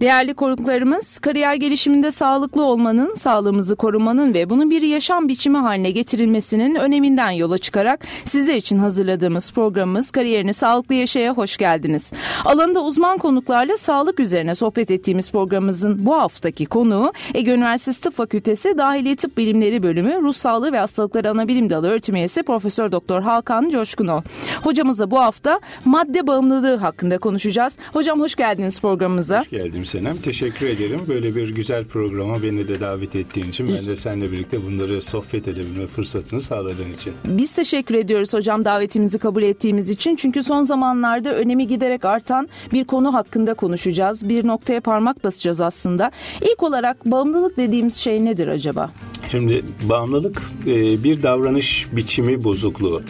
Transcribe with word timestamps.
Değerli 0.00 0.34
konuklarımız, 0.34 1.18
kariyer 1.18 1.54
gelişiminde 1.54 2.10
sağlıklı 2.10 2.64
olmanın, 2.64 3.14
sağlığımızı 3.14 3.76
korumanın 3.76 4.34
ve 4.34 4.50
bunun 4.50 4.70
bir 4.70 4.82
yaşam 4.82 5.28
biçimi 5.28 5.58
haline 5.58 5.90
getirilmesinin 5.90 6.74
öneminden 6.74 7.30
yola 7.30 7.58
çıkarak 7.58 8.00
sizler 8.24 8.54
için 8.54 8.78
hazırladığımız 8.78 9.52
programımız 9.52 10.10
Kariyerini 10.10 10.54
Sağlıklı 10.54 10.94
Yaşaya 10.94 11.32
hoş 11.32 11.56
geldiniz. 11.56 12.12
Alanında 12.44 12.82
uzman 12.82 13.18
konuklarla 13.18 13.78
sağlık 13.78 14.20
üzerine 14.20 14.54
sohbet 14.54 14.90
ettiğimiz 14.90 15.30
programımızın 15.30 16.06
bu 16.06 16.14
haftaki 16.14 16.66
konuğu 16.66 17.12
Ege 17.34 17.50
Üniversitesi 17.54 18.02
Tıp 18.02 18.14
Fakültesi 18.14 18.78
Dahiliye 18.78 19.16
Tıp 19.16 19.36
Bilimleri 19.36 19.82
Bölümü 19.82 20.14
Ruh 20.22 20.32
Sağlığı 20.32 20.72
ve 20.72 20.78
Hastalıkları 20.78 21.30
Anabilim 21.30 21.70
Dalı 21.70 21.88
öğretim 21.88 22.14
üyesi 22.14 22.42
Profesör 22.42 22.92
Doktor 22.92 23.22
Hakan 23.22 23.68
Coşkunov. 23.70 24.20
Hocamızla 24.64 25.10
bu 25.10 25.20
hafta 25.20 25.60
madde 25.84 26.26
bağımlılığı 26.26 26.76
hakkında 26.76 27.18
konuşacağız. 27.18 27.76
Hocam 27.92 28.20
hoş 28.20 28.34
geldiniz 28.34 28.80
programımıza. 28.80 29.40
Hoş 29.40 29.50
geldiniz. 29.50 29.85
Senem. 29.86 30.16
Teşekkür 30.16 30.66
ederim. 30.66 31.00
Böyle 31.08 31.34
bir 31.36 31.54
güzel 31.54 31.84
programa 31.84 32.42
beni 32.42 32.68
de 32.68 32.80
davet 32.80 33.16
ettiğin 33.16 33.48
için 33.48 33.68
ben 33.68 33.86
de 33.86 33.96
seninle 33.96 34.32
birlikte 34.32 34.66
bunları 34.66 35.02
sohbet 35.02 35.48
edebilme 35.48 35.86
fırsatını 35.86 36.40
sağladığın 36.40 36.92
için. 36.92 37.12
Biz 37.24 37.54
teşekkür 37.54 37.94
ediyoruz 37.94 38.32
hocam 38.32 38.64
davetimizi 38.64 39.18
kabul 39.18 39.42
ettiğimiz 39.42 39.90
için. 39.90 40.16
Çünkü 40.16 40.42
son 40.42 40.62
zamanlarda 40.62 41.34
önemi 41.34 41.66
giderek 41.66 42.04
artan 42.04 42.48
bir 42.72 42.84
konu 42.84 43.14
hakkında 43.14 43.54
konuşacağız. 43.54 44.28
Bir 44.28 44.46
noktaya 44.46 44.80
parmak 44.80 45.24
basacağız 45.24 45.60
aslında. 45.60 46.10
İlk 46.40 46.62
olarak 46.62 47.06
bağımlılık 47.06 47.56
dediğimiz 47.56 47.96
şey 47.96 48.24
nedir 48.24 48.48
acaba? 48.48 48.90
Şimdi 49.30 49.62
bağımlılık 49.82 50.42
e, 50.66 51.04
bir 51.04 51.22
davranış 51.22 51.86
biçimi 51.92 52.44
bozukluğu. 52.44 53.02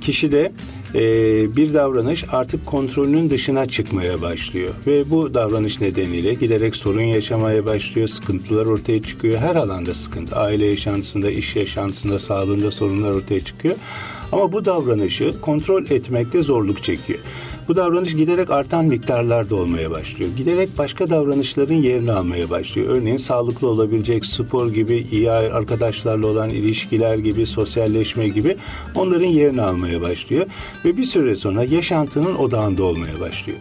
Kişi 0.00 0.32
de 0.32 0.52
e, 0.94 1.00
bir 1.56 1.74
davranış 1.74 2.24
artık 2.32 2.66
kontrolünün 2.66 3.30
dışına 3.30 3.66
çıkmaya 3.66 4.22
başlıyor. 4.22 4.74
Ve 4.86 5.10
bu 5.10 5.34
davranış 5.34 5.80
nedeniyle 5.80 6.34
giderek 6.34 6.76
sorun 6.76 7.02
yaşamaya 7.02 7.64
başlıyor, 7.66 8.08
sıkıntılar 8.08 8.66
ortaya 8.66 9.02
çıkıyor. 9.02 9.38
Her 9.38 9.54
alanda 9.54 9.94
sıkıntı. 9.94 10.36
Aile 10.36 10.66
yaşantısında, 10.66 11.30
iş 11.30 11.56
yaşantısında, 11.56 12.18
sağlığında 12.18 12.70
sorunlar 12.70 13.10
ortaya 13.10 13.40
çıkıyor. 13.40 13.74
Ama 14.32 14.52
bu 14.52 14.64
davranışı 14.64 15.40
kontrol 15.40 15.82
etmekte 15.90 16.42
zorluk 16.42 16.82
çekiyor. 16.82 17.18
Bu 17.68 17.76
davranış 17.76 18.16
giderek 18.16 18.50
artan 18.50 18.84
miktarlarda 18.84 19.56
olmaya 19.56 19.90
başlıyor. 19.90 20.30
Giderek 20.36 20.78
başka 20.78 21.10
davranışların 21.10 21.74
yerini 21.74 22.12
almaya 22.12 22.50
başlıyor. 22.50 22.88
Örneğin 22.88 23.16
sağlıklı 23.16 23.68
olabilecek 23.68 24.26
spor 24.26 24.72
gibi, 24.72 25.06
iyi 25.12 25.30
arkadaşlarla 25.30 26.26
olan 26.26 26.50
ilişkiler 26.50 27.18
gibi, 27.18 27.46
sosyalleşme 27.46 28.28
gibi 28.28 28.56
onların 28.94 29.26
yerini 29.26 29.62
almaya 29.62 30.00
başlıyor. 30.00 30.46
Ve 30.84 30.96
bir 30.96 31.04
süre 31.04 31.36
sonra 31.36 31.64
yaşantının 31.64 32.34
odağında 32.34 32.84
olmaya 32.84 33.20
başlıyor. 33.20 33.58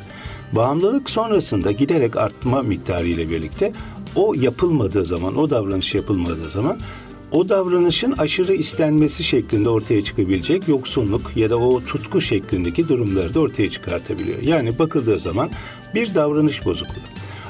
Bağımlılık 0.51 1.09
sonrasında 1.09 1.71
giderek 1.71 2.17
artma 2.17 2.63
miktarı 2.63 3.07
ile 3.07 3.29
birlikte 3.29 3.73
o 4.15 4.33
yapılmadığı 4.33 5.05
zaman, 5.05 5.37
o 5.37 5.49
davranış 5.49 5.95
yapılmadığı 5.95 6.49
zaman 6.49 6.77
o 7.31 7.49
davranışın 7.49 8.11
aşırı 8.17 8.53
istenmesi 8.53 9.23
şeklinde 9.23 9.69
ortaya 9.69 10.03
çıkabilecek 10.03 10.67
yoksunluk 10.67 11.31
ya 11.35 11.49
da 11.49 11.57
o 11.57 11.83
tutku 11.83 12.21
şeklindeki 12.21 12.87
durumları 12.87 13.33
da 13.33 13.39
ortaya 13.39 13.69
çıkartabiliyor. 13.69 14.41
Yani 14.41 14.79
bakıldığı 14.79 15.19
zaman 15.19 15.49
bir 15.95 16.15
davranış 16.15 16.65
bozukluğu. 16.65 17.01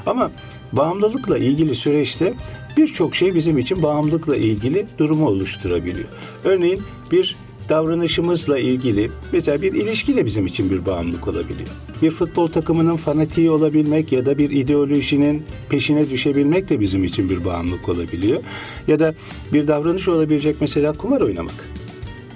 Ama 0.06 0.30
bağımlılıkla 0.72 1.38
ilgili 1.38 1.74
süreçte 1.74 2.34
birçok 2.76 3.16
şey 3.16 3.34
bizim 3.34 3.58
için 3.58 3.82
bağımlılıkla 3.82 4.36
ilgili 4.36 4.86
durumu 4.98 5.26
oluşturabiliyor. 5.28 6.08
Örneğin 6.44 6.82
bir 7.12 7.36
davranışımızla 7.68 8.58
ilgili 8.58 9.10
mesela 9.32 9.62
bir 9.62 9.72
ilişki 9.72 10.16
de 10.16 10.26
bizim 10.26 10.46
için 10.46 10.70
bir 10.70 10.86
bağımlılık 10.86 11.28
olabiliyor. 11.28 11.68
Bir 12.02 12.10
futbol 12.10 12.48
takımının 12.48 12.96
fanatiği 12.96 13.50
olabilmek 13.50 14.12
ya 14.12 14.26
da 14.26 14.38
bir 14.38 14.50
ideolojinin 14.50 15.42
peşine 15.68 16.10
düşebilmek 16.10 16.68
de 16.68 16.80
bizim 16.80 17.04
için 17.04 17.30
bir 17.30 17.44
bağımlılık 17.44 17.88
olabiliyor. 17.88 18.42
Ya 18.88 18.98
da 18.98 19.14
bir 19.52 19.68
davranış 19.68 20.08
olabilecek 20.08 20.56
mesela 20.60 20.92
kumar 20.92 21.20
oynamak. 21.20 21.54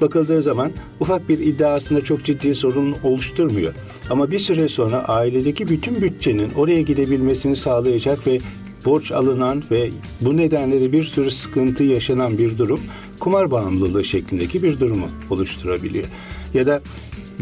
Bakıldığı 0.00 0.42
zaman 0.42 0.72
ufak 1.00 1.28
bir 1.28 1.38
iddia 1.38 1.74
aslında 1.74 2.04
çok 2.04 2.24
ciddi 2.24 2.54
sorun 2.54 2.96
oluşturmuyor. 3.02 3.74
Ama 4.10 4.30
bir 4.30 4.38
süre 4.38 4.68
sonra 4.68 5.04
ailedeki 5.04 5.68
bütün 5.68 6.02
bütçenin 6.02 6.50
oraya 6.50 6.82
gidebilmesini 6.82 7.56
sağlayacak 7.56 8.26
ve 8.26 8.40
borç 8.84 9.12
alınan 9.12 9.62
ve 9.70 9.90
bu 10.20 10.36
nedenle 10.36 10.80
de 10.80 10.92
bir 10.92 11.04
sürü 11.04 11.30
sıkıntı 11.30 11.84
yaşanan 11.84 12.38
bir 12.38 12.58
durum 12.58 12.80
kumar 13.18 13.50
bağımlılığı 13.50 14.04
şeklindeki 14.04 14.62
bir 14.62 14.80
durumu 14.80 15.08
oluşturabiliyor. 15.30 16.06
Ya 16.54 16.66
da 16.66 16.82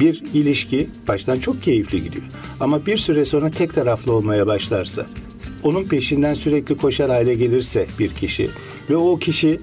bir 0.00 0.22
ilişki 0.34 0.88
baştan 1.09 1.37
çok 1.37 1.62
keyifli 1.62 2.03
gidiyor. 2.03 2.25
Ama 2.61 2.87
bir 2.87 2.97
süre 2.97 3.25
sonra 3.25 3.50
tek 3.50 3.75
taraflı 3.75 4.12
olmaya 4.12 4.47
başlarsa, 4.47 5.06
onun 5.62 5.84
peşinden 5.84 6.34
sürekli 6.34 6.77
koşar 6.77 7.11
hale 7.11 7.34
gelirse 7.34 7.87
bir 7.99 8.09
kişi 8.09 8.50
ve 8.91 8.97
o 8.97 9.19
kişi 9.19 9.61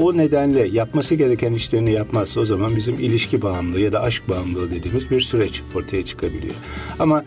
o 0.00 0.16
nedenle 0.16 0.68
yapması 0.68 1.14
gereken 1.14 1.52
işlerini 1.52 1.92
yapmazsa 1.92 2.40
o 2.40 2.44
zaman 2.44 2.76
bizim 2.76 2.94
ilişki 2.94 3.42
bağımlılığı 3.42 3.80
ya 3.80 3.92
da 3.92 4.02
aşk 4.02 4.28
bağımlılığı 4.28 4.70
dediğimiz 4.70 5.10
bir 5.10 5.20
süreç 5.20 5.62
ortaya 5.74 6.04
çıkabiliyor. 6.04 6.54
Ama 6.98 7.24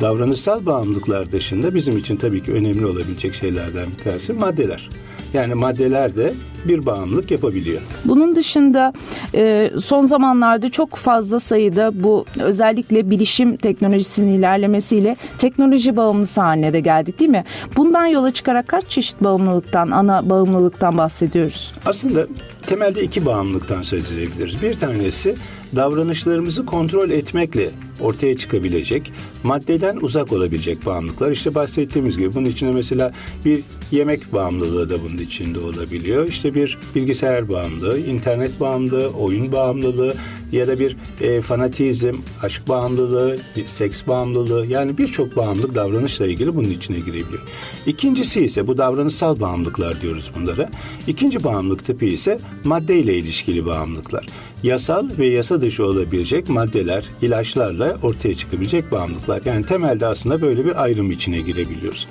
davranışsal 0.00 0.66
bağımlılıklar 0.66 1.32
dışında 1.32 1.74
bizim 1.74 1.96
için 1.96 2.16
tabii 2.16 2.42
ki 2.42 2.52
önemli 2.52 2.86
olabilecek 2.86 3.34
şeylerden 3.34 3.86
bir 3.90 4.04
tanesi 4.04 4.32
maddeler. 4.32 4.90
Yani 5.34 5.54
maddeler 5.54 6.16
de 6.16 6.32
bir 6.64 6.86
bağımlılık 6.86 7.30
yapabiliyor. 7.30 7.80
Bunun 8.04 8.36
dışında 8.36 8.92
e, 9.34 9.70
son 9.80 10.06
zamanlarda 10.06 10.70
çok 10.70 10.94
fazla 10.96 11.40
sayıda 11.40 12.04
bu 12.04 12.24
özellikle 12.40 13.10
bilişim 13.10 13.56
teknolojisinin 13.56 14.38
ilerlemesiyle 14.38 15.16
teknoloji 15.38 15.96
bağımlısı 15.96 16.40
haline 16.40 16.72
de 16.72 16.80
geldik 16.80 17.20
değil 17.20 17.30
mi? 17.30 17.44
Bundan 17.76 18.06
yola 18.06 18.30
çıkarak 18.30 18.68
kaç 18.68 18.88
çeşit 18.88 19.24
bağımlılıktan, 19.24 19.90
ana 19.90 20.30
bağımlılıktan 20.30 20.98
bahsediyoruz? 20.98 21.72
Aslında 21.86 22.26
temelde 22.66 23.02
iki 23.02 23.26
bağımlılıktan 23.26 23.82
söz 23.82 24.12
edebiliriz. 24.12 24.62
Bir 24.62 24.80
tanesi 24.80 25.36
davranışlarımızı 25.76 26.66
kontrol 26.66 27.10
etmekle 27.10 27.70
ortaya 28.00 28.36
çıkabilecek, 28.36 29.12
maddeden 29.42 29.96
uzak 29.96 30.32
olabilecek 30.32 30.86
bağımlılıklar. 30.86 31.30
İşte 31.30 31.54
bahsettiğimiz 31.54 32.18
gibi 32.18 32.34
bunun 32.34 32.46
içinde 32.46 32.72
mesela 32.72 33.12
bir 33.44 33.60
yemek 33.90 34.32
bağımlılığı 34.32 34.90
da 34.90 35.02
bunun 35.04 35.18
içinde 35.18 35.58
olabiliyor. 35.58 36.26
İşte 36.26 36.54
bir 36.54 36.78
bilgisayar 36.94 37.48
bağımlılığı, 37.48 37.98
internet 37.98 38.60
bağımlılığı, 38.60 39.08
oyun 39.08 39.52
bağımlılığı 39.52 40.14
ya 40.52 40.68
da 40.68 40.78
bir 40.78 40.96
e, 41.20 41.40
fanatizm, 41.40 42.14
aşk 42.42 42.68
bağımlılığı, 42.68 43.38
seks 43.66 44.06
bağımlılığı 44.06 44.66
yani 44.66 44.98
birçok 44.98 45.36
bağımlılık 45.36 45.74
davranışla 45.74 46.26
ilgili 46.26 46.56
bunun 46.56 46.70
içine 46.70 46.96
girebiliyor. 46.96 47.42
İkincisi 47.86 48.44
ise 48.44 48.66
bu 48.66 48.78
davranışsal 48.78 49.40
bağımlılıklar 49.40 50.00
diyoruz 50.00 50.32
bunlara. 50.36 50.70
İkinci 51.06 51.44
bağımlılık 51.44 51.84
tipi 51.84 52.06
ise 52.06 52.38
maddeyle 52.64 53.18
ilişkili 53.18 53.66
bağımlılıklar 53.66 54.26
yasal 54.62 55.08
ve 55.18 55.26
yasa 55.26 55.60
dışı 55.60 55.86
olabilecek 55.86 56.48
maddeler, 56.48 57.04
ilaçlarla 57.22 57.96
ortaya 58.02 58.34
çıkabilecek 58.34 58.92
bağımlılıklar. 58.92 59.42
Yani 59.44 59.66
temelde 59.66 60.06
aslında 60.06 60.42
böyle 60.42 60.64
bir 60.64 60.82
ayrım 60.82 61.10
içine 61.10 61.40
girebiliyoruz. 61.40 62.08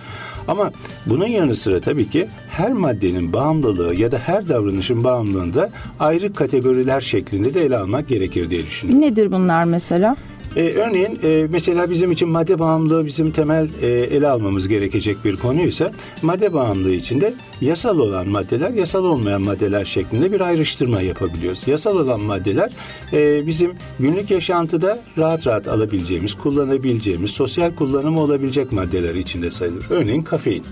Ama 0.47 0.71
bunun 1.05 1.27
yanı 1.27 1.55
sıra 1.55 1.79
tabii 1.79 2.09
ki 2.09 2.27
her 2.49 2.73
maddenin 2.73 3.33
bağımlılığı 3.33 3.95
ya 3.95 4.11
da 4.11 4.17
her 4.17 4.49
davranışın 4.49 5.03
bağımlılığında 5.03 5.69
ayrı 5.99 6.33
kategoriler 6.33 7.01
şeklinde 7.01 7.53
de 7.53 7.65
ele 7.65 7.77
almak 7.77 8.07
gerekir 8.07 8.49
diye 8.49 8.65
düşünüyorum. 8.65 9.01
Nedir 9.01 9.31
bunlar 9.31 9.63
mesela? 9.63 10.15
E, 10.55 10.73
örneğin 10.73 11.19
e, 11.23 11.47
mesela 11.49 11.89
bizim 11.89 12.11
için 12.11 12.29
madde 12.29 12.59
bağımlılığı 12.59 13.05
bizim 13.05 13.31
temel 13.31 13.67
e, 13.81 13.87
ele 13.87 14.27
almamız 14.27 14.67
gerekecek 14.67 15.25
bir 15.25 15.35
konuysa 15.35 15.89
madde 16.21 16.53
bağımlılığı 16.53 16.93
içinde 16.93 17.33
yasal 17.61 17.99
olan 17.99 18.27
maddeler, 18.29 18.69
yasal 18.71 19.03
olmayan 19.03 19.41
maddeler 19.41 19.85
şeklinde 19.85 20.31
bir 20.31 20.41
ayrıştırma 20.41 21.01
yapabiliyoruz. 21.01 21.67
Yasal 21.67 21.95
olan 21.95 22.21
maddeler 22.21 22.71
e, 23.13 23.47
bizim 23.47 23.71
günlük 23.99 24.31
yaşantıda 24.31 24.99
rahat 25.17 25.47
rahat 25.47 25.67
alabileceğimiz, 25.67 26.33
kullanabileceğimiz, 26.33 27.31
sosyal 27.31 27.75
kullanımı 27.75 28.21
olabilecek 28.21 28.71
maddeler 28.71 29.15
içinde 29.15 29.51
sayılır. 29.51 29.85
Örneğin 29.89 30.23
kafein. 30.23 30.63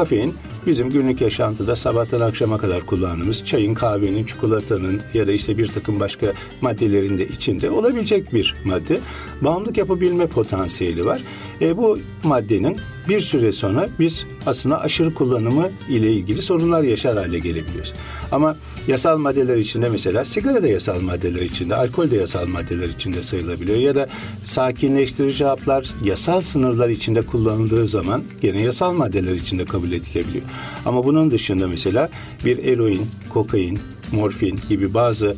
Kafein 0.00 0.34
bizim 0.66 0.90
günlük 0.90 1.20
yaşantıda 1.20 1.76
sabahtan 1.76 2.20
akşama 2.20 2.58
kadar 2.58 2.86
kullandığımız 2.86 3.44
çayın, 3.44 3.74
kahvenin, 3.74 4.24
çikolatanın 4.24 5.00
ya 5.14 5.26
da 5.26 5.32
işte 5.32 5.58
bir 5.58 5.66
takım 5.66 6.00
başka 6.00 6.32
maddelerin 6.60 7.18
de 7.18 7.26
içinde 7.26 7.70
olabilecek 7.70 8.34
bir 8.34 8.54
madde. 8.64 9.00
Bağımlılık 9.40 9.76
yapabilme 9.76 10.26
potansiyeli 10.26 11.06
var. 11.06 11.20
E, 11.60 11.76
bu 11.76 11.98
maddenin 12.24 12.76
bir 13.08 13.20
süre 13.20 13.52
sonra 13.52 13.88
biz 13.98 14.24
aslında 14.46 14.80
aşırı 14.80 15.14
kullanımı 15.14 15.68
ile 15.88 16.12
ilgili 16.12 16.42
sorunlar 16.42 16.82
yaşar 16.82 17.16
hale 17.16 17.38
gelebiliyoruz. 17.38 17.92
Ama 18.32 18.56
yasal 18.88 19.18
maddeler 19.18 19.56
içinde 19.56 19.88
mesela 19.88 20.24
sigara 20.24 20.62
da 20.62 20.68
yasal 20.68 21.00
maddeler 21.00 21.42
içinde, 21.42 21.74
alkol 21.74 22.10
de 22.10 22.16
yasal 22.16 22.46
maddeler 22.46 22.88
içinde 22.88 23.22
sayılabiliyor. 23.22 23.78
Ya 23.78 23.94
da 23.94 24.08
sakinleştirici 24.44 25.44
haplar 25.44 25.86
yasal 26.04 26.40
sınırlar 26.40 26.88
içinde 26.88 27.22
kullanıldığı 27.22 27.86
zaman 27.86 28.22
gene 28.40 28.62
yasal 28.62 28.92
maddeler 28.92 29.34
içinde 29.34 29.64
kabul 29.64 29.92
edilebiliyor. 29.92 30.44
Ama 30.86 31.04
bunun 31.04 31.30
dışında 31.30 31.68
mesela 31.68 32.08
bir 32.44 32.64
eroin, 32.64 33.06
kokain, 33.28 33.78
morfin 34.12 34.60
gibi 34.68 34.94
bazı 34.94 35.36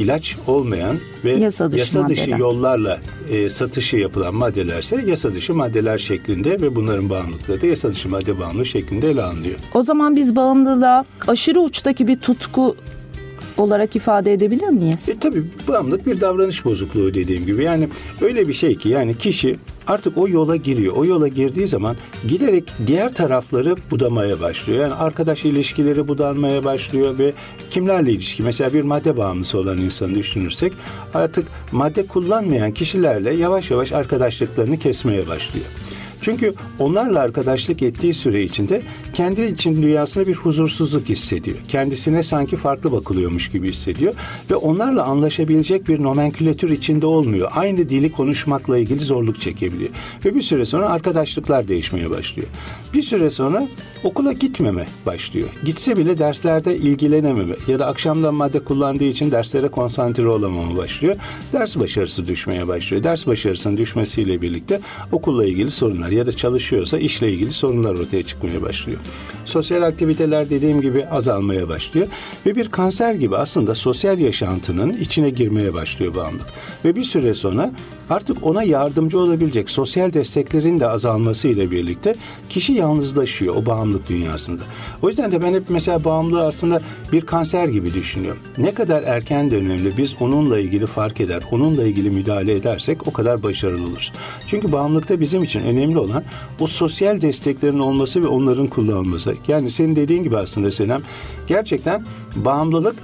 ilaç 0.00 0.36
olmayan 0.46 0.96
ve 1.24 1.32
yasa 1.32 1.72
dışı, 1.72 1.80
yasa 1.80 2.08
dışı 2.08 2.30
yollarla 2.30 2.98
e, 3.30 3.50
satışı 3.50 3.96
yapılan 3.96 4.34
maddelerse 4.34 5.04
yasa 5.06 5.34
dışı 5.34 5.54
maddeler 5.54 5.98
şeklinde 5.98 6.60
ve 6.60 6.76
bunların 6.76 7.10
bağımlılıkları 7.10 7.60
da 7.60 7.66
yasa 7.66 7.90
dışı 7.90 8.08
madde 8.08 8.38
bağımlılığı 8.40 8.66
şeklinde 8.66 9.10
ele 9.10 9.22
alınıyor. 9.22 9.54
O 9.74 9.82
zaman 9.82 10.16
biz 10.16 10.36
bağımlılığa 10.36 11.04
aşırı 11.28 11.60
uçtaki 11.60 12.08
bir 12.08 12.16
tutku 12.16 12.76
olarak 13.56 13.96
ifade 13.96 14.32
edebilir 14.32 14.68
miyiz? 14.68 15.08
E, 15.08 15.18
tabii 15.18 15.44
bağımlılık 15.68 16.06
bir 16.06 16.20
davranış 16.20 16.64
bozukluğu 16.64 17.14
dediğim 17.14 17.46
gibi. 17.46 17.64
Yani 17.64 17.88
öyle 18.20 18.48
bir 18.48 18.54
şey 18.54 18.74
ki 18.74 18.88
yani 18.88 19.18
kişi 19.18 19.56
artık 19.90 20.18
o 20.18 20.28
yola 20.28 20.56
giriyor. 20.56 20.96
O 20.96 21.04
yola 21.04 21.28
girdiği 21.28 21.68
zaman 21.68 21.96
giderek 22.28 22.72
diğer 22.86 23.14
tarafları 23.14 23.76
budamaya 23.90 24.40
başlıyor. 24.40 24.80
Yani 24.80 24.94
arkadaş 24.94 25.44
ilişkileri 25.44 26.08
budanmaya 26.08 26.64
başlıyor 26.64 27.18
ve 27.18 27.32
kimlerle 27.70 28.12
ilişki? 28.12 28.42
Mesela 28.42 28.72
bir 28.72 28.82
madde 28.82 29.16
bağımlısı 29.16 29.58
olan 29.58 29.78
insanı 29.78 30.14
düşünürsek 30.14 30.72
artık 31.14 31.46
madde 31.72 32.06
kullanmayan 32.06 32.72
kişilerle 32.72 33.34
yavaş 33.34 33.70
yavaş 33.70 33.92
arkadaşlıklarını 33.92 34.78
kesmeye 34.78 35.28
başlıyor. 35.28 35.66
Çünkü 36.22 36.54
onlarla 36.78 37.20
arkadaşlık 37.20 37.82
ettiği 37.82 38.14
süre 38.14 38.42
içinde 38.42 38.82
kendi 39.14 39.42
için 39.42 39.82
dünyasında 39.82 40.26
bir 40.26 40.34
huzursuzluk 40.34 41.08
hissediyor. 41.08 41.56
Kendisine 41.68 42.22
sanki 42.22 42.56
farklı 42.56 42.92
bakılıyormuş 42.92 43.50
gibi 43.50 43.70
hissediyor 43.70 44.14
ve 44.50 44.56
onlarla 44.56 45.04
anlaşabilecek 45.04 45.88
bir 45.88 46.02
nomenklatür 46.02 46.70
içinde 46.70 47.06
olmuyor. 47.06 47.50
Aynı 47.54 47.88
dili 47.88 48.12
konuşmakla 48.12 48.78
ilgili 48.78 49.00
zorluk 49.00 49.40
çekebiliyor. 49.40 49.90
Ve 50.24 50.34
bir 50.34 50.42
süre 50.42 50.64
sonra 50.64 50.88
arkadaşlıklar 50.88 51.68
değişmeye 51.68 52.10
başlıyor. 52.10 52.48
Bir 52.94 53.02
süre 53.02 53.30
sonra 53.30 53.68
okula 54.04 54.32
gitmeme 54.32 54.86
başlıyor. 55.06 55.48
Gitse 55.64 55.96
bile 55.96 56.18
derslerde 56.18 56.76
ilgilenememe 56.76 57.54
ya 57.68 57.78
da 57.78 57.86
akşamdan 57.86 58.34
madde 58.34 58.60
kullandığı 58.60 59.04
için 59.04 59.30
derslere 59.30 59.68
konsantre 59.68 60.28
olamama 60.28 60.76
başlıyor. 60.76 61.16
Ders 61.52 61.76
başarısı 61.76 62.26
düşmeye 62.26 62.68
başlıyor. 62.68 63.04
Ders 63.04 63.26
başarısının 63.26 63.76
düşmesiyle 63.76 64.42
birlikte 64.42 64.80
okulla 65.12 65.44
ilgili 65.44 65.70
sorunlar 65.70 66.08
ya 66.08 66.26
da 66.26 66.32
çalışıyorsa 66.32 66.98
işle 66.98 67.32
ilgili 67.32 67.52
sorunlar 67.52 67.94
ortaya 67.94 68.22
çıkmaya 68.22 68.62
başlıyor. 68.62 68.98
Sosyal 69.44 69.82
aktiviteler 69.82 70.50
dediğim 70.50 70.80
gibi 70.80 71.06
azalmaya 71.06 71.68
başlıyor 71.68 72.06
ve 72.46 72.56
bir 72.56 72.68
kanser 72.68 73.14
gibi 73.14 73.36
aslında 73.36 73.74
sosyal 73.74 74.18
yaşantının 74.18 74.96
içine 74.96 75.30
girmeye 75.30 75.74
başlıyor 75.74 76.14
bağımlılık. 76.14 76.46
Ve 76.84 76.96
bir 76.96 77.04
süre 77.04 77.34
sonra 77.34 77.72
artık 78.10 78.46
ona 78.46 78.62
yardımcı 78.62 79.18
olabilecek 79.18 79.70
sosyal 79.70 80.12
desteklerin 80.12 80.80
de 80.80 80.86
azalması 80.86 81.48
ile 81.48 81.70
birlikte 81.70 82.14
kişi 82.48 82.79
yalnızlaşıyor 82.80 83.56
o 83.56 83.66
bağımlılık 83.66 84.08
dünyasında. 84.08 84.62
O 85.02 85.08
yüzden 85.08 85.32
de 85.32 85.42
ben 85.42 85.54
hep 85.54 85.62
mesela 85.68 86.04
bağımlılığı 86.04 86.46
aslında 86.46 86.80
bir 87.12 87.20
kanser 87.20 87.68
gibi 87.68 87.94
düşünüyorum. 87.94 88.40
Ne 88.58 88.74
kadar 88.74 89.02
erken 89.02 89.50
dönemde 89.50 89.96
biz 89.96 90.14
onunla 90.20 90.58
ilgili 90.58 90.86
fark 90.86 91.20
eder, 91.20 91.42
onunla 91.50 91.84
ilgili 91.84 92.10
müdahale 92.10 92.54
edersek 92.54 93.08
o 93.08 93.12
kadar 93.12 93.42
başarılı 93.42 93.86
oluruz. 93.86 94.12
Çünkü 94.46 94.72
bağımlılıkta 94.72 95.20
bizim 95.20 95.42
için 95.42 95.60
önemli 95.60 95.98
olan 95.98 96.22
o 96.60 96.66
sosyal 96.66 97.20
desteklerin 97.20 97.78
olması 97.78 98.22
ve 98.22 98.26
onların 98.26 98.66
kullanılması. 98.66 99.34
Yani 99.48 99.70
senin 99.70 99.96
dediğin 99.96 100.22
gibi 100.22 100.36
aslında 100.36 100.70
Senem 100.70 101.02
gerçekten 101.46 102.04
bağımlılık 102.36 102.96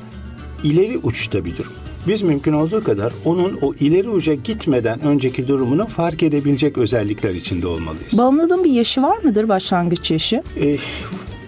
ileri 0.65 0.99
uçta 0.99 1.45
bir 1.45 1.57
durum 1.57 1.86
biz 2.07 2.23
mümkün 2.23 2.53
olduğu 2.53 2.85
kadar 2.85 3.13
onun 3.25 3.59
o 3.63 3.75
ileri 3.75 4.09
uca 4.09 4.35
gitmeden 4.35 5.01
önceki 5.01 5.49
durumunu 5.49 5.87
fark 5.87 6.23
edebilecek 6.23 6.79
özellikler 6.79 7.35
içinde 7.35 7.67
olmalıyız. 7.67 8.19
Bağımlılığın 8.19 8.65
bir 8.65 8.71
yaşı 8.71 9.03
var 9.03 9.19
mıdır 9.19 9.49
başlangıç 9.49 10.11
yaşı? 10.11 10.43
Ee, 10.61 10.77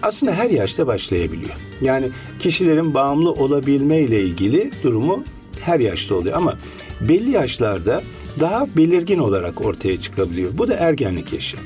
aslında 0.01 0.33
her 0.33 0.49
yaşta 0.49 0.87
başlayabiliyor. 0.87 1.55
Yani 1.81 2.05
kişilerin 2.39 2.93
bağımlı 2.93 3.31
olabilme 3.31 3.99
ile 3.99 4.23
ilgili 4.23 4.71
durumu 4.83 5.23
her 5.61 5.79
yaşta 5.79 6.15
oluyor 6.15 6.37
ama 6.37 6.53
belli 7.01 7.31
yaşlarda 7.31 8.01
daha 8.39 8.67
belirgin 8.77 9.19
olarak 9.19 9.65
ortaya 9.65 10.01
çıkabiliyor. 10.01 10.51
Bu 10.57 10.67
da 10.67 10.73
ergenlik 10.75 11.33
yaşı. 11.33 11.57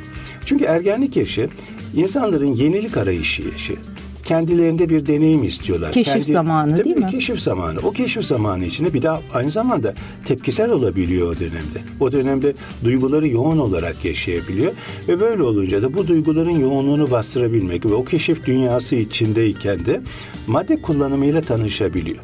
Çünkü 0.46 0.66
ergenlik 0.66 1.18
yaşı 1.18 1.50
insanların 1.96 2.56
yenilik 2.56 2.98
arayışı 2.98 3.42
yaşı 3.42 3.74
kendilerinde 4.24 4.90
bir 4.90 5.06
deneyim 5.06 5.44
istiyorlar. 5.44 5.92
Keşif 5.92 6.14
Kendi, 6.14 6.32
zamanı 6.32 6.84
değil 6.84 6.96
mi? 6.96 7.08
Keşif 7.08 7.40
zamanı. 7.40 7.80
O 7.84 7.92
keşif 7.92 8.26
zamanı 8.26 8.66
içinde 8.66 8.94
bir 8.94 9.02
de 9.02 9.10
aynı 9.10 9.52
zamanda 9.52 9.94
tepkisel 10.26 10.72
olabiliyor 10.72 11.36
o 11.36 11.40
dönemde. 11.40 11.80
O 12.00 12.12
dönemde 12.12 12.54
duyguları 12.84 13.28
yoğun 13.28 13.58
olarak 13.58 14.06
yaşayabiliyor 14.06 14.72
ve 15.08 15.20
böyle 15.20 15.44
olunca 15.44 15.82
da 15.82 15.94
bu 15.94 16.08
duyguların 16.08 16.60
yoğunluğunu 16.60 17.12
bastırabilmek 17.12 17.86
ve 17.86 17.94
o 17.94 18.06
keşif 18.06 18.46
dünyası 18.46 18.96
içindeyken 18.96 19.86
de 19.86 20.02
madde 20.48 20.82
kullanımıyla 20.82 21.42
tanışabiliyor. 21.42 22.18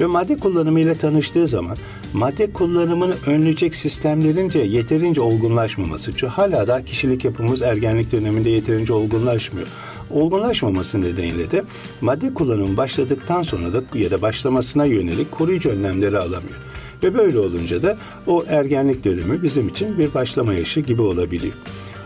Ve 0.00 0.06
madde 0.06 0.36
kullanımıyla 0.36 0.94
tanıştığı 0.94 1.48
zaman 1.48 1.76
madde 2.12 2.52
kullanımını 2.52 3.14
önleyecek 3.26 3.76
sistemlerince 3.76 4.58
yeterince 4.58 5.20
olgunlaşmaması. 5.20 6.10
Çünkü 6.10 6.26
hala 6.26 6.66
da 6.66 6.84
kişilik 6.84 7.24
yapımız 7.24 7.62
ergenlik 7.62 8.12
döneminde 8.12 8.50
yeterince 8.50 8.92
olgunlaşmıyor 8.92 9.68
olgunlaşmaması 10.10 11.00
nedeniyle 11.00 11.50
de 11.50 11.64
madde 12.00 12.34
kullanımı 12.34 12.76
başladıktan 12.76 13.42
sonra 13.42 13.72
da 13.72 13.98
ya 13.98 14.10
da 14.10 14.22
başlamasına 14.22 14.84
yönelik 14.84 15.32
koruyucu 15.32 15.70
önlemleri 15.70 16.18
alamıyor. 16.18 16.60
Ve 17.02 17.14
böyle 17.14 17.38
olunca 17.38 17.82
da 17.82 17.96
o 18.26 18.44
ergenlik 18.48 19.04
dönemi 19.04 19.42
bizim 19.42 19.68
için 19.68 19.98
bir 19.98 20.14
başlama 20.14 20.54
yaşı 20.54 20.80
gibi 20.80 21.02
olabiliyor. 21.02 21.54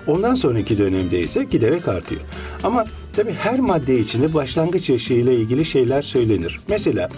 Ondan 0.06 0.34
sonraki 0.34 0.78
dönemde 0.78 1.20
ise 1.20 1.44
giderek 1.44 1.88
artıyor. 1.88 2.20
Ama 2.62 2.84
tabii 3.16 3.32
her 3.32 3.58
madde 3.58 3.98
içinde 3.98 4.34
başlangıç 4.34 4.90
yaşı 4.90 5.14
ile 5.14 5.34
ilgili 5.34 5.64
şeyler 5.64 6.02
söylenir. 6.02 6.60
Mesela 6.68 7.08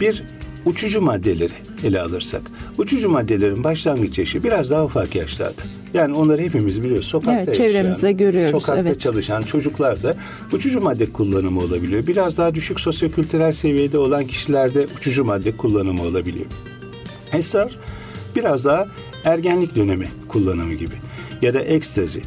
bir 0.00 0.22
uçucu 0.66 1.00
maddeleri 1.00 1.52
ele 1.84 2.00
alırsak. 2.00 2.42
Uçucu 2.78 3.08
maddelerin 3.08 3.64
başlangıç 3.64 4.18
yaşı 4.18 4.44
biraz 4.44 4.70
daha 4.70 4.84
ufak 4.84 5.14
yaşlarda. 5.14 5.62
Yani 5.94 6.14
onları 6.14 6.42
hepimiz 6.42 6.82
biliyoruz. 6.82 7.06
Sokakta 7.06 7.42
evet, 7.42 7.54
çevremizde 7.54 8.06
yaşayan, 8.06 8.16
görüyoruz. 8.16 8.62
Sokakta 8.62 8.80
evet. 8.80 9.00
çalışan 9.00 9.42
çocuklar 9.42 10.02
da 10.02 10.16
uçucu 10.52 10.80
madde 10.80 11.06
kullanımı 11.06 11.60
olabiliyor. 11.60 12.06
Biraz 12.06 12.36
daha 12.36 12.54
düşük 12.54 12.80
sosyokültürel 12.80 13.52
seviyede 13.52 13.98
olan 13.98 14.26
kişilerde 14.26 14.86
uçucu 14.98 15.24
madde 15.24 15.56
kullanımı 15.56 16.02
olabiliyor. 16.02 16.46
Esrar 17.32 17.78
biraz 18.36 18.64
daha 18.64 18.86
ergenlik 19.24 19.76
dönemi 19.76 20.08
kullanımı 20.28 20.74
gibi 20.74 20.94
ya 21.42 21.54
da 21.54 21.60
ekstazi 21.60 22.22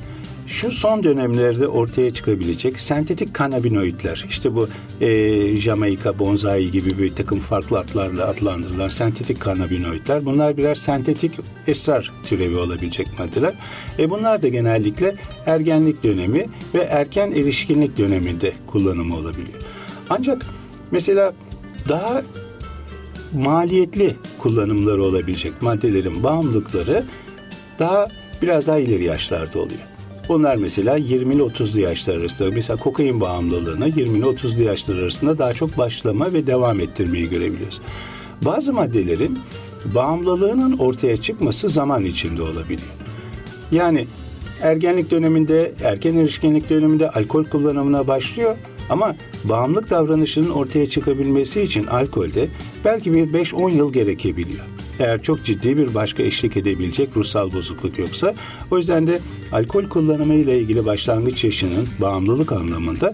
şu 0.50 0.72
son 0.72 1.04
dönemlerde 1.04 1.68
ortaya 1.68 2.14
çıkabilecek 2.14 2.80
sentetik 2.80 3.34
kanabinoidler, 3.34 4.26
işte 4.30 4.56
bu 4.56 4.68
e, 5.02 5.56
Jamaika, 5.56 6.20
bonsai 6.20 6.72
gibi 6.72 6.98
bir 6.98 7.16
takım 7.16 7.40
farklı 7.40 7.80
adlarla 7.80 8.28
adlandırılan 8.28 8.90
sentetik 8.90 9.40
kanabinoidler, 9.40 10.26
bunlar 10.26 10.58
birer 10.58 10.76
sentetik 10.76 11.32
esrar 11.68 12.12
türevi 12.30 12.58
olabilecek 12.58 13.08
maddeler. 13.20 13.54
E 14.00 14.10
bunlar 14.10 14.42
da 14.42 14.48
genellikle 14.48 15.16
ergenlik 15.46 16.04
dönemi 16.04 16.46
ve 16.74 16.80
erken 16.80 17.32
erişkinlik 17.32 17.98
döneminde 17.98 18.54
kullanımı 18.68 19.16
olabiliyor. 19.16 19.60
Ancak 20.10 20.46
mesela 20.92 21.34
daha 21.90 22.24
maliyetli 23.34 24.16
kullanımları 24.40 25.04
olabilecek 25.04 25.62
maddelerin 25.62 26.24
bağımlılıkları 26.24 27.04
daha 27.80 28.08
biraz 28.42 28.68
daha 28.68 28.80
ileri 28.80 29.04
yaşlarda 29.04 29.60
oluyor. 29.60 29.89
Bunlar 30.30 30.56
mesela 30.56 30.98
20 30.98 31.36
ile 31.36 31.42
30'lu 31.42 31.80
yaşlar 31.80 32.16
arasında. 32.16 32.52
Mesela 32.52 32.80
kokain 32.80 33.22
bağımlılığını 33.22 33.88
20 33.88 34.18
ile 34.18 34.26
30'lu 34.26 34.64
yaşlar 34.64 34.98
arasında 34.98 35.38
daha 35.38 35.54
çok 35.54 35.78
başlama 35.78 36.34
ve 36.34 36.48
devam 36.48 36.80
ettirmeyi 36.80 37.30
görebiliyoruz. 37.30 37.82
Bazı 38.42 38.74
maddelerin 38.74 39.40
bağımlılığının 39.86 40.78
ortaya 40.78 41.18
çıkması 41.18 41.70
zaman 41.70 42.06
içinde 42.06 42.42
olabiliyor. 42.42 42.90
Yani 43.72 44.08
ergenlik 44.62 45.12
döneminde, 45.12 45.72
erken 45.84 46.16
erişkinlik 46.16 46.70
döneminde 46.70 47.10
alkol 47.10 47.46
kullanımına 47.46 48.08
başlıyor 48.08 48.56
ama 48.90 49.16
bağımlılık 49.44 49.90
davranışının 49.90 50.50
ortaya 50.50 50.90
çıkabilmesi 50.90 51.62
için 51.62 51.86
alkolde 51.86 52.48
belki 52.86 53.14
bir 53.14 53.28
5-10 53.28 53.72
yıl 53.72 53.94
gerekebiliyor. 53.94 54.66
Eğer 55.00 55.22
çok 55.22 55.46
ciddi 55.46 55.78
bir 55.78 55.96
başka 55.96 56.24
eşlik 56.24 56.58
edebilecek 56.58 57.10
ruhsal 57.16 57.54
bozukluk 57.54 58.00
yoksa. 58.00 58.36
O 58.72 58.78
yüzden 58.78 59.08
de 59.08 59.20
alkol 59.52 59.86
kullanımı 59.86 60.34
ile 60.34 60.60
ilgili 60.60 60.86
başlangıç 60.86 61.44
yaşının 61.44 61.88
bağımlılık 62.02 62.52
anlamında 62.52 63.14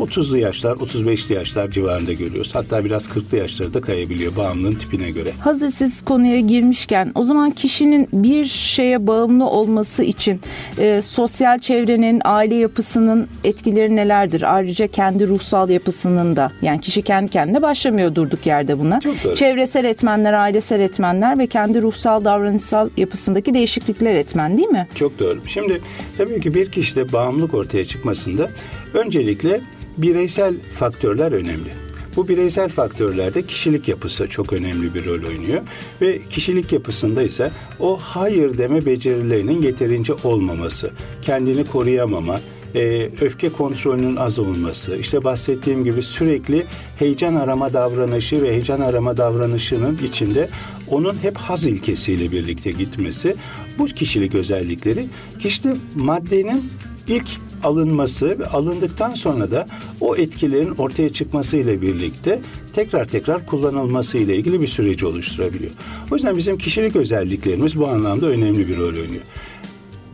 30'lu 0.00 0.36
yaşlar, 0.36 0.76
35'li 0.76 1.34
yaşlar 1.34 1.70
civarında 1.70 2.12
görüyoruz. 2.12 2.54
Hatta 2.54 2.84
biraz 2.84 3.08
40'lı 3.08 3.36
yaşları 3.36 3.74
da 3.74 3.80
kayabiliyor 3.80 4.36
bağımlılığın 4.36 4.74
tipine 4.74 5.10
göre. 5.10 5.30
Hazır 5.40 5.70
siz 5.70 6.04
konuya 6.04 6.40
girmişken 6.40 7.12
o 7.14 7.24
zaman 7.24 7.50
kişinin 7.50 8.08
bir 8.12 8.44
şeye 8.44 9.06
bağımlı 9.06 9.44
olması 9.44 10.04
için 10.04 10.40
e, 10.78 11.02
sosyal 11.02 11.58
çevrenin, 11.58 12.22
aile 12.24 12.54
yapısının 12.54 13.28
etkileri 13.44 13.96
nelerdir? 13.96 14.54
Ayrıca 14.54 14.86
kendi 14.86 15.28
ruhsal 15.28 15.68
yapısının 15.68 16.36
da 16.36 16.52
yani 16.62 16.80
kişi 16.80 17.02
kendi 17.02 17.30
kendine 17.30 17.62
başlamıyor 17.62 18.14
durduk 18.14 18.46
yerde 18.46 18.78
buna. 18.78 19.00
Çevresel 19.34 19.84
etmenler, 19.84 20.32
ailesel 20.32 20.80
etmenler 20.80 21.38
ve 21.38 21.46
kendi 21.46 21.82
ruhsal 21.82 22.24
davranışsal 22.24 22.88
yapısındaki 22.96 23.54
değişiklikler 23.54 24.14
etmen 24.14 24.58
değil 24.58 24.68
mi? 24.68 24.88
Çok 24.94 25.18
doğru. 25.18 25.40
Şimdi 25.46 25.80
tabii 26.18 26.40
ki 26.40 26.54
bir 26.54 26.70
kişide 26.72 27.12
bağımlılık 27.12 27.54
ortaya 27.54 27.84
çıkmasında 27.84 28.50
öncelikle 28.94 29.60
bireysel 30.02 30.54
faktörler 30.72 31.32
önemli. 31.32 31.70
Bu 32.16 32.28
bireysel 32.28 32.68
faktörlerde 32.68 33.42
kişilik 33.42 33.88
yapısı 33.88 34.28
çok 34.28 34.52
önemli 34.52 34.94
bir 34.94 35.04
rol 35.04 35.28
oynuyor 35.28 35.60
ve 36.00 36.20
kişilik 36.30 36.72
yapısında 36.72 37.22
ise 37.22 37.50
o 37.80 37.98
hayır 38.00 38.58
deme 38.58 38.86
becerilerinin 38.86 39.62
yeterince 39.62 40.12
olmaması, 40.24 40.90
kendini 41.22 41.64
koruyamama, 41.64 42.40
e, 42.74 43.10
öfke 43.20 43.48
kontrolünün 43.48 44.16
az 44.16 44.38
olması, 44.38 44.96
işte 44.96 45.24
bahsettiğim 45.24 45.84
gibi 45.84 46.02
sürekli 46.02 46.66
heyecan 46.98 47.34
arama 47.34 47.72
davranışı 47.72 48.42
ve 48.42 48.50
heyecan 48.50 48.80
arama 48.80 49.16
davranışının 49.16 49.98
içinde 50.08 50.48
onun 50.88 51.22
hep 51.22 51.36
haz 51.36 51.66
ilkesiyle 51.66 52.32
birlikte 52.32 52.70
gitmesi, 52.70 53.34
bu 53.78 53.86
kişilik 53.86 54.34
özellikleri 54.34 55.06
kişide 55.38 55.76
maddenin 55.94 56.70
ilk 57.08 57.28
alınması 57.64 58.38
ve 58.38 58.46
alındıktan 58.46 59.14
sonra 59.14 59.50
da 59.50 59.66
o 60.00 60.16
etkilerin 60.16 60.74
ortaya 60.78 61.12
çıkması 61.12 61.56
ile 61.56 61.82
birlikte 61.82 62.40
tekrar 62.72 63.08
tekrar 63.08 63.46
kullanılması 63.46 64.18
ile 64.18 64.36
ilgili 64.36 64.60
bir 64.60 64.66
süreci 64.66 65.06
oluşturabiliyor. 65.06 65.72
O 66.10 66.14
yüzden 66.14 66.36
bizim 66.36 66.58
kişilik 66.58 66.96
özelliklerimiz 66.96 67.78
bu 67.78 67.88
anlamda 67.88 68.26
önemli 68.26 68.68
bir 68.68 68.76
rol 68.76 68.84
oynuyor. 68.84 69.22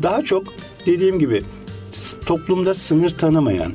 Daha 0.02 0.22
çok 0.22 0.44
dediğim 0.86 1.18
gibi 1.18 1.42
toplumda 2.26 2.74
sınır 2.74 3.10
tanımayan, 3.10 3.72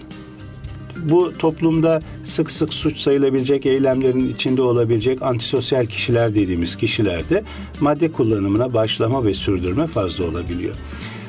bu 0.95 1.37
toplumda 1.37 2.01
sık 2.23 2.51
sık 2.51 2.73
suç 2.73 2.97
sayılabilecek 2.97 3.65
eylemlerin 3.65 4.33
içinde 4.33 4.61
olabilecek 4.61 5.21
antisosyal 5.21 5.85
kişiler 5.85 6.35
dediğimiz 6.35 6.75
kişilerde 6.75 7.43
madde 7.79 8.11
kullanımına 8.11 8.73
başlama 8.73 9.25
ve 9.25 9.33
sürdürme 9.33 9.87
fazla 9.87 10.25
olabiliyor. 10.25 10.75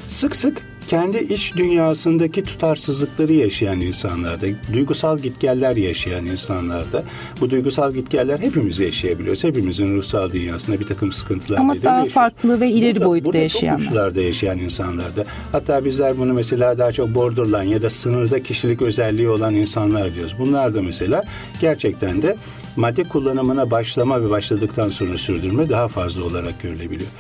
Sık 0.09 0.37
sık 0.37 0.72
kendi 0.93 1.19
iç 1.19 1.57
dünyasındaki 1.57 2.45
tutarsızlıkları 2.45 3.33
yaşayan 3.33 3.81
insanlarda, 3.81 4.47
duygusal 4.73 5.19
gitgeller 5.19 5.77
yaşayan 5.77 6.27
insanlarda, 6.27 7.05
bu 7.41 7.51
duygusal 7.51 7.93
gitgeller 7.93 8.39
hepimiz 8.39 8.79
yaşayabiliyoruz. 8.79 9.45
Hepimizin 9.45 9.97
ruhsal 9.97 10.33
dünyasında 10.33 10.81
bir 10.81 10.87
takım 10.87 11.13
sıkıntılar 11.13 11.59
Ama 11.59 11.75
daha 11.85 11.99
yaşıyor. 11.99 12.15
farklı 12.15 12.61
ve 12.61 12.71
ileri 12.71 12.95
burada, 12.95 13.07
boyutta 13.07 13.27
burada 13.27 13.39
yaşayanlar. 13.39 13.91
Burada 13.93 14.21
yaşayan 14.21 14.59
insanlarda. 14.59 15.25
Hatta 15.53 15.85
bizler 15.85 16.19
bunu 16.19 16.33
mesela 16.33 16.79
daha 16.79 16.93
çok 16.93 17.15
borderline 17.15 17.71
ya 17.71 17.83
da 17.83 17.91
sınırda 17.91 18.43
kişilik 18.43 18.83
özelliği 18.83 19.29
olan 19.29 19.55
insanlar 19.55 20.15
diyoruz. 20.15 20.35
Bunlar 20.39 20.75
da 20.75 20.83
mesela 20.83 21.23
gerçekten 21.61 22.23
de 22.23 22.37
madde 22.77 23.05
kullanımına 23.05 23.71
başlama 23.71 24.23
ve 24.25 24.31
başladıktan 24.31 24.91
sonra 24.91 25.19
sürdürme 25.19 25.69
daha 25.69 25.89
fazla 25.89 26.25
olarak 26.25 26.63
görülebiliyor. 26.63 27.11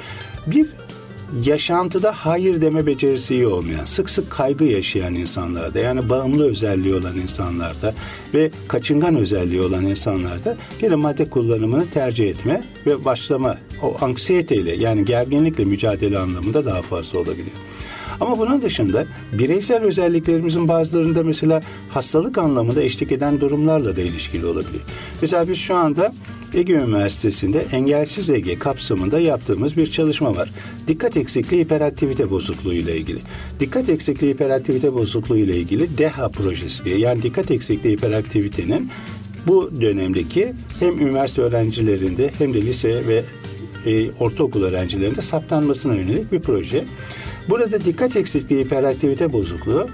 Bir 0.46 0.66
yaşantıda 1.44 2.12
hayır 2.12 2.60
deme 2.60 2.86
becerisi 2.86 3.34
iyi 3.34 3.46
olmayan, 3.46 3.84
sık 3.84 4.10
sık 4.10 4.30
kaygı 4.30 4.64
yaşayan 4.64 5.14
insanlarda 5.14 5.78
yani 5.78 6.08
bağımlı 6.08 6.50
özelliği 6.50 6.94
olan 6.94 7.16
insanlarda 7.16 7.94
ve 8.34 8.50
kaçıngan 8.68 9.16
özelliği 9.16 9.62
olan 9.62 9.86
insanlarda 9.86 10.56
gene 10.80 10.94
madde 10.94 11.30
kullanımını 11.30 11.90
tercih 11.90 12.30
etme 12.30 12.64
ve 12.86 13.04
başlama 13.04 13.58
o 13.82 13.96
anksiyeteyle 14.00 14.74
yani 14.74 15.04
gerginlikle 15.04 15.64
mücadele 15.64 16.18
anlamında 16.18 16.64
daha 16.64 16.82
fazla 16.82 17.18
olabiliyor. 17.18 17.56
Ama 18.22 18.38
bunun 18.38 18.62
dışında 18.62 19.06
bireysel 19.32 19.82
özelliklerimizin 19.82 20.68
bazılarında 20.68 21.22
mesela 21.22 21.60
hastalık 21.90 22.38
anlamında 22.38 22.82
eşlik 22.82 23.12
eden 23.12 23.40
durumlarla 23.40 23.96
da 23.96 24.00
ilişkili 24.00 24.46
olabiliyor. 24.46 24.84
Mesela 25.22 25.48
biz 25.48 25.58
şu 25.58 25.74
anda 25.74 26.14
Ege 26.54 26.72
Üniversitesi'nde 26.72 27.66
Engelsiz 27.72 28.30
Ege 28.30 28.58
kapsamında 28.58 29.20
yaptığımız 29.20 29.76
bir 29.76 29.90
çalışma 29.90 30.36
var. 30.36 30.50
Dikkat 30.88 31.16
eksikliği 31.16 31.64
hiperaktivite 31.64 32.30
bozukluğu 32.30 32.74
ile 32.74 32.96
ilgili. 32.96 33.18
Dikkat 33.60 33.88
eksikliği 33.88 34.34
hiperaktivite 34.34 34.94
bozukluğu 34.94 35.38
ile 35.38 35.56
ilgili 35.56 35.98
DEHA 35.98 36.28
projesi 36.28 36.84
diye 36.84 36.98
yani 36.98 37.22
dikkat 37.22 37.50
eksikliği 37.50 37.96
hiperaktivitenin 37.96 38.90
bu 39.46 39.70
dönemdeki 39.80 40.52
hem 40.80 41.00
üniversite 41.00 41.42
öğrencilerinde 41.42 42.30
hem 42.38 42.54
de 42.54 42.62
lise 42.62 43.06
ve 43.08 43.24
e, 43.86 44.10
ortaokul 44.20 44.62
öğrencilerinde 44.62 45.22
saptanmasına 45.22 45.94
yönelik 45.94 46.32
bir 46.32 46.40
proje. 46.40 46.84
Burada 47.48 47.84
dikkat 47.84 48.16
eksikliği 48.16 48.64
hiperaktivite 48.64 49.32
bozukluğu 49.32 49.88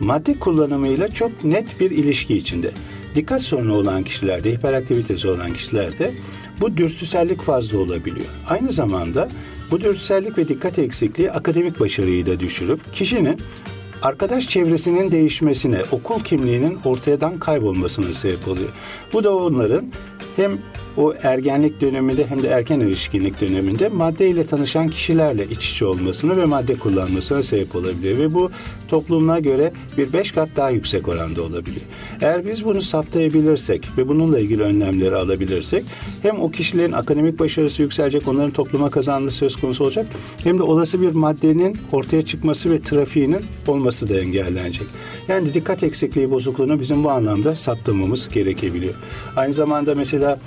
madde 0.00 0.38
kullanımıyla 0.38 1.08
çok 1.08 1.44
net 1.44 1.80
bir 1.80 1.90
ilişki 1.90 2.36
içinde. 2.36 2.70
Dikkat 3.14 3.42
sorunu 3.42 3.74
olan 3.74 4.02
kişilerde, 4.02 4.52
hiperaktivitesi 4.52 5.28
olan 5.28 5.52
kişilerde 5.52 6.10
bu 6.60 6.76
dürtüsellik 6.76 7.42
fazla 7.42 7.78
olabiliyor. 7.78 8.26
Aynı 8.48 8.72
zamanda 8.72 9.28
bu 9.70 9.80
dürtüsellik 9.80 10.38
ve 10.38 10.48
dikkat 10.48 10.78
eksikliği 10.78 11.30
akademik 11.30 11.80
başarıyı 11.80 12.26
da 12.26 12.40
düşürüp 12.40 12.94
kişinin 12.94 13.40
arkadaş 14.02 14.48
çevresinin 14.48 15.12
değişmesine, 15.12 15.82
okul 15.92 16.20
kimliğinin 16.20 16.78
ortadan 16.84 17.38
kaybolmasına 17.38 18.14
sebep 18.14 18.48
oluyor. 18.48 18.68
Bu 19.12 19.24
da 19.24 19.36
onların 19.36 19.92
hem 20.36 20.58
o 20.96 21.14
ergenlik 21.22 21.80
döneminde 21.80 22.26
hem 22.26 22.42
de 22.42 22.48
erken 22.48 22.80
erişkinlik 22.80 23.40
döneminde 23.40 23.88
maddeyle 23.88 24.46
tanışan 24.46 24.88
kişilerle 24.88 25.46
iç 25.50 25.70
içe 25.70 25.86
olmasını 25.86 26.36
ve 26.36 26.44
madde 26.44 26.74
kullanmasına 26.74 27.42
sebep 27.42 27.76
olabiliyor. 27.76 28.18
Ve 28.18 28.34
bu 28.34 28.50
toplumuna 28.88 29.38
göre 29.38 29.72
bir 29.98 30.12
beş 30.12 30.32
kat 30.32 30.48
daha 30.56 30.70
yüksek 30.70 31.08
oranda 31.08 31.42
olabiliyor. 31.42 31.86
Eğer 32.20 32.46
biz 32.46 32.64
bunu 32.64 32.80
saptayabilirsek 32.80 33.88
ve 33.98 34.08
bununla 34.08 34.38
ilgili 34.38 34.62
önlemleri 34.62 35.16
alabilirsek 35.16 35.84
hem 36.22 36.40
o 36.40 36.50
kişilerin 36.50 36.92
akademik 36.92 37.38
başarısı 37.38 37.82
yükselecek, 37.82 38.28
onların 38.28 38.50
topluma 38.50 38.90
kazanması 38.90 39.36
söz 39.36 39.56
konusu 39.56 39.84
olacak 39.84 40.06
hem 40.44 40.58
de 40.58 40.62
olası 40.62 41.02
bir 41.02 41.12
maddenin 41.12 41.78
ortaya 41.92 42.22
çıkması 42.22 42.70
ve 42.70 42.82
trafiğinin 42.82 43.40
olması 43.68 44.08
da 44.08 44.20
engellenecek. 44.20 44.86
Yani 45.28 45.54
dikkat 45.54 45.82
eksikliği 45.82 46.30
bozukluğunu 46.30 46.80
bizim 46.80 47.04
bu 47.04 47.10
anlamda 47.10 47.56
saptamamız 47.56 48.28
gerekebiliyor. 48.28 48.94
Aynı 49.36 49.54
zamanda 49.54 49.94
mesela 49.94 50.38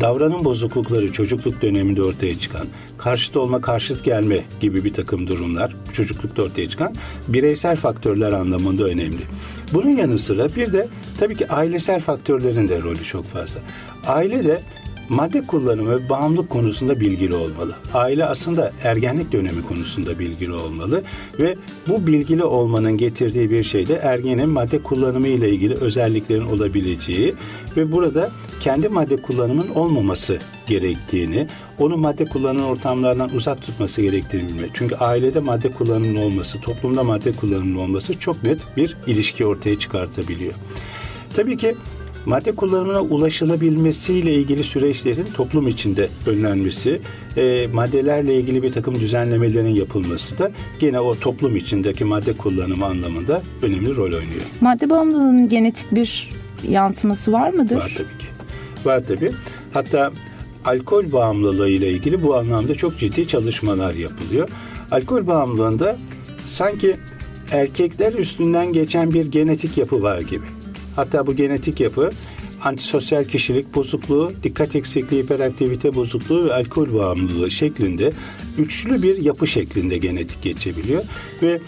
davranım 0.00 0.44
bozuklukları 0.44 1.12
çocukluk 1.12 1.62
döneminde 1.62 2.02
ortaya 2.02 2.38
çıkan, 2.38 2.66
karşıt 2.98 3.36
olma, 3.36 3.60
karşıt 3.60 4.04
gelme 4.04 4.44
gibi 4.60 4.84
bir 4.84 4.92
takım 4.94 5.26
durumlar 5.26 5.76
çocuklukta 5.92 6.42
ortaya 6.42 6.68
çıkan 6.68 6.94
bireysel 7.28 7.76
faktörler 7.76 8.32
anlamında 8.32 8.84
önemli. 8.84 9.22
Bunun 9.72 9.96
yanı 9.96 10.18
sıra 10.18 10.48
bir 10.56 10.72
de 10.72 10.88
tabii 11.18 11.36
ki 11.36 11.48
ailesel 11.48 12.00
faktörlerin 12.00 12.68
de 12.68 12.82
rolü 12.82 13.04
çok 13.04 13.24
fazla. 13.24 13.60
Aile 14.06 14.44
de 14.44 14.62
madde 15.12 15.46
kullanımı 15.46 15.90
ve 15.90 16.08
bağımlılık 16.08 16.50
konusunda 16.50 17.00
bilgili 17.00 17.34
olmalı. 17.34 17.74
Aile 17.94 18.24
aslında 18.24 18.72
ergenlik 18.84 19.32
dönemi 19.32 19.62
konusunda 19.62 20.18
bilgili 20.18 20.52
olmalı 20.52 21.02
ve 21.38 21.56
bu 21.88 22.06
bilgili 22.06 22.44
olmanın 22.44 22.96
getirdiği 22.96 23.50
bir 23.50 23.64
şey 23.64 23.88
de 23.88 23.94
ergenin 23.94 24.48
madde 24.48 24.82
kullanımı 24.82 25.28
ile 25.28 25.50
ilgili 25.50 25.74
özelliklerin 25.74 26.46
olabileceği 26.46 27.34
ve 27.76 27.92
burada 27.92 28.30
kendi 28.60 28.88
madde 28.88 29.16
kullanımının 29.16 29.68
olmaması 29.74 30.38
gerektiğini, 30.66 31.46
onu 31.78 31.96
madde 31.96 32.24
kullanan 32.24 32.64
ortamlardan 32.64 33.34
uzak 33.34 33.62
tutması 33.62 34.02
gerektiğini 34.02 34.48
bilmek. 34.48 34.70
Çünkü 34.74 34.94
ailede 34.94 35.40
madde 35.40 35.72
kullanımının 35.72 36.22
olması, 36.22 36.60
toplumda 36.60 37.04
madde 37.04 37.32
kullanımının 37.32 37.78
olması 37.78 38.18
çok 38.18 38.42
net 38.42 38.58
bir 38.76 38.96
ilişki 39.06 39.46
ortaya 39.46 39.78
çıkartabiliyor. 39.78 40.52
Tabii 41.36 41.56
ki 41.56 41.76
madde 42.26 42.52
kullanımına 42.52 43.00
ulaşılabilmesiyle 43.00 44.34
ilgili 44.34 44.64
süreçlerin 44.64 45.26
toplum 45.34 45.68
içinde 45.68 46.08
önlenmesi, 46.26 47.00
e, 47.36 47.66
maddelerle 47.72 48.34
ilgili 48.34 48.62
bir 48.62 48.72
takım 48.72 48.94
düzenlemelerin 48.94 49.74
yapılması 49.74 50.38
da 50.38 50.50
gene 50.78 51.00
o 51.00 51.14
toplum 51.14 51.56
içindeki 51.56 52.04
madde 52.04 52.32
kullanımı 52.32 52.86
anlamında 52.86 53.42
önemli 53.62 53.96
rol 53.96 54.04
oynuyor. 54.04 54.42
Madde 54.60 54.90
bağımlılığının 54.90 55.48
genetik 55.48 55.92
bir 55.92 56.30
yansıması 56.68 57.32
var 57.32 57.52
mıdır? 57.52 57.76
Var 57.76 57.92
tabii 57.96 58.18
ki. 58.18 58.26
Var 58.84 59.02
tabii. 59.08 59.30
Hatta 59.74 60.12
alkol 60.64 61.12
bağımlılığı 61.12 61.68
ile 61.68 61.90
ilgili 61.90 62.22
bu 62.22 62.36
anlamda 62.36 62.74
çok 62.74 62.98
ciddi 62.98 63.28
çalışmalar 63.28 63.94
yapılıyor. 63.94 64.48
Alkol 64.90 65.26
bağımlılığında 65.26 65.96
sanki 66.46 66.96
erkekler 67.50 68.12
üstünden 68.12 68.72
geçen 68.72 69.14
bir 69.14 69.26
genetik 69.26 69.78
yapı 69.78 70.02
var 70.02 70.20
gibi. 70.20 70.61
Hatta 70.96 71.26
bu 71.26 71.36
genetik 71.36 71.80
yapı 71.80 72.10
antisosyal 72.64 73.24
kişilik 73.24 73.74
bozukluğu, 73.74 74.32
dikkat 74.42 74.76
eksikliği, 74.76 75.22
hiperaktivite 75.22 75.94
bozukluğu 75.94 76.44
ve 76.44 76.54
alkol 76.54 76.94
bağımlılığı 76.94 77.50
şeklinde 77.50 78.12
üçlü 78.58 79.02
bir 79.02 79.16
yapı 79.16 79.46
şeklinde 79.46 79.98
genetik 79.98 80.42
geçebiliyor 80.42 81.02
ve 81.42 81.60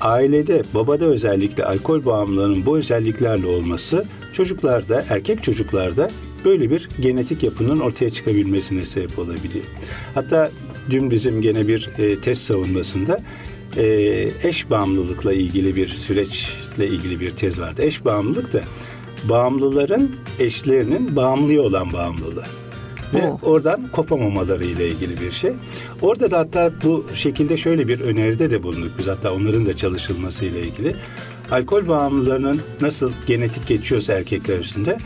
ailede 0.00 0.62
babada 0.74 1.04
özellikle 1.04 1.64
alkol 1.64 2.04
bağımlılığının 2.04 2.66
bu 2.66 2.78
özelliklerle 2.78 3.46
olması 3.46 4.04
çocuklarda 4.32 5.04
erkek 5.08 5.42
çocuklarda 5.42 6.10
böyle 6.44 6.70
bir 6.70 6.88
genetik 7.00 7.42
yapının 7.42 7.80
ortaya 7.80 8.10
çıkabilmesine 8.10 8.84
sebep 8.84 9.18
olabiliyor. 9.18 9.64
Hatta 10.14 10.50
dün 10.90 11.10
bizim 11.10 11.42
gene 11.42 11.68
bir 11.68 11.90
e, 11.98 12.20
test 12.20 12.42
savunmasında 12.42 13.20
e, 13.76 13.84
eş 14.42 14.70
bağımlılıkla 14.70 15.32
ilgili 15.32 15.76
bir 15.76 15.88
süreçle 16.70 16.96
ilgili 16.96 17.20
bir 17.20 17.30
tez 17.30 17.60
vardı. 17.60 17.82
Eş 17.82 18.04
bağımlılık 18.04 18.52
da 18.52 18.60
bağımlıların 19.28 20.10
eşlerinin 20.38 21.16
bağımlıya 21.16 21.62
olan 21.62 21.92
bağımlılığı 21.92 22.44
ve 23.14 23.30
oh. 23.30 23.38
oradan 23.42 23.88
kopamamaları 23.92 24.64
ile 24.64 24.88
ilgili 24.88 25.20
bir 25.20 25.32
şey. 25.32 25.52
Orada 26.02 26.30
da 26.30 26.38
hatta 26.38 26.72
bu 26.84 27.04
şekilde 27.14 27.56
şöyle 27.56 27.88
bir 27.88 28.00
öneride 28.00 28.50
de 28.50 28.62
bulunduk 28.62 28.92
biz 28.98 29.06
hatta 29.06 29.34
onların 29.34 29.66
da 29.66 29.76
çalışılması 29.76 30.44
ile 30.44 30.62
ilgili. 30.62 30.94
Alkol 31.50 31.88
bağımlılarının 31.88 32.60
nasıl 32.80 33.12
genetik 33.26 33.66
geçiyorsa 33.66 34.12
erkekler 34.12 34.58
üstünde 34.58 34.96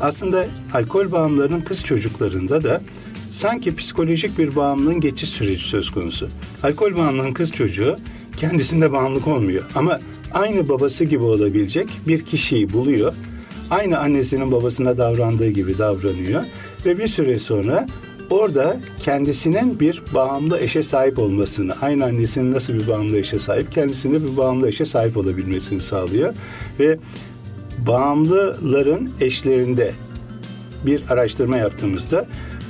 aslında 0.00 0.46
alkol 0.74 1.12
bağımlılarının 1.12 1.60
kız 1.60 1.84
çocuklarında 1.84 2.64
da 2.64 2.80
sanki 3.32 3.76
psikolojik 3.76 4.38
bir 4.38 4.56
bağımlılığın 4.56 5.00
geçiş 5.00 5.28
süreci 5.28 5.64
söz 5.64 5.90
konusu. 5.90 6.28
Alkol 6.62 6.96
bağımlılığının 6.96 7.32
kız 7.32 7.52
çocuğu 7.52 7.96
kendisinde 8.36 8.92
bağımlılık 8.92 9.26
olmuyor 9.28 9.64
ama 9.74 10.00
aynı 10.34 10.68
babası 10.68 11.04
gibi 11.04 11.22
olabilecek 11.22 11.88
bir 12.08 12.24
kişiyi 12.24 12.72
buluyor. 12.72 13.12
Aynı 13.70 13.98
annesinin 13.98 14.52
babasına 14.52 14.98
davrandığı 14.98 15.48
gibi 15.48 15.78
davranıyor 15.78 16.44
ve 16.86 16.98
bir 16.98 17.06
süre 17.06 17.38
sonra 17.38 17.86
orada 18.30 18.76
kendisinin 18.98 19.80
bir 19.80 20.02
bağımlı 20.14 20.60
eşe 20.60 20.82
sahip 20.82 21.18
olmasını, 21.18 21.74
aynı 21.82 22.04
annesinin 22.04 22.52
nasıl 22.52 22.74
bir 22.74 22.88
bağımlı 22.88 23.18
eşe 23.18 23.38
sahip, 23.38 23.72
kendisinde 23.72 24.22
bir 24.24 24.36
bağımlı 24.36 24.68
eşe 24.68 24.86
sahip 24.86 25.16
olabilmesini 25.16 25.80
sağlıyor. 25.80 26.34
Ve 26.80 26.98
bağımlıların 27.86 29.08
eşlerinde 29.20 29.92
bir 30.86 31.02
araştırma 31.08 31.56
yaptığımızda 31.56 32.26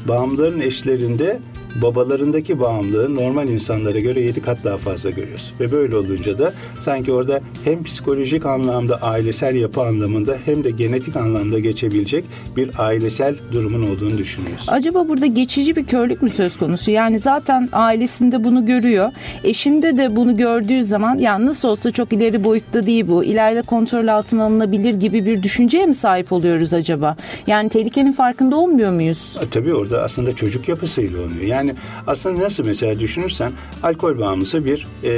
bağımlıların 0.08 0.60
eşlerinde 0.60 1.40
babalarındaki 1.82 2.60
bağımlılığı 2.60 3.16
normal 3.16 3.48
insanlara 3.48 4.00
göre 4.00 4.20
yedi 4.20 4.42
kat 4.42 4.58
daha 4.64 4.76
fazla 4.76 5.10
görüyoruz. 5.10 5.54
Ve 5.60 5.72
böyle 5.72 5.96
olunca 5.96 6.38
da 6.38 6.52
sanki 6.80 7.12
orada 7.12 7.40
hem 7.64 7.84
psikolojik 7.84 8.46
anlamda 8.46 8.96
ailesel 9.02 9.54
yapı 9.54 9.82
anlamında 9.82 10.36
hem 10.44 10.64
de 10.64 10.70
genetik 10.70 11.16
anlamda 11.16 11.58
geçebilecek 11.58 12.24
bir 12.56 12.70
ailesel 12.78 13.34
durumun 13.52 13.90
olduğunu 13.90 14.18
düşünüyoruz. 14.18 14.66
Acaba 14.68 15.08
burada 15.08 15.26
geçici 15.26 15.76
bir 15.76 15.86
körlük 15.86 16.22
mü 16.22 16.28
söz 16.28 16.56
konusu? 16.56 16.90
Yani 16.90 17.18
zaten 17.18 17.68
ailesinde 17.72 18.44
bunu 18.44 18.66
görüyor. 18.66 19.12
Eşinde 19.44 19.96
de 19.96 20.16
bunu 20.16 20.36
gördüğü 20.36 20.84
zaman 20.84 21.18
ya 21.18 21.46
nasıl 21.46 21.68
olsa 21.68 21.90
çok 21.90 22.12
ileri 22.12 22.44
boyutta 22.44 22.86
değil 22.86 23.04
bu. 23.08 23.24
İleride 23.24 23.62
kontrol 23.62 24.08
altına 24.08 24.44
alınabilir 24.44 24.94
gibi 24.94 25.24
bir 25.24 25.42
düşünceye 25.42 25.86
mi 25.86 25.94
sahip 25.94 26.32
oluyoruz 26.32 26.74
acaba? 26.74 27.16
Yani 27.46 27.68
tehlikenin 27.68 28.12
farkında 28.12 28.56
olmuyor 28.56 28.92
muyuz? 28.92 29.36
E, 29.42 29.50
tabii 29.50 29.74
orada 29.74 30.02
aslında 30.02 30.36
çocuk 30.36 30.68
yapısıyla 30.68 31.20
olmuyor. 31.20 31.42
Yani 31.42 31.63
yani 31.66 31.78
aslında 32.06 32.40
nasıl 32.40 32.64
mesela 32.64 33.00
düşünürsen 33.00 33.52
alkol 33.82 34.18
bağımlısı 34.18 34.64
bir 34.64 34.86
e, 35.04 35.14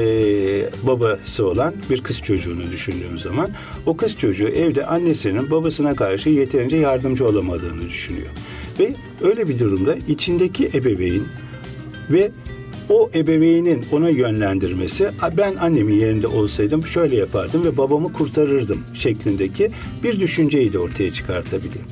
babası 0.82 1.46
olan 1.46 1.74
bir 1.90 2.02
kız 2.02 2.22
çocuğunu 2.22 2.70
düşündüğüm 2.72 3.18
zaman 3.18 3.50
o 3.86 3.96
kız 3.96 4.16
çocuğu 4.16 4.48
evde 4.48 4.86
annesinin 4.86 5.50
babasına 5.50 5.94
karşı 5.94 6.28
yeterince 6.28 6.76
yardımcı 6.76 7.26
olamadığını 7.26 7.82
düşünüyor. 7.82 8.28
Ve 8.78 8.94
öyle 9.22 9.48
bir 9.48 9.58
durumda 9.58 9.94
içindeki 10.08 10.70
ebeveyn 10.74 11.22
ve 12.10 12.30
o 12.88 13.10
ebeveynin 13.14 13.84
ona 13.92 14.08
yönlendirmesi 14.08 15.10
ben 15.36 15.56
annemin 15.56 15.94
yerinde 15.94 16.26
olsaydım 16.26 16.86
şöyle 16.86 17.16
yapardım 17.16 17.64
ve 17.64 17.76
babamı 17.76 18.12
kurtarırdım 18.12 18.80
şeklindeki 18.94 19.70
bir 20.02 20.20
düşünceyi 20.20 20.72
de 20.72 20.78
ortaya 20.78 21.12
çıkartabiliyor. 21.12 21.84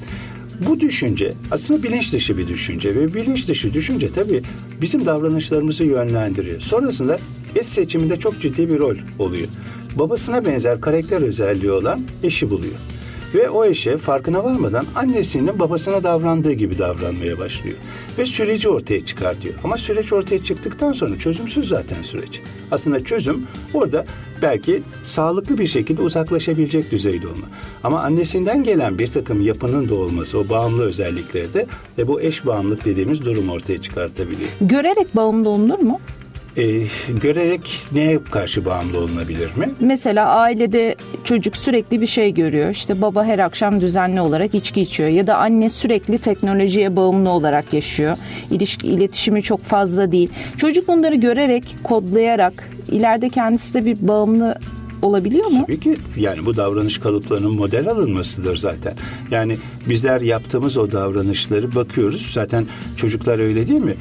Bu 0.66 0.80
düşünce 0.80 1.34
aslında 1.50 1.82
bilinç 1.82 2.12
dışı 2.12 2.38
bir 2.38 2.48
düşünce 2.48 2.94
ve 2.94 3.14
bilinç 3.14 3.48
dışı 3.48 3.74
düşünce 3.74 4.12
tabii 4.12 4.42
bizim 4.80 5.06
davranışlarımızı 5.06 5.84
yönlendiriyor. 5.84 6.60
Sonrasında 6.60 7.16
eş 7.56 7.66
seçiminde 7.66 8.16
çok 8.16 8.40
ciddi 8.40 8.68
bir 8.68 8.78
rol 8.78 8.96
oluyor. 9.18 9.48
Babasına 9.96 10.46
benzer 10.46 10.80
karakter 10.80 11.22
özelliği 11.22 11.72
olan 11.72 12.00
eşi 12.22 12.50
buluyor. 12.50 12.74
Ve 13.34 13.50
o 13.50 13.64
eşe 13.64 13.98
farkına 13.98 14.44
varmadan 14.44 14.86
annesinin 14.94 15.58
babasına 15.58 16.02
davrandığı 16.02 16.52
gibi 16.52 16.78
davranmaya 16.78 17.38
başlıyor. 17.38 17.76
Ve 18.18 18.26
süreci 18.26 18.68
ortaya 18.68 19.04
çıkartıyor. 19.04 19.54
Ama 19.64 19.76
süreç 19.76 20.12
ortaya 20.12 20.44
çıktıktan 20.44 20.92
sonra 20.92 21.18
çözümsüz 21.18 21.68
zaten 21.68 22.02
süreç. 22.02 22.40
Aslında 22.70 23.04
çözüm 23.04 23.46
orada 23.74 24.04
belki 24.42 24.82
sağlıklı 25.02 25.58
bir 25.58 25.66
şekilde 25.66 26.02
uzaklaşabilecek 26.02 26.90
düzeyde 26.90 27.26
olma. 27.26 27.46
Ama 27.84 28.00
annesinden 28.00 28.64
gelen 28.64 28.98
bir 28.98 29.12
takım 29.12 29.40
yapının 29.40 29.88
da 29.88 29.94
olması, 29.94 30.38
o 30.38 30.48
bağımlı 30.48 30.82
özellikleri 30.82 31.54
de 31.54 31.66
ve 31.98 32.08
bu 32.08 32.20
eş 32.20 32.46
bağımlılık 32.46 32.84
dediğimiz 32.84 33.24
durum 33.24 33.48
ortaya 33.48 33.82
çıkartabiliyor. 33.82 34.50
Görerek 34.60 35.16
bağımlı 35.16 35.48
olunur 35.48 35.78
mu? 35.78 36.00
E, 36.56 36.86
görerek 37.22 37.80
neye 37.92 38.24
karşı 38.30 38.64
bağımlı 38.64 38.98
olunabilir 38.98 39.56
mi? 39.56 39.70
Mesela 39.80 40.28
ailede 40.30 40.94
çocuk 41.24 41.56
sürekli 41.56 42.00
bir 42.00 42.06
şey 42.06 42.34
görüyor. 42.34 42.70
İşte 42.70 43.02
baba 43.02 43.24
her 43.24 43.38
akşam 43.38 43.80
düzenli 43.80 44.20
olarak 44.20 44.54
içki 44.54 44.80
içiyor 44.80 45.08
ya 45.08 45.26
da 45.26 45.36
anne 45.36 45.70
sürekli 45.70 46.18
teknolojiye 46.18 46.96
bağımlı 46.96 47.30
olarak 47.30 47.72
yaşıyor. 47.72 48.16
İlişki 48.50 48.86
iletişimi 48.86 49.42
çok 49.42 49.62
fazla 49.62 50.12
değil. 50.12 50.28
Çocuk 50.56 50.88
bunları 50.88 51.14
görerek, 51.14 51.76
kodlayarak 51.82 52.70
ileride 52.88 53.28
kendisi 53.28 53.74
de 53.74 53.84
bir 53.84 54.08
bağımlı 54.08 54.58
olabiliyor 55.02 55.46
mu? 55.46 55.64
Tabii 55.66 55.80
ki 55.80 55.94
yani 56.16 56.46
bu 56.46 56.56
davranış 56.56 56.98
kalıplarının 56.98 57.54
model 57.54 57.88
alınmasıdır 57.88 58.56
zaten. 58.56 58.94
Yani 59.30 59.56
bizler 59.88 60.20
yaptığımız 60.20 60.76
o 60.76 60.92
davranışları 60.92 61.74
bakıyoruz. 61.74 62.30
Zaten 62.32 62.66
çocuklar 62.96 63.38
öyle 63.38 63.68
değil 63.68 63.80
mi? 63.80 63.94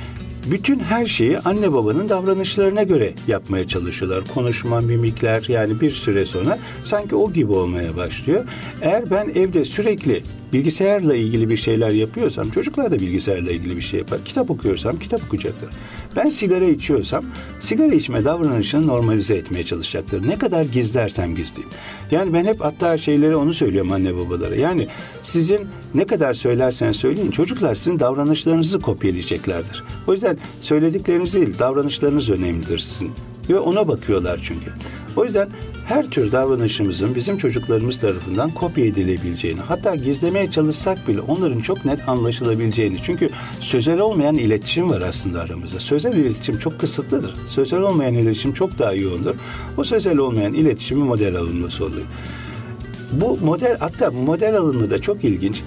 Bütün 0.51 0.79
her 0.79 1.05
şeyi 1.05 1.39
anne 1.39 1.73
babanın 1.73 2.09
davranışlarına 2.09 2.83
göre 2.83 3.13
yapmaya 3.27 3.67
çalışıyorlar. 3.67 4.23
Konuşma, 4.33 4.81
mimikler 4.81 5.45
yani 5.47 5.81
bir 5.81 5.91
süre 5.91 6.25
sonra 6.25 6.59
sanki 6.85 7.15
o 7.15 7.33
gibi 7.33 7.51
olmaya 7.51 7.97
başlıyor. 7.97 8.45
Eğer 8.81 9.11
ben 9.11 9.29
evde 9.29 9.65
sürekli 9.65 10.23
bilgisayarla 10.53 11.15
ilgili 11.15 11.49
bir 11.49 11.57
şeyler 11.57 11.89
yapıyorsam 11.89 12.49
çocuklar 12.49 12.91
da 12.91 12.99
bilgisayarla 12.99 13.51
ilgili 13.51 13.75
bir 13.75 13.81
şey 13.81 13.99
yapar. 13.99 14.19
Kitap 14.25 14.51
okuyorsam 14.51 14.99
kitap 14.99 15.23
okuyacaklar. 15.27 15.69
Ben 16.15 16.29
sigara 16.29 16.65
içiyorsam 16.65 17.25
sigara 17.59 17.93
içme 17.93 18.25
davranışını 18.25 18.87
normalize 18.87 19.35
etmeye 19.35 19.63
çalışacaktır. 19.63 20.27
Ne 20.27 20.37
kadar 20.37 20.63
gizlersem 20.63 21.35
gizleyeyim. 21.35 21.73
Yani 22.11 22.33
ben 22.33 22.45
hep 22.45 22.61
hatta 22.61 22.97
şeyleri 22.97 23.35
onu 23.35 23.53
söylüyorum 23.53 23.91
anne 23.91 24.15
babalara. 24.15 24.55
Yani 24.55 24.87
sizin 25.21 25.67
ne 25.93 26.05
kadar 26.05 26.33
söylersen 26.33 26.91
söyleyin 26.91 27.31
çocuklar 27.31 27.75
sizin 27.75 27.99
davranışlarınızı 27.99 28.79
kopyalayacaklardır. 28.79 29.83
O 30.07 30.13
yüzden 30.13 30.37
söyledikleriniz 30.61 31.33
değil 31.33 31.59
davranışlarınız 31.59 32.29
önemlidir 32.29 32.79
sizin. 32.79 33.11
Ve 33.49 33.59
ona 33.59 33.87
bakıyorlar 33.87 34.39
çünkü. 34.43 34.71
O 35.15 35.25
yüzden 35.25 35.49
her 35.85 36.09
tür 36.09 36.31
davranışımızın 36.31 37.15
bizim 37.15 37.37
çocuklarımız 37.37 37.99
tarafından 37.99 38.49
kopya 38.49 38.85
edilebileceğini, 38.85 39.59
hatta 39.61 39.95
gizlemeye 39.95 40.51
çalışsak 40.51 41.07
bile 41.07 41.21
onların 41.21 41.59
çok 41.59 41.85
net 41.85 42.09
anlaşılabileceğini. 42.09 42.97
Çünkü 43.05 43.29
sözel 43.59 43.99
olmayan 43.99 44.37
iletişim 44.37 44.89
var 44.89 45.01
aslında 45.01 45.41
aramızda. 45.41 45.79
Sözel 45.79 46.13
iletişim 46.13 46.57
çok 46.57 46.79
kısıtlıdır. 46.79 47.35
Sözel 47.47 47.81
olmayan 47.81 48.13
iletişim 48.13 48.53
çok 48.53 48.79
daha 48.79 48.93
yoğundur. 48.93 49.35
O 49.77 49.83
sözel 49.83 50.17
olmayan 50.17 50.53
iletişimi 50.53 51.03
model 51.03 51.35
alınması 51.35 51.85
oluyor. 51.85 52.05
Bu 53.11 53.37
model 53.43 53.77
hatta 53.79 54.11
model 54.11 54.57
alımı 54.57 54.89
da 54.89 55.01
çok 55.01 55.23
ilginç. 55.23 55.61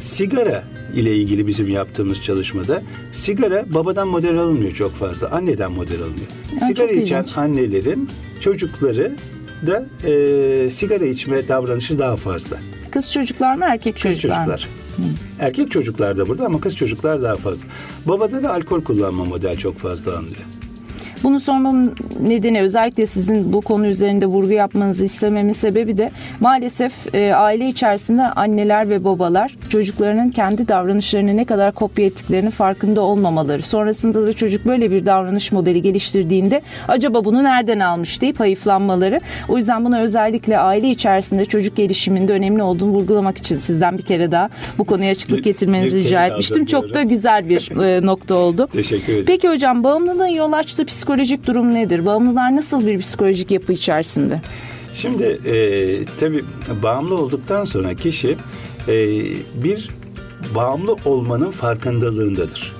Sigara 0.00 0.64
ile 0.94 1.16
ilgili 1.16 1.46
bizim 1.46 1.68
yaptığımız 1.68 2.20
çalışmada 2.20 2.82
sigara 3.12 3.74
babadan 3.74 4.08
model 4.08 4.38
alınmıyor 4.38 4.72
çok 4.72 4.92
fazla. 4.92 5.30
Anneden 5.30 5.72
model 5.72 5.98
alınıyor. 5.98 6.26
Ya 6.60 6.66
sigara 6.66 6.92
içen 6.92 7.26
annelerin 7.36 8.08
çocukları 8.40 9.16
da 9.66 9.84
e, 10.08 10.70
sigara 10.70 11.04
içme 11.04 11.48
davranışı 11.48 11.98
daha 11.98 12.16
fazla. 12.16 12.56
Kız 12.90 13.12
çocuklar 13.12 13.54
mı 13.54 13.64
erkek 13.64 13.98
çocuklar, 13.98 14.12
kız 14.12 14.60
çocuklar. 14.60 14.68
mı? 14.98 15.04
Erkek 15.40 15.70
çocuklar 15.70 16.16
da 16.16 16.28
burada 16.28 16.46
ama 16.46 16.60
kız 16.60 16.76
çocuklar 16.76 17.22
daha 17.22 17.36
fazla. 17.36 17.64
Babada 18.06 18.42
da 18.42 18.52
alkol 18.54 18.84
kullanma 18.84 19.24
model 19.24 19.56
çok 19.56 19.78
fazla 19.78 20.16
anlıyor. 20.16 20.44
Bunu 21.22 21.40
sormamın 21.40 21.94
nedeni 22.20 22.62
özellikle 22.62 23.06
sizin 23.06 23.52
bu 23.52 23.60
konu 23.60 23.86
üzerinde 23.86 24.26
vurgu 24.26 24.52
yapmanızı 24.52 25.04
istememin 25.04 25.52
sebebi 25.52 25.98
de 25.98 26.10
maalesef 26.40 27.14
e, 27.14 27.34
aile 27.34 27.68
içerisinde 27.68 28.22
anneler 28.22 28.90
ve 28.90 29.04
babalar 29.04 29.56
çocuklarının 29.68 30.28
kendi 30.28 30.68
davranışlarını 30.68 31.36
ne 31.36 31.44
kadar 31.44 31.72
kopya 31.72 32.04
ettiklerini 32.04 32.50
farkında 32.50 33.00
olmamaları. 33.00 33.62
Sonrasında 33.62 34.26
da 34.26 34.32
çocuk 34.32 34.66
böyle 34.66 34.90
bir 34.90 35.06
davranış 35.06 35.52
modeli 35.52 35.82
geliştirdiğinde 35.82 36.62
acaba 36.88 37.24
bunu 37.24 37.44
nereden 37.44 37.80
almış 37.80 38.22
deyip 38.22 38.40
hayıflanmaları. 38.40 39.20
O 39.48 39.56
yüzden 39.56 39.84
buna 39.84 40.00
özellikle 40.00 40.58
aile 40.58 40.90
içerisinde 40.90 41.44
çocuk 41.44 41.76
gelişiminde 41.76 42.32
önemli 42.32 42.62
olduğunu 42.62 42.90
vurgulamak 42.90 43.38
için 43.38 43.56
sizden 43.56 43.98
bir 43.98 44.02
kere 44.02 44.32
daha 44.32 44.48
bu 44.78 44.84
konuya 44.84 45.10
açıklık 45.10 45.44
getirmenizi 45.44 45.98
rica 45.98 46.26
etmiştim. 46.26 46.66
Çok 46.66 46.94
da 46.94 47.02
güzel 47.02 47.48
bir 47.48 47.80
e, 47.82 48.06
nokta 48.06 48.34
oldu. 48.34 48.68
Teşekkür 48.72 49.12
ederim. 49.12 49.24
Peki 49.26 49.48
hocam 49.48 49.84
bağımlılığın 49.84 50.26
yol 50.26 50.52
açtığı 50.52 50.84
psikolojik 50.84 51.15
psikolojik 51.16 51.46
durum 51.46 51.74
nedir? 51.74 52.06
Bağımlılar 52.06 52.56
nasıl 52.56 52.86
bir 52.86 53.00
psikolojik 53.00 53.50
yapı 53.50 53.72
içerisinde? 53.72 54.40
Şimdi 54.94 55.24
e, 55.24 55.54
tabii 56.20 56.44
bağımlı 56.82 57.14
olduktan 57.14 57.64
sonra 57.64 57.94
kişi 57.94 58.36
e, 58.88 58.94
bir 59.64 59.88
bağımlı 60.54 60.96
olmanın 61.04 61.50
farkındalığındadır. 61.50 62.72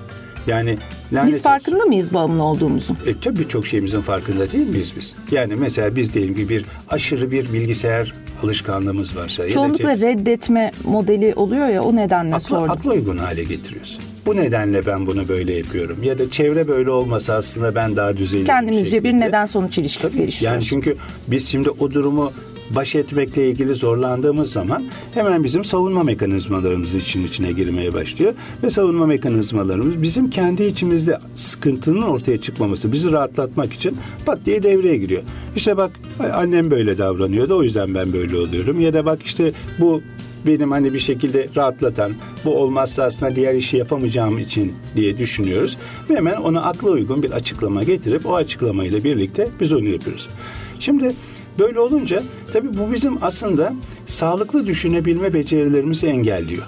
Yani 0.46 0.78
lanet 1.12 1.34
Biz 1.34 1.42
farkında 1.42 1.76
olsun. 1.76 1.88
mıyız 1.88 2.14
bağımlı 2.14 2.42
olduğumuzu? 2.42 2.92
E, 3.06 3.20
tabii 3.20 3.38
birçok 3.38 3.66
şeyimizin 3.66 4.00
farkında 4.00 4.52
değil 4.52 4.68
miyiz 4.68 4.92
biz? 4.98 5.14
Yani 5.30 5.54
mesela 5.56 5.96
biz 5.96 6.14
diyelim 6.14 6.34
ki 6.34 6.48
bir 6.48 6.64
aşırı 6.90 7.30
bir 7.30 7.52
bilgisayar 7.52 8.14
alışkanlığımız 8.42 9.16
varsa. 9.16 9.50
Çoğunlukla 9.50 9.90
ya 9.90 9.96
reddetme 9.96 10.72
modeli 10.84 11.34
oluyor 11.34 11.68
ya 11.68 11.82
o 11.82 11.96
nedenle 11.96 12.34
akla, 12.34 12.48
sordum. 12.48 12.70
Akla 12.70 12.90
uygun 12.90 13.18
hale 13.18 13.44
getiriyorsun. 13.44 14.04
Bu 14.26 14.36
nedenle 14.36 14.86
ben 14.86 15.06
bunu 15.06 15.28
böyle 15.28 15.54
yapıyorum. 15.54 16.02
Ya 16.02 16.18
da 16.18 16.30
çevre 16.30 16.68
böyle 16.68 16.90
olmasa 16.90 17.34
aslında 17.34 17.74
ben 17.74 17.96
daha 17.96 18.16
düzeyli 18.16 18.46
Kendimizce 18.46 19.04
bir, 19.04 19.08
bir 19.08 19.20
neden 19.20 19.46
sonuç 19.46 19.78
ilişkisi 19.78 20.18
geliştiriyoruz. 20.18 20.62
Yani 20.62 20.68
çünkü 20.68 20.96
biz 21.28 21.48
şimdi 21.48 21.70
o 21.70 21.90
durumu 21.90 22.32
baş 22.70 22.94
etmekle 22.94 23.50
ilgili 23.50 23.74
zorlandığımız 23.74 24.52
zaman 24.52 24.84
hemen 25.14 25.44
bizim 25.44 25.64
savunma 25.64 26.02
mekanizmalarımız 26.02 26.94
için 26.94 27.26
içine 27.26 27.52
girmeye 27.52 27.94
başlıyor 27.94 28.34
ve 28.62 28.70
savunma 28.70 29.06
mekanizmalarımız 29.06 30.02
bizim 30.02 30.30
kendi 30.30 30.62
içimizde 30.62 31.18
sıkıntının 31.36 32.02
ortaya 32.02 32.40
çıkmaması, 32.40 32.92
bizi 32.92 33.12
rahatlatmak 33.12 33.72
için 33.72 33.96
pat 34.26 34.38
diye 34.46 34.62
devreye 34.62 34.96
giriyor. 34.96 35.22
İşte 35.56 35.76
bak 35.76 35.90
annem 36.32 36.70
böyle 36.70 36.98
davranıyordu 36.98 37.56
o 37.56 37.62
yüzden 37.62 37.94
ben 37.94 38.12
böyle 38.12 38.36
oluyorum 38.36 38.80
ya 38.80 38.94
da 38.94 39.04
bak 39.04 39.22
işte 39.22 39.52
bu 39.80 40.02
benim 40.46 40.70
hani 40.70 40.94
bir 40.94 40.98
şekilde 40.98 41.48
rahatlatan, 41.56 42.12
bu 42.44 42.56
olmazsa 42.56 43.04
aslında 43.04 43.36
diğer 43.36 43.54
işi 43.54 43.76
yapamayacağım 43.76 44.38
için 44.38 44.74
diye 44.96 45.18
düşünüyoruz. 45.18 45.76
Ve 46.10 46.16
hemen 46.16 46.36
ona 46.36 46.62
akla 46.62 46.90
uygun 46.90 47.22
bir 47.22 47.30
açıklama 47.30 47.82
getirip 47.82 48.26
o 48.26 48.34
açıklamayla 48.34 49.04
birlikte 49.04 49.48
biz 49.60 49.72
onu 49.72 49.88
yapıyoruz. 49.88 50.28
Şimdi 50.78 51.12
Böyle 51.58 51.80
olunca 51.80 52.22
tabii 52.52 52.78
bu 52.78 52.92
bizim 52.92 53.24
aslında 53.24 53.74
sağlıklı 54.06 54.66
düşünebilme 54.66 55.34
becerilerimizi 55.34 56.06
engelliyor. 56.06 56.62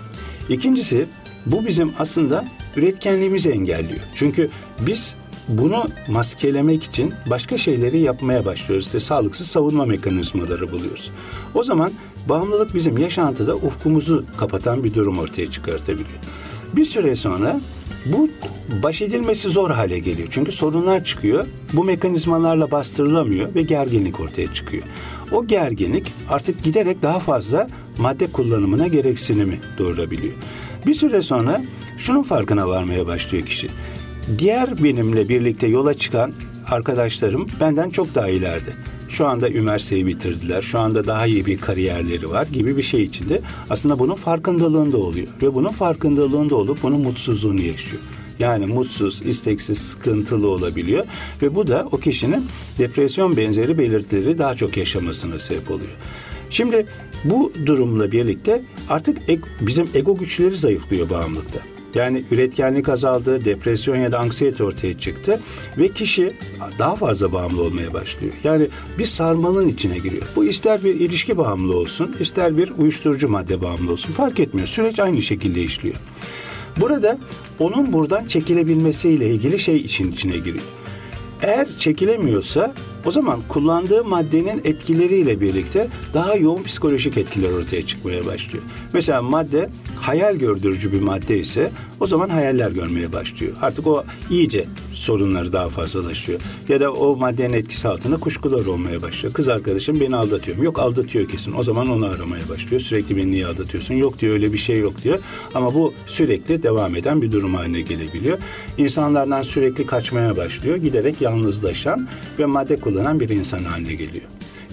İkincisi 0.49 1.07
bu 1.47 1.67
bizim 1.67 1.93
aslında 1.99 2.45
üretkenliğimizi 2.77 3.51
engelliyor. 3.51 4.01
Çünkü 4.15 4.51
biz 4.81 5.15
bunu 5.49 5.85
maskelemek 6.09 6.85
için 6.85 7.15
başka 7.31 7.59
şeyleri 7.59 8.01
yapmaya 8.01 8.45
başlıyoruz. 8.45 8.87
İşte 8.87 9.01
sağlıksız 9.01 9.47
savunma 9.47 9.85
mekanizmaları 9.85 10.73
buluyoruz. 10.73 11.11
O 11.55 11.65
zaman 11.65 11.91
bağımlılık 12.29 12.75
bizim 12.75 12.99
yaşantıda 12.99 13.57
ufkumuzu 13.57 14.25
kapatan 14.37 14.85
bir 14.85 14.95
durum 14.95 15.19
ortaya 15.19 15.51
çıkartabiliyor. 15.51 16.19
Bir 16.73 16.85
süre 16.85 17.17
sonra 17.17 17.61
bu 18.07 18.29
baş 18.83 19.03
edilmesi 19.03 19.51
zor 19.51 19.71
hale 19.71 19.99
geliyor. 19.99 20.29
Çünkü 20.31 20.53
sorunlar 20.53 21.05
çıkıyor. 21.05 21.47
Bu 21.73 21.85
mekanizmalarla 21.85 22.71
bastırılamıyor 22.71 23.55
ve 23.55 23.63
gerginlik 23.63 24.21
ortaya 24.21 24.55
çıkıyor. 24.55 24.83
O 25.33 25.47
gerginlik 25.47 26.13
artık 26.31 26.65
giderek 26.65 27.03
daha 27.03 27.19
fazla 27.19 27.69
madde 27.99 28.27
kullanımına 28.27 28.87
gereksinimi 28.87 29.61
doğurabiliyor. 29.79 30.35
Bir 30.87 30.95
süre 30.95 31.23
sonra 31.23 31.63
şunun 31.99 32.23
farkına 32.23 32.69
varmaya 32.69 33.07
başlıyor 33.07 33.47
kişi. 33.47 33.69
Diğer 34.39 34.85
benimle 34.85 35.29
birlikte 35.29 35.67
yola 35.67 35.95
çıkan 35.95 36.33
arkadaşlarım 36.67 37.49
benden 37.61 37.91
çok 37.91 38.15
daha 38.15 38.29
ileride 38.29 38.71
şu 39.09 39.27
anda 39.27 39.51
üniversiteyi 39.51 40.07
bitirdiler, 40.07 40.63
şu 40.63 40.79
anda 40.79 41.07
daha 41.07 41.27
iyi 41.27 41.47
bir 41.47 41.59
kariyerleri 41.59 42.31
var 42.31 42.47
gibi 42.53 42.77
bir 42.77 42.83
şey 42.83 43.03
içinde 43.03 43.41
aslında 43.71 43.99
bunun 43.99 44.15
farkındalığında 44.15 44.97
oluyor. 44.97 45.27
Ve 45.43 45.55
bunun 45.55 45.69
farkındalığında 45.69 46.57
olup 46.57 46.83
bunun 46.83 47.01
mutsuzluğunu 47.01 47.61
yaşıyor. 47.61 48.03
Yani 48.39 48.67
mutsuz, 48.67 49.23
isteksiz, 49.27 49.79
sıkıntılı 49.79 50.49
olabiliyor 50.49 51.05
ve 51.43 51.55
bu 51.55 51.67
da 51.67 51.89
o 51.93 51.97
kişinin 51.97 52.47
depresyon 52.79 53.37
benzeri 53.37 53.79
belirtileri 53.79 54.39
daha 54.39 54.55
çok 54.55 54.77
yaşamasına 54.77 55.39
sebep 55.39 55.71
oluyor. 55.71 55.91
Şimdi 56.51 56.87
bu 57.25 57.53
durumla 57.67 58.13
birlikte 58.13 58.63
artık 58.89 59.19
bizim 59.61 59.89
ego 59.95 60.17
güçleri 60.17 60.57
zayıflıyor 60.57 61.11
bağımlılıkta. 61.11 61.61
Yani 61.95 62.25
üretkenlik 62.31 62.89
azaldı, 62.89 63.45
depresyon 63.45 63.97
ya 63.97 64.13
da 64.13 64.19
anksiyete 64.19 64.65
ortaya 64.65 64.99
çıktı 64.99 65.41
ve 65.79 65.89
kişi 65.89 66.31
daha 66.79 66.97
fazla 66.97 67.33
bağımlı 67.33 67.63
olmaya 67.63 67.95
başlıyor. 67.95 68.33
Yani 68.45 68.67
bir 68.99 69.05
sarmalın 69.05 69.69
içine 69.69 69.99
giriyor. 69.99 70.23
Bu 70.37 70.45
ister 70.45 70.85
bir 70.85 70.95
ilişki 70.95 71.39
bağımlı 71.39 71.77
olsun, 71.77 72.17
ister 72.21 72.57
bir 72.57 72.73
uyuşturucu 72.79 73.29
madde 73.29 73.61
bağımlı 73.63 73.93
olsun 73.93 74.13
fark 74.13 74.41
etmiyor. 74.41 74.69
Süreç 74.69 75.01
aynı 75.01 75.23
şekilde 75.23 75.63
işliyor. 75.63 75.97
Burada 76.81 77.19
onun 77.59 77.93
buradan 77.93 78.25
çekilebilmesiyle 78.25 79.31
ilgili 79.31 79.59
şey 79.59 79.77
için 79.77 80.13
içine 80.13 80.37
giriyor. 80.37 80.65
Eğer 81.43 81.69
çekilemiyorsa 81.79 82.75
o 83.07 83.11
zaman 83.11 83.41
kullandığı 83.49 84.05
maddenin 84.05 84.61
etkileriyle 84.65 85.41
birlikte 85.41 85.89
daha 86.15 86.35
yoğun 86.35 86.63
psikolojik 86.63 87.19
etkiler 87.19 87.51
ortaya 87.51 87.87
çıkmaya 87.87 88.27
başlıyor. 88.27 88.65
Mesela 88.93 89.23
madde 89.23 89.71
hayal 90.01 90.37
gördürücü 90.37 90.93
bir 90.93 91.01
madde 91.01 91.39
ise 91.39 91.71
o 92.01 92.07
zaman 92.07 92.29
hayaller 92.29 92.71
görmeye 92.71 93.13
başlıyor. 93.13 93.53
Artık 93.63 93.87
o 93.87 94.05
iyice 94.31 94.67
sorunları 94.99 95.53
daha 95.53 95.69
fazlalaşıyor. 95.69 96.41
Ya 96.69 96.81
da 96.81 96.93
o 96.93 97.17
maddenin 97.17 97.53
etkisi 97.55 97.89
altında 97.89 98.17
kuşkular 98.17 98.67
olmaya 98.67 99.03
başlıyor. 99.03 99.35
Kız 99.35 99.49
arkadaşım 99.49 100.01
beni 100.01 100.17
aldatıyor? 100.17 100.57
Yok 100.57 100.79
aldatıyor 100.79 101.29
kesin. 101.29 101.55
O 101.59 101.63
zaman 101.63 101.89
onu 101.89 102.07
aramaya 102.07 102.49
başlıyor. 102.49 102.81
Sürekli 102.81 103.17
beni 103.17 103.31
niye 103.31 103.47
aldatıyorsun? 103.47 103.95
Yok 103.95 104.21
diyor 104.21 104.33
öyle 104.33 104.53
bir 104.53 104.59
şey 104.59 104.79
yok 104.79 105.05
diyor. 105.05 105.19
Ama 105.55 105.75
bu 105.75 105.95
sürekli 106.07 106.63
devam 106.63 106.97
eden 106.97 107.23
bir 107.23 107.33
durum 107.33 107.55
haline 107.55 107.81
gelebiliyor. 107.81 108.39
İnsanlardan 108.79 109.43
sürekli 109.43 109.87
kaçmaya 109.87 110.37
başlıyor. 110.37 110.77
Giderek 110.77 111.21
yalnızlaşan 111.21 112.09
ve 112.39 112.47
madde 112.47 112.81
kullanan 112.81 113.21
bir 113.21 113.29
insan 113.29 113.65
haline 113.65 113.95
geliyor. 113.95 114.25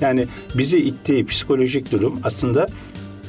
Yani 0.01 0.27
bizi 0.55 0.77
ittiği 0.77 1.25
psikolojik 1.25 1.91
durum 1.91 2.19
aslında 2.23 2.67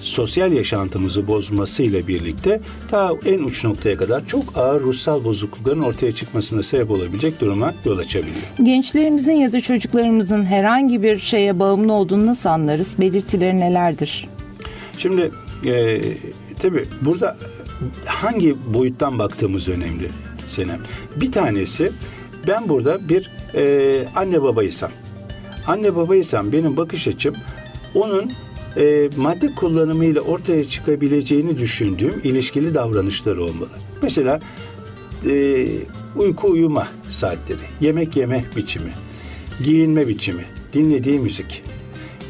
sosyal 0.01 0.53
yaşantımızı 0.53 1.27
bozmasıyla 1.27 2.07
birlikte 2.07 2.61
ta 2.91 3.13
en 3.27 3.43
uç 3.43 3.65
noktaya 3.65 3.97
kadar 3.97 4.27
çok 4.27 4.45
ağır 4.57 4.83
ruhsal 4.83 5.25
bozuklukların 5.25 5.83
ortaya 5.83 6.13
çıkmasına 6.13 6.63
sebep 6.63 6.91
olabilecek 6.91 7.41
duruma 7.41 7.75
yol 7.85 7.99
açabiliyor. 7.99 8.37
Gençlerimizin 8.63 9.33
ya 9.33 9.53
da 9.53 9.61
çocuklarımızın 9.61 10.45
herhangi 10.45 11.03
bir 11.03 11.19
şeye 11.19 11.59
bağımlı 11.59 11.93
olduğunu 11.93 12.27
nasıl 12.27 12.49
anlarız? 12.49 12.99
Belirtileri 12.99 13.61
nelerdir? 13.61 14.29
Şimdi 14.99 15.31
e, 15.65 16.01
tabii 16.63 16.85
burada 17.01 17.37
hangi 18.05 18.57
boyuttan 18.75 19.19
baktığımız 19.19 19.69
önemli 19.69 20.09
Senem. 20.49 20.81
Bir 21.17 21.33
tanesi 21.33 21.93
ben 22.49 22.69
burada 22.69 23.09
bir 23.09 23.31
e, 23.55 24.09
anne 24.17 24.43
babaysam. 24.43 24.91
Anne 25.67 25.97
babaysam 25.97 26.53
benim 26.53 26.77
bakış 26.77 27.09
açım 27.09 27.35
onun 27.95 28.33
e, 28.77 29.11
madde 29.17 29.55
kullanımıyla 29.55 30.21
ortaya 30.21 30.65
çıkabileceğini 30.65 31.59
düşündüğüm 31.59 32.21
ilişkili 32.25 32.75
davranışları 32.75 33.43
olmalı. 33.45 33.71
Mesela 34.03 34.41
e, 35.27 35.67
uyku 36.17 36.49
uyuma 36.49 36.89
saatleri, 37.11 37.59
yemek 37.81 38.17
yeme 38.17 38.45
biçimi, 38.57 38.91
giyinme 39.65 40.09
biçimi, 40.09 40.45
dinlediği 40.73 41.21
müzik, 41.21 41.63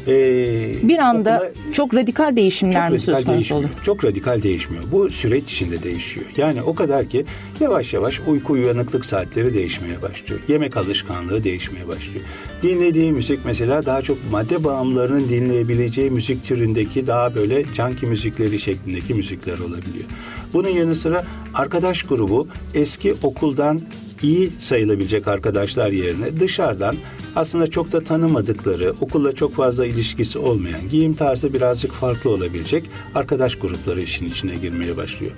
ee, 0.07 0.87
bir 0.87 0.97
anda 0.97 1.37
okula, 1.37 1.73
çok 1.73 1.93
radikal 1.93 2.35
değişimler 2.35 2.87
çok 2.87 2.93
mi 2.93 2.99
söz 2.99 3.25
konusu 3.25 3.55
olur? 3.55 3.69
Çok 3.83 4.05
radikal 4.05 4.43
değişmiyor. 4.43 4.83
Bu 4.91 5.09
süreç 5.09 5.53
içinde 5.53 5.83
değişiyor. 5.83 6.25
Yani 6.37 6.61
o 6.61 6.75
kadar 6.75 7.05
ki 7.05 7.25
yavaş 7.59 7.93
yavaş 7.93 8.21
uyku 8.27 8.53
uyanıklık 8.53 9.05
saatleri 9.05 9.53
değişmeye 9.53 10.01
başlıyor. 10.01 10.41
Yemek 10.47 10.77
alışkanlığı 10.77 11.43
değişmeye 11.43 11.87
başlıyor. 11.87 12.21
Dinlediği 12.63 13.11
müzik 13.11 13.39
mesela 13.45 13.85
daha 13.85 14.01
çok 14.01 14.17
madde 14.31 14.63
bağımlılarının 14.63 15.29
dinleyebileceği 15.29 16.11
müzik 16.11 16.45
türündeki 16.45 17.07
daha 17.07 17.35
böyle 17.35 17.73
canki 17.73 18.05
müzikleri 18.05 18.59
şeklindeki 18.59 19.13
müzikler 19.13 19.57
olabiliyor. 19.57 20.05
Bunun 20.53 20.69
yanı 20.69 20.95
sıra 20.95 21.23
arkadaş 21.53 22.03
grubu 22.03 22.47
eski 22.73 23.13
okuldan 23.23 23.81
iyi 24.21 24.51
sayılabilecek 24.59 25.27
arkadaşlar 25.27 25.91
yerine 25.91 26.39
dışarıdan 26.39 26.95
aslında 27.37 27.67
çok 27.67 27.91
da 27.91 28.03
tanımadıkları, 28.03 28.93
okulla 29.01 29.31
çok 29.31 29.55
fazla 29.55 29.85
ilişkisi 29.85 30.39
olmayan, 30.39 30.89
giyim 30.91 31.13
tarzı 31.13 31.53
birazcık 31.53 31.91
farklı 31.91 32.29
olabilecek 32.29 32.83
arkadaş 33.15 33.55
grupları 33.55 34.01
işin 34.01 34.25
içine 34.25 34.55
girmeye 34.55 34.97
başlıyor. 34.97 35.31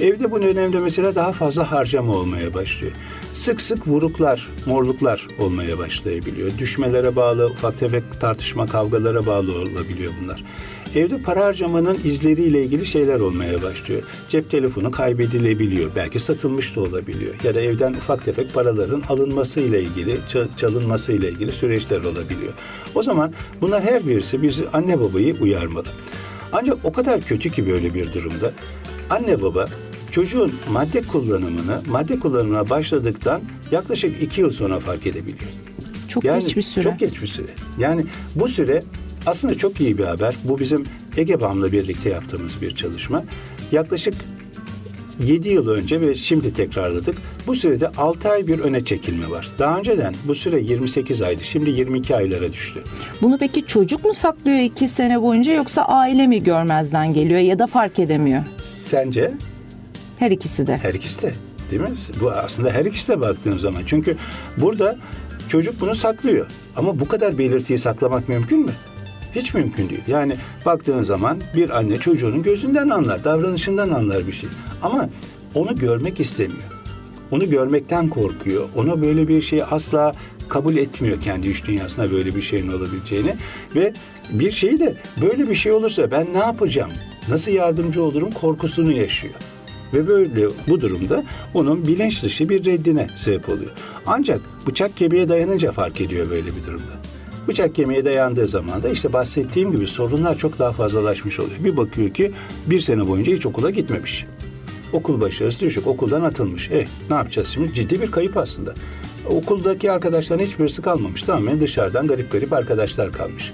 Evde 0.00 0.30
bu 0.30 0.42
dönemde 0.42 0.78
mesela 0.78 1.14
daha 1.14 1.32
fazla 1.32 1.72
harcama 1.72 2.12
olmaya 2.12 2.54
başlıyor. 2.54 2.92
Sık 3.32 3.60
sık 3.60 3.88
vuruklar, 3.88 4.48
morluklar 4.66 5.26
olmaya 5.38 5.78
başlayabiliyor. 5.78 6.50
Düşmelere 6.58 7.16
bağlı, 7.16 7.46
ufak 7.46 7.78
tefek 7.78 8.20
tartışma, 8.20 8.66
kavgalara 8.66 9.26
bağlı 9.26 9.52
olabiliyor 9.52 10.12
bunlar. 10.22 10.44
Evde 10.94 11.18
para 11.18 11.44
harcamanın 11.44 11.98
izleriyle 12.04 12.62
ilgili 12.62 12.86
şeyler 12.86 13.20
olmaya 13.20 13.62
başlıyor. 13.62 14.02
Cep 14.28 14.50
telefonu 14.50 14.90
kaybedilebiliyor. 14.90 15.90
Belki 15.96 16.20
satılmış 16.20 16.76
da 16.76 16.80
olabiliyor. 16.80 17.34
Ya 17.44 17.54
da 17.54 17.60
evden 17.60 17.92
ufak 17.92 18.24
tefek 18.24 18.54
paraların 18.54 19.02
alınması 19.08 19.60
ile 19.60 19.82
ilgili, 19.82 20.18
çalınması 20.56 21.12
ile 21.12 21.30
ilgili 21.30 21.52
süreçler 21.52 22.00
olabiliyor. 22.00 22.52
O 22.94 23.02
zaman 23.02 23.32
bunlar 23.60 23.82
her 23.82 24.06
birisi 24.06 24.42
bizi 24.42 24.68
anne 24.68 25.00
babayı 25.00 25.36
uyarmalı. 25.40 25.86
Ancak 26.52 26.76
o 26.84 26.92
kadar 26.92 27.22
kötü 27.22 27.50
ki 27.50 27.66
böyle 27.70 27.94
bir 27.94 28.12
durumda 28.12 28.52
anne 29.10 29.42
baba 29.42 29.66
çocuğun 30.10 30.52
madde 30.70 31.02
kullanımını, 31.02 31.82
madde 31.88 32.18
kullanımına 32.18 32.70
başladıktan 32.70 33.40
yaklaşık 33.70 34.22
iki 34.22 34.40
yıl 34.40 34.50
sonra 34.50 34.80
fark 34.80 35.06
edebiliyor. 35.06 35.50
Çok 36.08 36.24
yani, 36.24 36.44
geç 36.44 36.56
bir 36.56 36.62
süre. 36.62 36.84
Çok 36.84 36.98
geç 36.98 37.22
bir 37.22 37.26
süre. 37.26 37.46
Yani 37.78 38.06
bu 38.34 38.48
süre 38.48 38.82
aslında 39.26 39.54
çok 39.58 39.80
iyi 39.80 39.98
bir 39.98 40.04
haber. 40.04 40.34
Bu 40.44 40.58
bizim 40.58 40.84
Egebam'la 41.16 41.72
birlikte 41.72 42.10
yaptığımız 42.10 42.62
bir 42.62 42.76
çalışma. 42.76 43.24
Yaklaşık 43.72 44.14
7 45.24 45.48
yıl 45.48 45.68
önce 45.68 46.00
ve 46.00 46.14
şimdi 46.14 46.54
tekrarladık. 46.54 47.16
Bu 47.46 47.54
sürede 47.54 47.88
6 47.88 48.28
ay 48.30 48.46
bir 48.46 48.58
öne 48.58 48.84
çekilme 48.84 49.30
var. 49.30 49.48
Daha 49.58 49.78
önceden 49.78 50.14
bu 50.24 50.34
süre 50.34 50.60
28 50.60 51.22
aydı. 51.22 51.44
Şimdi 51.44 51.70
22 51.70 52.16
aylara 52.16 52.52
düştü. 52.52 52.82
Bunu 53.22 53.38
peki 53.38 53.66
çocuk 53.66 54.04
mu 54.04 54.12
saklıyor 54.12 54.58
2 54.58 54.88
sene 54.88 55.22
boyunca 55.22 55.52
yoksa 55.52 55.82
aile 55.82 56.26
mi 56.26 56.42
görmezden 56.42 57.14
geliyor 57.14 57.40
ya 57.40 57.58
da 57.58 57.66
fark 57.66 57.98
edemiyor? 57.98 58.42
Sence? 58.62 59.32
Her 60.18 60.30
ikisi 60.30 60.66
de. 60.66 60.76
Her 60.76 60.94
ikisi 60.94 61.22
de. 61.22 61.34
Değil 61.70 61.82
mi? 61.82 61.90
Bu 62.20 62.30
aslında 62.30 62.70
her 62.70 62.84
ikisi 62.84 63.08
de 63.08 63.20
baktığım 63.20 63.60
zaman. 63.60 63.82
Çünkü 63.86 64.16
burada 64.56 64.96
çocuk 65.48 65.80
bunu 65.80 65.94
saklıyor. 65.94 66.46
Ama 66.76 67.00
bu 67.00 67.08
kadar 67.08 67.38
belirtiyi 67.38 67.78
saklamak 67.78 68.28
mümkün 68.28 68.58
mü? 68.58 68.72
Hiç 69.34 69.54
mümkün 69.54 69.88
değil. 69.88 70.02
Yani 70.08 70.36
baktığın 70.66 71.02
zaman 71.02 71.38
bir 71.56 71.70
anne 71.70 71.96
çocuğunun 71.96 72.42
gözünden 72.42 72.88
anlar, 72.88 73.24
davranışından 73.24 73.90
anlar 73.90 74.26
bir 74.26 74.32
şey. 74.32 74.48
Ama 74.82 75.08
onu 75.54 75.76
görmek 75.76 76.20
istemiyor. 76.20 76.62
Onu 77.30 77.50
görmekten 77.50 78.08
korkuyor. 78.08 78.68
Ona 78.76 79.02
böyle 79.02 79.28
bir 79.28 79.42
şeyi 79.42 79.64
asla 79.64 80.14
kabul 80.48 80.76
etmiyor 80.76 81.20
kendi 81.20 81.48
iç 81.48 81.64
dünyasına 81.64 82.10
böyle 82.10 82.36
bir 82.36 82.42
şeyin 82.42 82.72
olabileceğini. 82.72 83.34
Ve 83.74 83.92
bir 84.30 84.50
şeyi 84.50 84.80
de 84.80 84.94
böyle 85.22 85.50
bir 85.50 85.54
şey 85.54 85.72
olursa 85.72 86.10
ben 86.10 86.26
ne 86.32 86.38
yapacağım? 86.38 86.90
Nasıl 87.28 87.52
yardımcı 87.52 88.02
olurum 88.02 88.30
korkusunu 88.30 88.92
yaşıyor. 88.92 89.34
Ve 89.94 90.08
böyle 90.08 90.48
bu 90.68 90.80
durumda 90.80 91.24
onun 91.54 91.86
bilinç 91.86 92.22
dışı 92.22 92.48
bir 92.48 92.64
reddine 92.64 93.06
sebep 93.16 93.48
oluyor. 93.48 93.70
Ancak 94.06 94.40
bıçak 94.66 94.96
kemiğe 94.96 95.28
dayanınca 95.28 95.72
fark 95.72 96.00
ediyor 96.00 96.30
böyle 96.30 96.46
bir 96.46 96.66
durumda. 96.66 96.99
Bıçak 97.48 97.74
kemiğe 97.74 98.04
dayandığı 98.04 98.48
zaman 98.48 98.82
da 98.82 98.88
işte 98.88 99.12
bahsettiğim 99.12 99.72
gibi 99.72 99.86
sorunlar 99.86 100.38
çok 100.38 100.58
daha 100.58 100.72
fazlalaşmış 100.72 101.40
oluyor. 101.40 101.64
Bir 101.64 101.76
bakıyor 101.76 102.10
ki 102.10 102.32
bir 102.66 102.80
sene 102.80 103.08
boyunca 103.08 103.32
hiç 103.32 103.46
okula 103.46 103.70
gitmemiş. 103.70 104.26
Okul 104.92 105.20
başarısı 105.20 105.60
düşük, 105.60 105.86
okuldan 105.86 106.22
atılmış. 106.22 106.70
Eh 106.70 106.86
ne 107.10 107.16
yapacağız 107.16 107.48
şimdi? 107.48 107.74
Ciddi 107.74 108.02
bir 108.02 108.10
kayıp 108.10 108.36
aslında. 108.36 108.74
Okuldaki 109.30 109.92
arkadaşların 109.92 110.44
hiçbirisi 110.44 110.82
kalmamış. 110.82 111.22
Tamamen 111.22 111.60
dışarıdan 111.60 112.06
garip 112.06 112.32
garip 112.32 112.52
arkadaşlar 112.52 113.12
kalmış. 113.12 113.52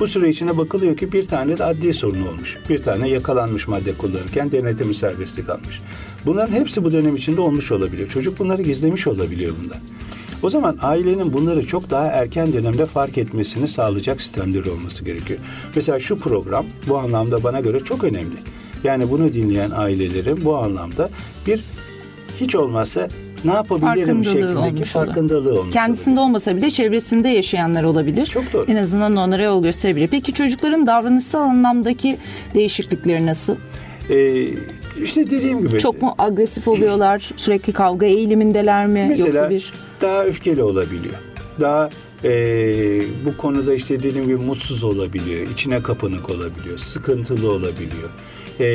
Bu 0.00 0.06
süre 0.06 0.28
içine 0.30 0.58
bakılıyor 0.58 0.96
ki 0.96 1.12
bir 1.12 1.26
tane 1.26 1.58
de 1.58 1.64
adli 1.64 1.94
sorun 1.94 2.26
olmuş. 2.26 2.58
Bir 2.68 2.82
tane 2.82 3.08
yakalanmış 3.08 3.68
madde 3.68 3.92
kullanırken 3.92 4.52
denetimi 4.52 4.94
serbestlik 4.94 5.46
kalmış. 5.46 5.80
Bunların 6.26 6.52
hepsi 6.52 6.84
bu 6.84 6.92
dönem 6.92 7.16
içinde 7.16 7.40
olmuş 7.40 7.72
olabiliyor. 7.72 8.08
Çocuk 8.08 8.38
bunları 8.38 8.62
gizlemiş 8.62 9.06
olabiliyor 9.06 9.54
bundan. 9.62 9.78
O 10.42 10.50
zaman 10.50 10.78
ailenin 10.82 11.32
bunları 11.32 11.66
çok 11.66 11.90
daha 11.90 12.06
erken 12.06 12.52
dönemde 12.52 12.86
fark 12.86 13.18
etmesini 13.18 13.68
sağlayacak 13.68 14.22
sistemleri 14.22 14.70
olması 14.70 15.04
gerekiyor. 15.04 15.38
Mesela 15.76 16.00
şu 16.00 16.18
program 16.18 16.66
bu 16.88 16.98
anlamda 16.98 17.42
bana 17.44 17.60
göre 17.60 17.80
çok 17.80 18.04
önemli. 18.04 18.36
Yani 18.84 19.10
bunu 19.10 19.34
dinleyen 19.34 19.70
ailelerin 19.70 20.44
bu 20.44 20.56
anlamda 20.56 21.10
bir 21.46 21.64
hiç 22.40 22.54
olmazsa 22.54 23.08
ne 23.44 23.52
yapabilirim 23.52 24.24
şeklindeki 24.24 24.84
farkındalığı 24.84 25.60
olmuş 25.60 25.72
Kendisinde 25.72 26.20
olur. 26.20 26.28
olmasa 26.28 26.56
bile 26.56 26.70
çevresinde 26.70 27.28
yaşayanlar 27.28 27.84
olabilir. 27.84 28.26
Çok 28.26 28.52
doğru. 28.52 28.64
En 28.68 28.76
azından 28.76 29.16
onlara 29.16 29.42
yol 29.42 29.62
gösterebilir. 29.62 30.08
Peki 30.08 30.32
çocukların 30.32 30.86
davranışsal 30.86 31.40
anlamdaki 31.40 32.16
değişiklikleri 32.54 33.26
nasıl? 33.26 33.56
Ee, 34.10 34.46
işte 35.02 35.26
dediğim 35.26 35.66
gibi. 35.66 35.80
Çok 35.80 36.02
mu 36.02 36.14
agresif 36.18 36.68
oluyorlar? 36.68 37.30
Sürekli 37.36 37.72
kavga 37.72 38.06
eğilimindeler 38.06 38.86
mi? 38.86 39.06
Mesela 39.08 39.26
Yoksa 39.26 39.50
bir... 39.50 39.72
daha 40.00 40.24
öfkeli 40.24 40.62
olabiliyor. 40.62 41.14
Daha 41.60 41.90
e, 42.24 42.30
bu 43.26 43.36
konuda 43.36 43.74
işte 43.74 44.02
dediğim 44.02 44.26
gibi 44.26 44.36
mutsuz 44.36 44.84
olabiliyor. 44.84 45.50
içine 45.50 45.82
kapanık 45.82 46.30
olabiliyor. 46.30 46.78
Sıkıntılı 46.78 47.50
olabiliyor. 47.50 48.10
E, 48.60 48.66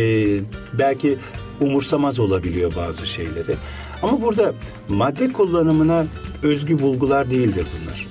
belki 0.74 1.18
umursamaz 1.62 2.20
olabiliyor 2.20 2.74
bazı 2.76 3.08
şeyleri. 3.08 3.56
Ama 4.02 4.22
burada 4.22 4.54
madde 4.90 5.32
kullanımına 5.34 6.06
özgü 6.44 6.80
bulgular 6.80 7.32
değildir 7.32 7.66
bunlar. 7.82 8.08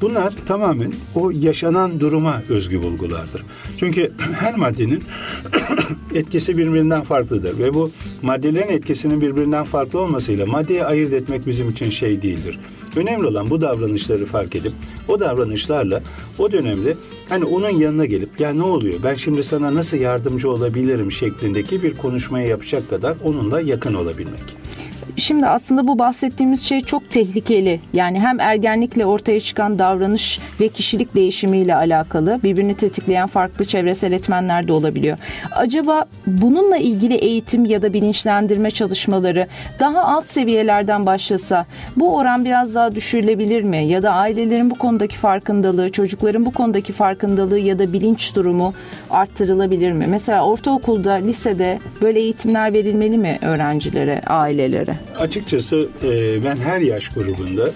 Bunlar 0.00 0.34
tamamen 0.46 0.92
o 1.14 1.30
yaşanan 1.30 2.00
duruma 2.00 2.42
özgü 2.48 2.82
bulgulardır. 2.82 3.42
Çünkü 3.82 4.12
her 4.38 4.54
maddenin 4.54 5.02
etkisi 6.14 6.58
birbirinden 6.58 7.02
farklıdır 7.02 7.58
ve 7.58 7.74
bu 7.74 7.90
maddelerin 8.22 8.68
etkisinin 8.68 9.20
birbirinden 9.20 9.64
farklı 9.64 10.00
olmasıyla 10.00 10.46
maddeyi 10.46 10.84
ayırt 10.84 11.12
etmek 11.12 11.46
bizim 11.46 11.70
için 11.70 11.90
şey 11.90 12.22
değildir. 12.22 12.58
Önemli 12.96 13.26
olan 13.26 13.50
bu 13.50 13.60
davranışları 13.60 14.26
fark 14.26 14.56
edip 14.56 14.72
o 15.08 15.20
davranışlarla 15.20 16.02
o 16.38 16.52
dönemde 16.52 16.96
hani 17.28 17.44
onun 17.44 17.70
yanına 17.70 18.04
gelip 18.04 18.40
ya 18.40 18.52
ne 18.52 18.62
oluyor 18.62 19.00
ben 19.04 19.14
şimdi 19.14 19.44
sana 19.44 19.74
nasıl 19.74 19.96
yardımcı 19.96 20.50
olabilirim 20.50 21.12
şeklindeki 21.12 21.82
bir 21.82 21.96
konuşmaya 21.96 22.46
yapacak 22.46 22.90
kadar 22.90 23.16
onunla 23.24 23.60
yakın 23.60 23.94
olabilmek. 23.94 24.61
Şimdi 25.16 25.46
aslında 25.46 25.88
bu 25.88 25.98
bahsettiğimiz 25.98 26.62
şey 26.62 26.80
çok 26.80 27.10
tehlikeli. 27.10 27.80
Yani 27.92 28.20
hem 28.20 28.40
ergenlikle 28.40 29.06
ortaya 29.06 29.40
çıkan 29.40 29.78
davranış 29.78 30.40
ve 30.60 30.68
kişilik 30.68 31.14
değişimiyle 31.14 31.74
alakalı 31.74 32.40
birbirini 32.44 32.74
tetikleyen 32.74 33.26
farklı 33.26 33.64
çevresel 33.64 34.12
etmenler 34.12 34.68
de 34.68 34.72
olabiliyor. 34.72 35.18
Acaba 35.50 36.04
bununla 36.26 36.76
ilgili 36.76 37.14
eğitim 37.14 37.64
ya 37.64 37.82
da 37.82 37.92
bilinçlendirme 37.92 38.70
çalışmaları 38.70 39.46
daha 39.80 40.04
alt 40.04 40.28
seviyelerden 40.28 41.06
başlasa 41.06 41.66
bu 41.96 42.16
oran 42.16 42.44
biraz 42.44 42.74
daha 42.74 42.94
düşürülebilir 42.94 43.62
mi? 43.62 43.84
Ya 43.84 44.02
da 44.02 44.10
ailelerin 44.10 44.70
bu 44.70 44.74
konudaki 44.74 45.16
farkındalığı, 45.16 45.92
çocukların 45.92 46.46
bu 46.46 46.50
konudaki 46.50 46.92
farkındalığı 46.92 47.58
ya 47.58 47.78
da 47.78 47.92
bilinç 47.92 48.36
durumu 48.36 48.74
arttırılabilir 49.10 49.92
mi? 49.92 50.04
Mesela 50.08 50.44
ortaokulda, 50.44 51.12
lisede 51.12 51.78
böyle 52.02 52.20
eğitimler 52.20 52.72
verilmeli 52.72 53.18
mi 53.18 53.38
öğrencilere, 53.42 54.22
ailelere? 54.26 55.01
Açıkçası 55.18 55.88
e, 56.02 56.44
ben 56.44 56.56
her 56.56 56.80
yaş 56.80 57.08
grubunda 57.08 57.70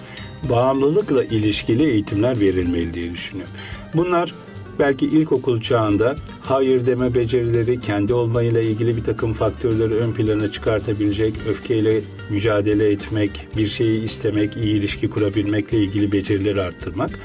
bağımlılıkla 0.49 1.23
ilişkili 1.23 1.85
eğitimler 1.89 2.39
verilmeli 2.39 2.93
diye 2.93 3.13
düşünüyorum. 3.13 3.53
Bunlar 3.93 4.33
belki 4.79 5.05
ilkokul 5.05 5.61
çağında 5.61 6.15
hayır 6.41 6.87
deme 6.87 7.15
becerileri, 7.15 7.81
kendi 7.81 8.13
olmayla 8.13 8.61
ilgili 8.61 8.97
bir 8.97 9.03
takım 9.03 9.33
faktörleri 9.33 9.93
ön 9.93 10.11
plana 10.11 10.51
çıkartabilecek, 10.51 11.33
öfkeyle 11.49 12.01
mücadele 12.29 12.91
etmek, 12.91 13.47
bir 13.57 13.67
şeyi 13.67 14.03
istemek, 14.03 14.57
iyi 14.57 14.79
ilişki 14.79 15.09
kurabilmekle 15.09 15.77
ilgili 15.77 16.11
becerileri 16.11 16.61
arttırmak. 16.61 17.19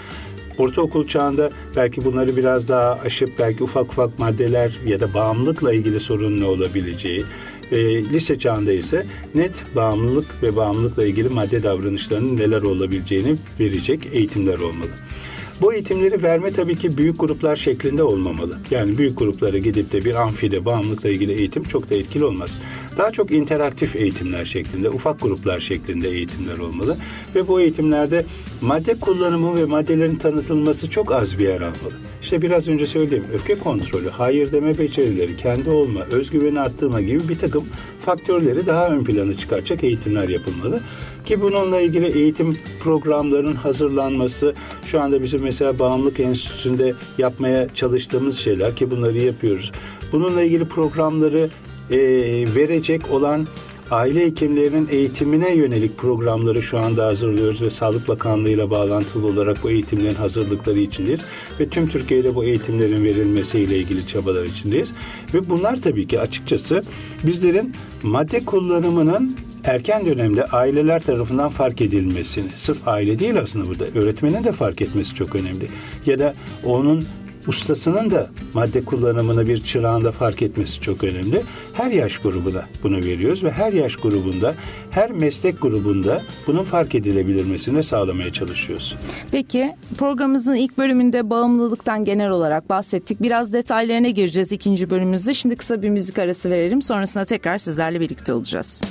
Ortaokul 0.58 1.06
çağında 1.06 1.50
belki 1.76 2.04
bunları 2.04 2.36
biraz 2.36 2.68
daha 2.68 2.98
aşıp 3.04 3.30
belki 3.38 3.64
ufak 3.64 3.92
ufak 3.92 4.18
maddeler 4.18 4.78
ya 4.86 5.00
da 5.00 5.14
bağımlılıkla 5.14 5.72
ilgili 5.72 6.00
sorunlu 6.00 6.46
olabileceği, 6.46 7.24
e, 7.72 8.04
lise 8.04 8.38
çağında 8.38 8.72
ise 8.72 9.06
net 9.34 9.52
bağımlılık 9.76 10.42
ve 10.42 10.56
bağımlılıkla 10.56 11.06
ilgili 11.06 11.28
madde 11.28 11.62
davranışlarının 11.62 12.36
neler 12.36 12.62
olabileceğini 12.62 13.36
verecek 13.60 14.08
eğitimler 14.12 14.58
olmalı. 14.58 14.90
Bu 15.60 15.72
eğitimleri 15.72 16.22
verme 16.22 16.52
tabii 16.52 16.76
ki 16.76 16.98
büyük 16.98 17.20
gruplar 17.20 17.56
şeklinde 17.56 18.02
olmamalı. 18.02 18.58
Yani 18.70 18.98
büyük 18.98 19.18
gruplara 19.18 19.58
gidip 19.58 19.92
de 19.92 20.04
bir 20.04 20.14
amfide 20.14 20.64
bağımlılıkla 20.64 21.08
ilgili 21.08 21.32
eğitim 21.32 21.64
çok 21.64 21.90
da 21.90 21.94
etkili 21.94 22.24
olmaz. 22.24 22.50
Daha 22.98 23.10
çok 23.10 23.30
interaktif 23.30 23.96
eğitimler 23.96 24.44
şeklinde, 24.44 24.90
ufak 24.90 25.20
gruplar 25.20 25.60
şeklinde 25.60 26.08
eğitimler 26.08 26.58
olmalı. 26.58 26.96
Ve 27.34 27.48
bu 27.48 27.60
eğitimlerde 27.60 28.24
madde 28.60 28.94
kullanımı 28.94 29.56
ve 29.56 29.64
maddelerin 29.64 30.16
tanıtılması 30.16 30.90
çok 30.90 31.12
az 31.12 31.38
bir 31.38 31.44
yer 31.44 31.60
almalı. 31.60 31.92
İşte 32.22 32.42
biraz 32.42 32.68
önce 32.68 32.86
söylediğim 32.86 33.24
öfke 33.34 33.58
kontrolü, 33.58 34.08
hayır 34.08 34.52
deme 34.52 34.78
becerileri, 34.78 35.36
kendi 35.36 35.70
olma, 35.70 36.00
özgüveni 36.00 36.60
arttırma 36.60 37.00
gibi 37.00 37.28
bir 37.28 37.38
takım 37.38 37.64
faktörleri 38.04 38.66
daha 38.66 38.88
ön 38.88 39.04
plana 39.04 39.34
çıkaracak 39.34 39.84
eğitimler 39.84 40.28
yapılmalı. 40.28 40.80
Ki 41.26 41.40
bununla 41.40 41.80
ilgili 41.80 42.06
eğitim 42.06 42.56
programlarının 42.80 43.54
hazırlanması 43.54 44.54
şu 44.86 45.00
anda 45.00 45.22
bizim 45.22 45.42
mesela 45.42 45.78
Bağımlılık 45.78 46.20
Enstitüsü'nde 46.20 46.94
yapmaya 47.18 47.74
çalıştığımız 47.74 48.38
şeyler 48.38 48.76
ki 48.76 48.90
bunları 48.90 49.18
yapıyoruz. 49.18 49.72
Bununla 50.12 50.42
ilgili 50.42 50.64
programları 50.64 51.48
e, 51.90 51.98
verecek 52.54 53.10
olan 53.10 53.46
aile 53.92 54.24
hekimlerinin 54.24 54.88
eğitimine 54.90 55.54
yönelik 55.54 55.98
programları 55.98 56.62
şu 56.62 56.78
anda 56.78 57.06
hazırlıyoruz 57.06 57.62
ve 57.62 57.70
Sağlık 57.70 58.08
Bakanlığı 58.08 58.48
ile 58.48 58.70
bağlantılı 58.70 59.26
olarak 59.26 59.64
bu 59.64 59.70
eğitimlerin 59.70 60.14
hazırlıkları 60.14 60.78
içindeyiz. 60.78 61.20
Ve 61.60 61.68
tüm 61.68 61.88
Türkiye'de 61.88 62.34
bu 62.34 62.44
eğitimlerin 62.44 63.04
verilmesiyle 63.04 63.78
ilgili 63.78 64.06
çabalar 64.06 64.44
içindeyiz. 64.44 64.92
Ve 65.34 65.50
bunlar 65.50 65.82
tabii 65.82 66.08
ki 66.08 66.20
açıkçası 66.20 66.84
bizlerin 67.24 67.74
madde 68.02 68.44
kullanımının 68.44 69.36
erken 69.64 70.06
dönemde 70.06 70.44
aileler 70.44 71.02
tarafından 71.02 71.50
fark 71.50 71.80
edilmesini, 71.80 72.48
sırf 72.56 72.88
aile 72.88 73.18
değil 73.18 73.38
aslında 73.38 73.68
burada, 73.68 73.84
öğretmenin 73.94 74.44
de 74.44 74.52
fark 74.52 74.82
etmesi 74.82 75.14
çok 75.14 75.34
önemli. 75.34 75.66
Ya 76.06 76.18
da 76.18 76.34
onun 76.64 77.06
ustasının 77.46 78.10
da 78.10 78.26
madde 78.54 78.84
kullanımını 78.84 79.46
bir 79.46 79.62
çırağında 79.62 80.12
fark 80.12 80.42
etmesi 80.42 80.80
çok 80.80 81.04
önemli. 81.04 81.42
Her 81.74 81.90
yaş 81.90 82.18
grubuna 82.18 82.64
bunu 82.82 82.96
veriyoruz 82.96 83.44
ve 83.44 83.50
her 83.50 83.72
yaş 83.72 83.96
grubunda, 83.96 84.54
her 84.90 85.10
meslek 85.10 85.62
grubunda 85.62 86.22
bunun 86.46 86.64
fark 86.64 86.94
edilebilmesini 86.94 87.84
sağlamaya 87.84 88.32
çalışıyoruz. 88.32 88.96
Peki 89.30 89.72
programımızın 89.98 90.54
ilk 90.54 90.78
bölümünde 90.78 91.30
bağımlılıktan 91.30 92.04
genel 92.04 92.30
olarak 92.30 92.68
bahsettik. 92.68 93.22
Biraz 93.22 93.52
detaylarına 93.52 94.08
gireceğiz 94.08 94.52
ikinci 94.52 94.90
bölümümüzde. 94.90 95.34
Şimdi 95.34 95.56
kısa 95.56 95.82
bir 95.82 95.88
müzik 95.88 96.18
arası 96.18 96.50
verelim. 96.50 96.82
Sonrasında 96.82 97.24
tekrar 97.24 97.58
sizlerle 97.58 98.00
birlikte 98.00 98.32
olacağız. 98.32 98.82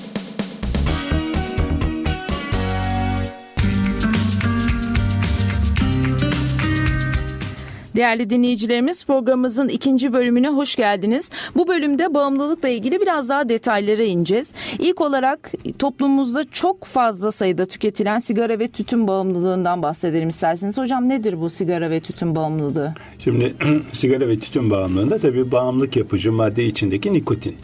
Değerli 7.95 8.29
dinleyicilerimiz 8.29 9.05
programımızın 9.05 9.67
ikinci 9.67 10.13
bölümüne 10.13 10.49
hoş 10.49 10.75
geldiniz. 10.75 11.29
Bu 11.55 11.67
bölümde 11.67 12.13
bağımlılıkla 12.13 12.69
ilgili 12.69 13.01
biraz 13.01 13.29
daha 13.29 13.49
detaylara 13.49 14.03
ineceğiz. 14.03 14.53
İlk 14.79 15.01
olarak 15.01 15.51
toplumumuzda 15.79 16.43
çok 16.51 16.85
fazla 16.85 17.31
sayıda 17.31 17.65
tüketilen 17.65 18.19
sigara 18.19 18.59
ve 18.59 18.67
tütün 18.67 19.07
bağımlılığından 19.07 19.81
bahsedelim 19.83 20.29
isterseniz. 20.29 20.77
Hocam 20.77 21.09
nedir 21.09 21.41
bu 21.41 21.49
sigara 21.49 21.89
ve 21.89 21.99
tütün 21.99 22.35
bağımlılığı? 22.35 22.93
Şimdi 23.19 23.53
sigara 23.93 24.27
ve 24.27 24.39
tütün 24.39 24.69
bağımlılığında 24.69 25.17
tabii 25.19 25.51
bağımlılık 25.51 25.95
yapıcı 25.95 26.31
madde 26.31 26.65
içindeki 26.65 27.13
nikotin. 27.13 27.55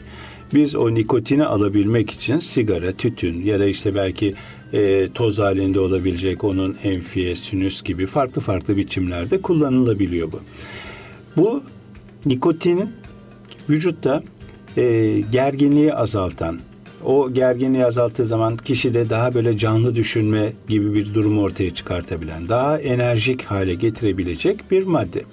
Biz 0.54 0.76
o 0.76 0.94
nikotini 0.94 1.46
alabilmek 1.46 2.12
için 2.12 2.40
sigara, 2.40 2.92
tütün 2.92 3.46
ya 3.46 3.60
da 3.60 3.66
işte 3.66 3.96
belki 3.96 4.36
e, 4.74 5.10
toz 5.14 5.40
halinde 5.40 5.80
olabilecek 5.80 6.44
onun 6.44 6.78
enfiye, 6.84 7.36
sinüs 7.36 7.84
gibi 7.84 8.06
farklı 8.06 8.42
farklı 8.42 8.78
biçimlerde 8.78 9.42
kullanılabiliyor 9.42 10.32
bu. 10.32 10.40
Bu 11.38 11.64
nikotinin 12.26 12.90
vücutta 13.70 14.24
e, 14.78 15.16
gerginliği 15.32 15.94
azaltan, 15.94 16.60
o 17.06 17.34
gerginliği 17.34 17.86
azalttığı 17.86 18.26
zaman 18.26 18.58
kişide 18.58 19.10
daha 19.10 19.34
böyle 19.34 19.58
canlı 19.58 19.96
düşünme 19.96 20.54
gibi 20.68 20.94
bir 20.94 21.14
durum 21.14 21.40
ortaya 21.40 21.74
çıkartabilen, 21.74 22.50
daha 22.50 22.80
enerjik 22.80 23.44
hale 23.44 23.74
getirebilecek 23.74 24.72
bir 24.72 24.84
madde. 24.84 25.24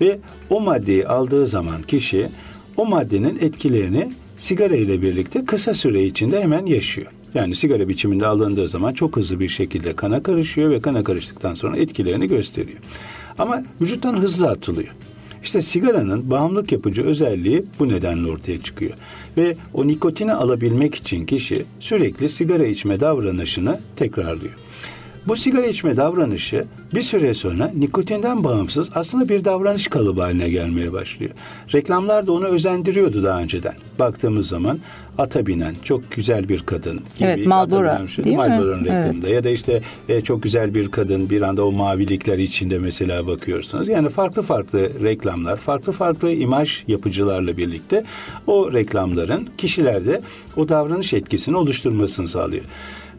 Ve 0.00 0.18
o 0.50 0.60
maddeyi 0.60 1.06
aldığı 1.06 1.46
zaman 1.46 1.82
kişi 1.82 2.28
o 2.76 2.86
maddenin 2.86 3.38
etkilerini 3.40 4.12
sigara 4.38 4.76
ile 4.76 5.02
birlikte 5.02 5.44
kısa 5.44 5.74
süre 5.74 6.04
içinde 6.04 6.42
hemen 6.42 6.66
yaşıyor. 6.66 7.12
Yani 7.34 7.56
sigara 7.56 7.88
biçiminde 7.88 8.26
alındığı 8.26 8.68
zaman 8.68 8.92
çok 8.92 9.16
hızlı 9.16 9.40
bir 9.40 9.48
şekilde 9.48 9.96
kana 9.96 10.22
karışıyor 10.22 10.70
ve 10.70 10.80
kana 10.80 11.04
karıştıktan 11.04 11.54
sonra 11.54 11.76
etkilerini 11.76 12.28
gösteriyor. 12.28 12.78
Ama 13.38 13.62
vücuttan 13.80 14.16
hızlı 14.16 14.50
atılıyor. 14.50 14.94
İşte 15.42 15.62
sigaranın 15.62 16.30
bağımlılık 16.30 16.72
yapıcı 16.72 17.02
özelliği 17.02 17.64
bu 17.78 17.88
nedenle 17.88 18.30
ortaya 18.30 18.62
çıkıyor. 18.62 18.92
Ve 19.36 19.56
o 19.74 19.86
nikotini 19.86 20.32
alabilmek 20.32 20.94
için 20.94 21.26
kişi 21.26 21.64
sürekli 21.80 22.28
sigara 22.28 22.66
içme 22.66 23.00
davranışını 23.00 23.80
tekrarlıyor. 23.96 24.54
Bu 25.26 25.36
sigara 25.36 25.66
içme 25.66 25.96
davranışı 25.96 26.64
bir 26.94 27.00
süre 27.00 27.34
sonra 27.34 27.70
nikotinden 27.76 28.44
bağımsız 28.44 28.88
aslında 28.94 29.28
bir 29.28 29.44
davranış 29.44 29.88
kalıbı 29.88 30.20
haline 30.20 30.48
gelmeye 30.48 30.92
başlıyor. 30.92 31.30
Reklamlar 31.74 32.26
da 32.26 32.32
onu 32.32 32.46
özendiriyordu 32.46 33.24
daha 33.24 33.40
önceden. 33.40 33.74
Baktığımız 33.98 34.48
zaman 34.48 34.78
ata 35.18 35.46
binen 35.46 35.74
çok 35.82 36.10
güzel 36.10 36.48
bir 36.48 36.60
kadın 36.60 37.00
gibi. 37.18 37.28
Evet 37.28 37.46
Marlboro 37.46 38.24
değil 38.24 38.36
Marlboro'nun 38.36 38.84
reklamında. 38.84 39.26
Evet. 39.26 39.28
Ya 39.28 39.44
da 39.44 39.50
işte 39.50 39.82
e, 40.08 40.20
çok 40.20 40.42
güzel 40.42 40.74
bir 40.74 40.88
kadın 40.88 41.30
bir 41.30 41.42
anda 41.42 41.66
o 41.66 41.72
mavilikler 41.72 42.38
içinde 42.38 42.78
mesela 42.78 43.26
bakıyorsunuz. 43.26 43.88
Yani 43.88 44.08
farklı 44.08 44.42
farklı 44.42 45.02
reklamlar, 45.02 45.56
farklı 45.56 45.92
farklı 45.92 46.32
imaj 46.32 46.84
yapıcılarla 46.88 47.56
birlikte 47.56 48.04
o 48.46 48.72
reklamların 48.72 49.48
kişilerde 49.58 50.20
o 50.56 50.68
davranış 50.68 51.14
etkisini 51.14 51.56
oluşturmasını 51.56 52.28
sağlıyor. 52.28 52.64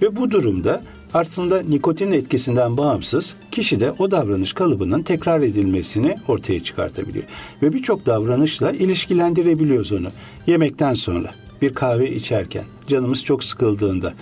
Ve 0.01 0.15
bu 0.15 0.31
durumda 0.31 0.81
aslında 1.13 1.61
nikotin 1.61 2.11
etkisinden 2.11 2.77
bağımsız 2.77 3.35
kişi 3.51 3.79
de 3.79 3.91
o 3.99 4.11
davranış 4.11 4.53
kalıbının 4.53 5.03
tekrar 5.03 5.41
edilmesini 5.41 6.15
ortaya 6.27 6.63
çıkartabiliyor. 6.63 7.25
Ve 7.61 7.73
birçok 7.73 8.05
davranışla 8.05 8.71
ilişkilendirebiliyoruz 8.71 9.91
onu. 9.91 10.07
Yemekten 10.47 10.93
sonra, 10.93 11.31
bir 11.61 11.73
kahve 11.73 12.15
içerken, 12.15 12.63
canımız 12.87 13.23
çok 13.23 13.43
sıkıldığında, 13.43 14.13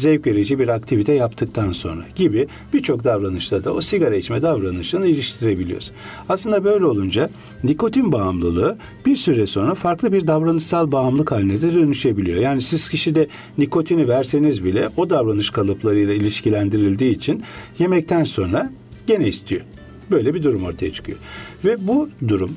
zevk 0.00 0.26
verici 0.26 0.58
bir 0.58 0.68
aktivite 0.68 1.12
yaptıktan 1.12 1.72
sonra 1.72 2.02
gibi 2.14 2.46
birçok 2.72 3.04
davranışta 3.04 3.64
da 3.64 3.74
o 3.74 3.80
sigara 3.80 4.16
içme 4.16 4.42
davranışını 4.42 5.06
iliştirebiliyoruz. 5.06 5.92
Aslında 6.28 6.64
böyle 6.64 6.84
olunca 6.84 7.30
nikotin 7.64 8.12
bağımlılığı 8.12 8.78
bir 9.06 9.16
süre 9.16 9.46
sonra 9.46 9.74
farklı 9.74 10.12
bir 10.12 10.26
davranışsal 10.26 10.92
bağımlılık 10.92 11.32
haline 11.32 11.62
de 11.62 11.74
dönüşebiliyor. 11.74 12.40
Yani 12.40 12.62
siz 12.62 12.88
kişide 12.88 13.26
nikotini 13.58 14.08
verseniz 14.08 14.64
bile 14.64 14.88
o 14.96 15.10
davranış 15.10 15.50
kalıplarıyla 15.50 16.14
ilişkilendirildiği 16.14 17.16
için 17.16 17.42
yemekten 17.78 18.24
sonra 18.24 18.70
gene 19.06 19.28
istiyor. 19.28 19.62
Böyle 20.10 20.34
bir 20.34 20.42
durum 20.42 20.64
ortaya 20.64 20.92
çıkıyor. 20.92 21.18
Ve 21.64 21.86
bu 21.86 22.08
durum 22.28 22.50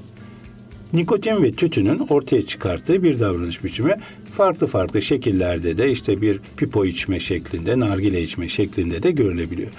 nikotin 0.94 1.44
ve 1.44 1.52
tütünün 1.52 2.00
ortaya 2.10 2.46
çıkarttığı 2.46 3.04
bir 3.04 3.20
davranış 3.20 3.64
biçimi 3.64 3.96
farklı 4.34 4.67
farklı 4.67 5.02
şekillerde 5.02 5.78
de 5.78 5.91
işte 5.91 6.22
bir 6.22 6.39
pipo 6.58 6.86
içme 6.86 7.19
şeklinde, 7.19 7.80
nargile 7.80 8.22
içme 8.22 8.50
şeklinde 8.50 9.04
de 9.04 9.12
görülebiliyor. 9.12 9.72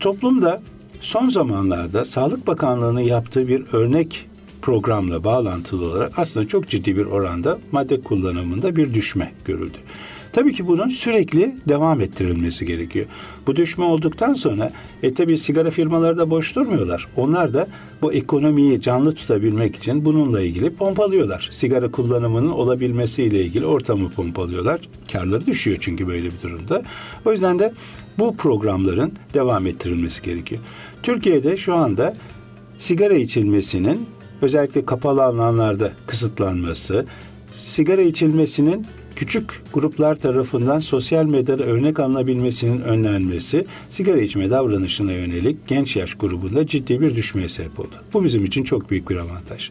Toplumda 0.00 0.62
son 1.00 1.28
zamanlarda 1.28 2.04
Sağlık 2.04 2.46
Bakanlığı'nın 2.46 3.00
yaptığı 3.00 3.48
bir 3.48 3.62
örnek 3.72 4.26
programla 4.62 5.24
bağlantılı 5.24 5.86
olarak 5.88 6.18
aslında 6.18 6.48
çok 6.48 6.68
ciddi 6.68 6.96
bir 6.96 7.04
oranda 7.04 7.58
madde 7.72 8.00
kullanımında 8.00 8.76
bir 8.76 8.94
düşme 8.94 9.32
görüldü. 9.44 9.78
Tabii 10.34 10.54
ki 10.54 10.66
bunun 10.66 10.88
sürekli 10.88 11.54
devam 11.68 12.00
ettirilmesi 12.00 12.66
gerekiyor. 12.66 13.06
Bu 13.46 13.56
düşme 13.56 13.84
olduktan 13.84 14.34
sonra 14.34 14.72
e 15.02 15.14
tabii 15.14 15.38
sigara 15.38 15.70
firmaları 15.70 16.18
da 16.18 16.30
boş 16.30 16.56
durmuyorlar. 16.56 17.08
Onlar 17.16 17.54
da 17.54 17.66
bu 18.02 18.12
ekonomiyi 18.12 18.80
canlı 18.80 19.14
tutabilmek 19.14 19.76
için 19.76 20.04
bununla 20.04 20.40
ilgili 20.40 20.70
pompalıyorlar. 20.70 21.50
Sigara 21.52 21.90
kullanımının 21.90 22.48
olabilmesiyle 22.48 23.44
ilgili 23.44 23.66
ortamı 23.66 24.10
pompalıyorlar. 24.10 24.80
Karları 25.12 25.46
düşüyor 25.46 25.78
çünkü 25.80 26.08
böyle 26.08 26.26
bir 26.26 26.42
durumda. 26.42 26.82
O 27.24 27.32
yüzden 27.32 27.58
de 27.58 27.72
bu 28.18 28.36
programların 28.36 29.12
devam 29.34 29.66
ettirilmesi 29.66 30.22
gerekiyor. 30.22 30.60
Türkiye'de 31.02 31.56
şu 31.56 31.74
anda 31.74 32.14
sigara 32.78 33.14
içilmesinin 33.14 34.06
özellikle 34.42 34.84
kapalı 34.84 35.22
alanlarda 35.22 35.92
kısıtlanması, 36.06 37.06
sigara 37.54 38.02
içilmesinin 38.02 38.86
küçük 39.16 39.62
gruplar 39.72 40.14
tarafından 40.14 40.80
sosyal 40.80 41.24
medyada 41.24 41.64
örnek 41.64 42.00
alınabilmesinin 42.00 42.80
önlenmesi 42.80 43.66
sigara 43.90 44.20
içme 44.20 44.50
davranışına 44.50 45.12
yönelik 45.12 45.68
genç 45.68 45.96
yaş 45.96 46.14
grubunda 46.14 46.66
ciddi 46.66 47.00
bir 47.00 47.16
düşmeye 47.16 47.48
sebep 47.48 47.80
oldu. 47.80 47.94
Bu 48.12 48.24
bizim 48.24 48.44
için 48.44 48.64
çok 48.64 48.90
büyük 48.90 49.10
bir 49.10 49.16
avantaj. 49.16 49.70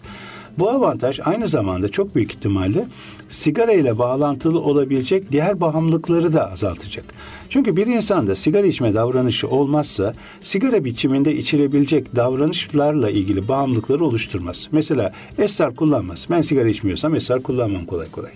Bu 0.57 0.69
avantaj 0.69 1.19
aynı 1.23 1.47
zamanda 1.47 1.89
çok 1.89 2.15
büyük 2.15 2.31
ihtimalle 2.31 2.87
sigara 3.29 3.71
ile 3.71 3.97
bağlantılı 3.97 4.59
olabilecek 4.59 5.31
diğer 5.31 5.61
bağımlılıkları 5.61 6.33
da 6.33 6.51
azaltacak. 6.51 7.05
Çünkü 7.49 7.77
bir 7.77 7.87
insanda 7.87 8.35
sigara 8.35 8.67
içme 8.67 8.93
davranışı 8.93 9.47
olmazsa 9.47 10.13
sigara 10.43 10.85
biçiminde 10.85 11.35
içilebilecek 11.35 12.15
davranışlarla 12.15 13.09
ilgili 13.09 13.47
bağımlılıkları 13.47 14.05
oluşturmaz. 14.05 14.67
Mesela 14.71 15.13
esrar 15.37 15.75
kullanmaz. 15.75 16.27
Ben 16.29 16.41
sigara 16.41 16.69
içmiyorsam 16.69 17.15
esrar 17.15 17.43
kullanmam 17.43 17.85
kolay 17.85 18.11
kolay. 18.11 18.31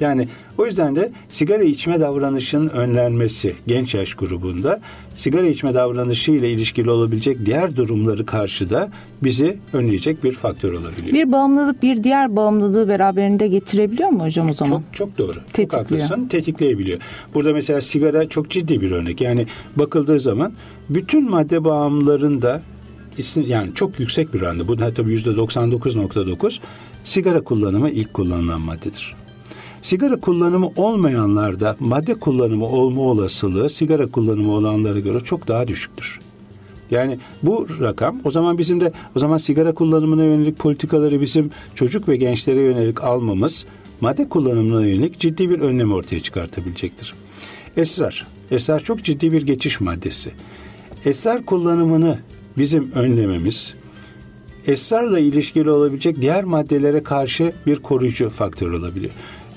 Yani 0.00 0.28
o 0.58 0.66
yüzden 0.66 0.96
de 0.96 1.12
sigara 1.28 1.62
içme 1.62 2.00
davranışının 2.00 2.68
önlenmesi 2.68 3.54
genç 3.66 3.94
yaş 3.94 4.14
grubunda 4.14 4.80
sigara 5.16 5.46
içme 5.46 5.74
davranışı 5.74 6.30
ile 6.30 6.50
ilişkili 6.50 6.90
olabilecek 6.90 7.46
diğer 7.46 7.76
durumları 7.76 8.26
karşıda 8.26 8.90
bizi 9.22 9.58
önleyecek 9.72 10.24
bir 10.24 10.32
faktör 10.32 10.72
olabiliyor. 10.72 11.12
Bir 11.12 11.32
bağımlılık 11.32 11.82
bir 11.82 12.04
diğer 12.04 12.36
bağımlılığı 12.36 12.88
beraberinde 12.88 13.48
getirebiliyor 13.48 14.08
mu 14.08 14.24
hocam 14.24 14.50
o 14.50 14.54
zaman? 14.54 14.82
Çok 14.92 14.94
çok 14.94 15.18
doğru. 15.18 15.38
Tetikliyor. 15.52 15.68
Çok 15.68 15.80
haklısın. 15.80 16.28
Tetikleyebiliyor. 16.28 17.00
Burada 17.34 17.52
mesela 17.52 17.80
sigara 17.80 18.28
çok 18.28 18.50
ciddi 18.50 18.80
bir 18.80 18.90
örnek. 18.90 19.20
Yani 19.20 19.46
bakıldığı 19.76 20.20
zaman 20.20 20.52
bütün 20.90 21.30
madde 21.30 21.64
bağımlılarında 21.64 22.62
yani 23.46 23.74
çok 23.74 24.00
yüksek 24.00 24.34
bir 24.34 24.40
oranda 24.40 24.68
bu 24.68 24.76
tabii 24.76 25.14
%99.9 25.14 26.58
sigara 27.04 27.40
kullanımı 27.40 27.90
ilk 27.90 28.14
kullanılan 28.14 28.60
maddedir. 28.60 29.19
Sigara 29.82 30.20
kullanımı 30.20 30.70
olmayanlarda 30.76 31.76
madde 31.80 32.14
kullanımı 32.14 32.66
olma 32.66 33.02
olasılığı 33.02 33.70
sigara 33.70 34.06
kullanımı 34.06 34.52
olanlara 34.52 34.98
göre 34.98 35.20
çok 35.20 35.48
daha 35.48 35.68
düşüktür. 35.68 36.20
Yani 36.90 37.18
bu 37.42 37.66
rakam 37.80 38.20
o 38.24 38.30
zaman 38.30 38.58
bizim 38.58 38.80
de 38.80 38.92
o 39.16 39.18
zaman 39.18 39.38
sigara 39.38 39.74
kullanımına 39.74 40.24
yönelik 40.24 40.58
politikaları 40.58 41.20
bizim 41.20 41.50
çocuk 41.74 42.08
ve 42.08 42.16
gençlere 42.16 42.60
yönelik 42.62 43.04
almamız 43.04 43.66
madde 44.00 44.28
kullanımına 44.28 44.86
yönelik 44.86 45.18
ciddi 45.18 45.50
bir 45.50 45.60
önlem 45.60 45.92
ortaya 45.92 46.20
çıkartabilecektir. 46.20 47.14
Esrar. 47.76 48.26
Esrar 48.50 48.80
çok 48.80 49.04
ciddi 49.04 49.32
bir 49.32 49.42
geçiş 49.42 49.80
maddesi. 49.80 50.32
Esrar 51.04 51.44
kullanımını 51.46 52.18
bizim 52.58 52.92
önlememiz 52.94 53.74
esrarla 54.66 55.18
ilişkili 55.18 55.70
olabilecek 55.70 56.22
diğer 56.22 56.44
maddelere 56.44 57.02
karşı 57.02 57.52
bir 57.66 57.76
koruyucu 57.76 58.30
faktör 58.30 58.72
olabiliyor. 58.72 59.12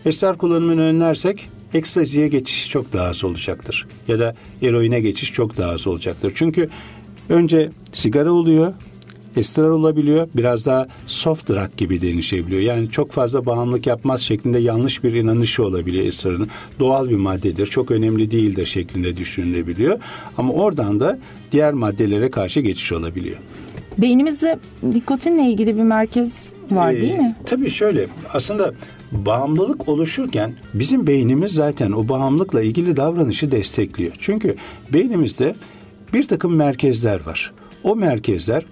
Esrar 0.06 0.38
kullanımını 0.38 0.82
önlersek 0.82 1.49
ekstaziye 1.74 2.28
geçiş 2.28 2.70
çok 2.70 2.93
daha 2.93 3.08
az 3.08 3.24
olacaktır. 3.24 3.88
Ya 4.08 4.20
da 4.20 4.36
eroine 4.62 5.01
geçiş 5.01 5.34
çok 5.34 5.58
daha 5.58 5.72
az 5.72 5.88
olacaktır. 5.88 6.32
Çünkü 6.36 6.70
önce 7.30 7.70
sigara 7.91 8.32
oluyor, 8.32 8.74
esrar 9.38 9.70
olabiliyor. 9.70 10.28
Biraz 10.36 10.66
daha 10.66 10.88
soft 11.08 11.49
drug 11.49 11.78
gibi 11.78 12.01
denişebiliyor. 12.01 12.62
Yani 12.62 12.89
çok 12.89 13.12
fazla 13.12 13.45
bağımlılık 13.45 13.88
yapmaz 13.88 14.22
şeklinde 14.22 14.60
yanlış 14.60 15.04
bir 15.04 15.14
inanışı 15.14 15.64
olabiliyor 15.64 16.06
esrarın. 16.06 16.47
Doğal 16.80 17.10
bir 17.10 17.16
maddedir, 17.16 17.68
çok 17.68 17.91
önemli 17.91 18.32
değildir 18.32 18.66
şeklinde 18.66 19.18
düşünülebiliyor. 19.18 19.99
Ama 20.38 20.54
oradan 20.54 20.99
da 20.99 21.20
diğer 21.51 21.74
maddelere 21.74 22.30
karşı 22.30 22.60
geçiş 22.60 22.91
olabiliyor. 22.91 23.38
Beynimizde 23.97 24.60
nikotinle 24.84 25.51
ilgili 25.51 25.78
bir 25.78 25.84
merkez 25.84 26.54
var 26.72 26.93
ee, 26.93 27.01
değil 27.01 27.14
mi? 27.14 27.36
Tabii 27.45 27.70
şöyle 27.70 28.06
aslında 28.34 28.74
bağımlılık 29.14 29.89
oluşurken 29.89 30.53
bizim 30.74 31.07
beynimiz 31.07 31.51
zaten 31.51 31.91
o 31.91 32.09
bağımlılıkla 32.09 32.61
ilgili 32.61 32.97
davranışı 32.97 33.51
destekliyor. 33.51 34.14
Çünkü 34.20 34.55
beynimizde 34.93 35.55
bir 36.14 36.28
takım 36.28 36.55
merkezler 36.55 37.26
var. 37.26 37.51
O 37.84 37.95
merkezler 37.95 38.66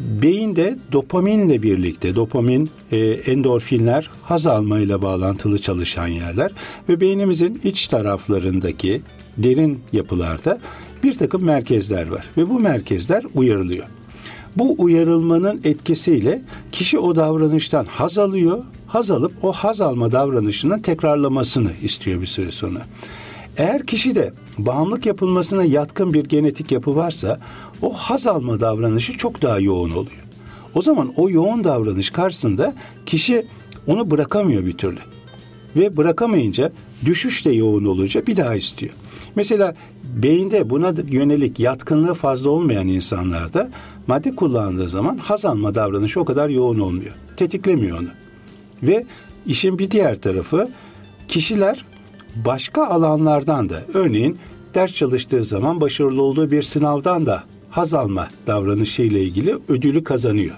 beyinde 0.00 0.78
dopaminle 0.92 1.62
birlikte 1.62 2.14
dopamin, 2.14 2.70
e, 2.92 2.98
endorfinler 2.98 4.10
haz 4.22 4.46
almayla 4.46 5.02
bağlantılı 5.02 5.58
çalışan 5.58 6.06
yerler 6.06 6.52
ve 6.88 7.00
beynimizin 7.00 7.60
iç 7.64 7.86
taraflarındaki 7.86 9.02
derin 9.38 9.80
yapılarda 9.92 10.58
bir 11.04 11.14
takım 11.14 11.44
merkezler 11.44 12.08
var 12.08 12.26
ve 12.36 12.50
bu 12.50 12.60
merkezler 12.60 13.24
uyarılıyor. 13.34 13.86
Bu 14.56 14.74
uyarılmanın 14.78 15.60
etkisiyle 15.64 16.42
kişi 16.72 16.98
o 16.98 17.16
davranıştan 17.16 17.84
haz 17.84 18.18
alıyor. 18.18 18.64
Haz 18.92 19.10
alıp 19.10 19.32
o 19.42 19.52
haz 19.52 19.80
alma 19.80 20.12
davranışının 20.12 20.78
tekrarlamasını 20.78 21.70
istiyor 21.82 22.20
bir 22.20 22.26
süre 22.26 22.52
sonra. 22.52 22.86
Eğer 23.56 23.86
kişi 23.86 24.14
de 24.14 24.32
bağımlılık 24.58 25.06
yapılmasına 25.06 25.64
yatkın 25.64 26.14
bir 26.14 26.24
genetik 26.24 26.72
yapı 26.72 26.96
varsa 26.96 27.40
o 27.82 27.92
haz 27.92 28.26
alma 28.26 28.60
davranışı 28.60 29.12
çok 29.12 29.42
daha 29.42 29.58
yoğun 29.58 29.90
oluyor. 29.90 30.22
O 30.74 30.82
zaman 30.82 31.12
o 31.16 31.30
yoğun 31.30 31.64
davranış 31.64 32.10
karşısında 32.10 32.74
kişi 33.06 33.46
onu 33.86 34.10
bırakamıyor 34.10 34.66
bir 34.66 34.72
türlü. 34.72 35.00
Ve 35.76 35.96
bırakamayınca 35.96 36.72
düşüş 37.04 37.44
de 37.44 37.50
yoğun 37.50 37.84
olunca 37.84 38.26
bir 38.26 38.36
daha 38.36 38.54
istiyor. 38.54 38.92
Mesela 39.34 39.74
beyinde 40.04 40.70
buna 40.70 40.94
yönelik 41.08 41.60
yatkınlığı 41.60 42.14
fazla 42.14 42.50
olmayan 42.50 42.88
insanlarda 42.88 43.70
madde 44.06 44.36
kullandığı 44.36 44.88
zaman 44.88 45.16
haz 45.16 45.44
alma 45.44 45.74
davranışı 45.74 46.20
o 46.20 46.24
kadar 46.24 46.48
yoğun 46.48 46.78
olmuyor. 46.78 47.14
Tetiklemiyor 47.36 47.98
onu. 47.98 48.08
Ve 48.82 49.04
işin 49.46 49.78
bir 49.78 49.90
diğer 49.90 50.20
tarafı 50.20 50.68
kişiler 51.28 51.84
başka 52.36 52.86
alanlardan 52.86 53.68
da 53.68 53.82
örneğin 53.94 54.38
ders 54.74 54.94
çalıştığı 54.94 55.44
zaman 55.44 55.80
başarılı 55.80 56.22
olduğu 56.22 56.50
bir 56.50 56.62
sınavdan 56.62 57.26
da 57.26 57.44
haz 57.70 57.94
alma 57.94 58.28
davranışı 58.46 59.02
ile 59.02 59.22
ilgili 59.22 59.56
ödülü 59.68 60.04
kazanıyor. 60.04 60.56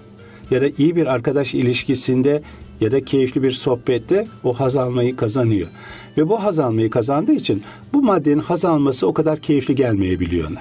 Ya 0.51 0.61
da 0.61 0.67
iyi 0.79 0.97
bir 0.97 1.07
arkadaş 1.07 1.55
ilişkisinde 1.55 2.43
ya 2.81 2.93
da 2.93 3.05
keyifli 3.05 3.43
bir 3.43 3.53
sohbette 3.53 4.27
o 4.45 4.53
haz 4.53 4.77
almayı 4.77 5.17
kazanıyor. 5.17 5.69
Ve 6.17 6.29
bu 6.29 6.43
haz 6.43 6.59
almayı 6.59 6.91
kazandığı 6.91 7.33
için 7.33 7.63
bu 7.95 8.03
maddenin 8.03 8.39
haz 8.39 8.65
alması 8.65 9.07
o 9.07 9.15
kadar 9.15 9.39
keyifli 9.39 9.75
gelmeyebiliyor 9.75 10.51
ona. 10.51 10.61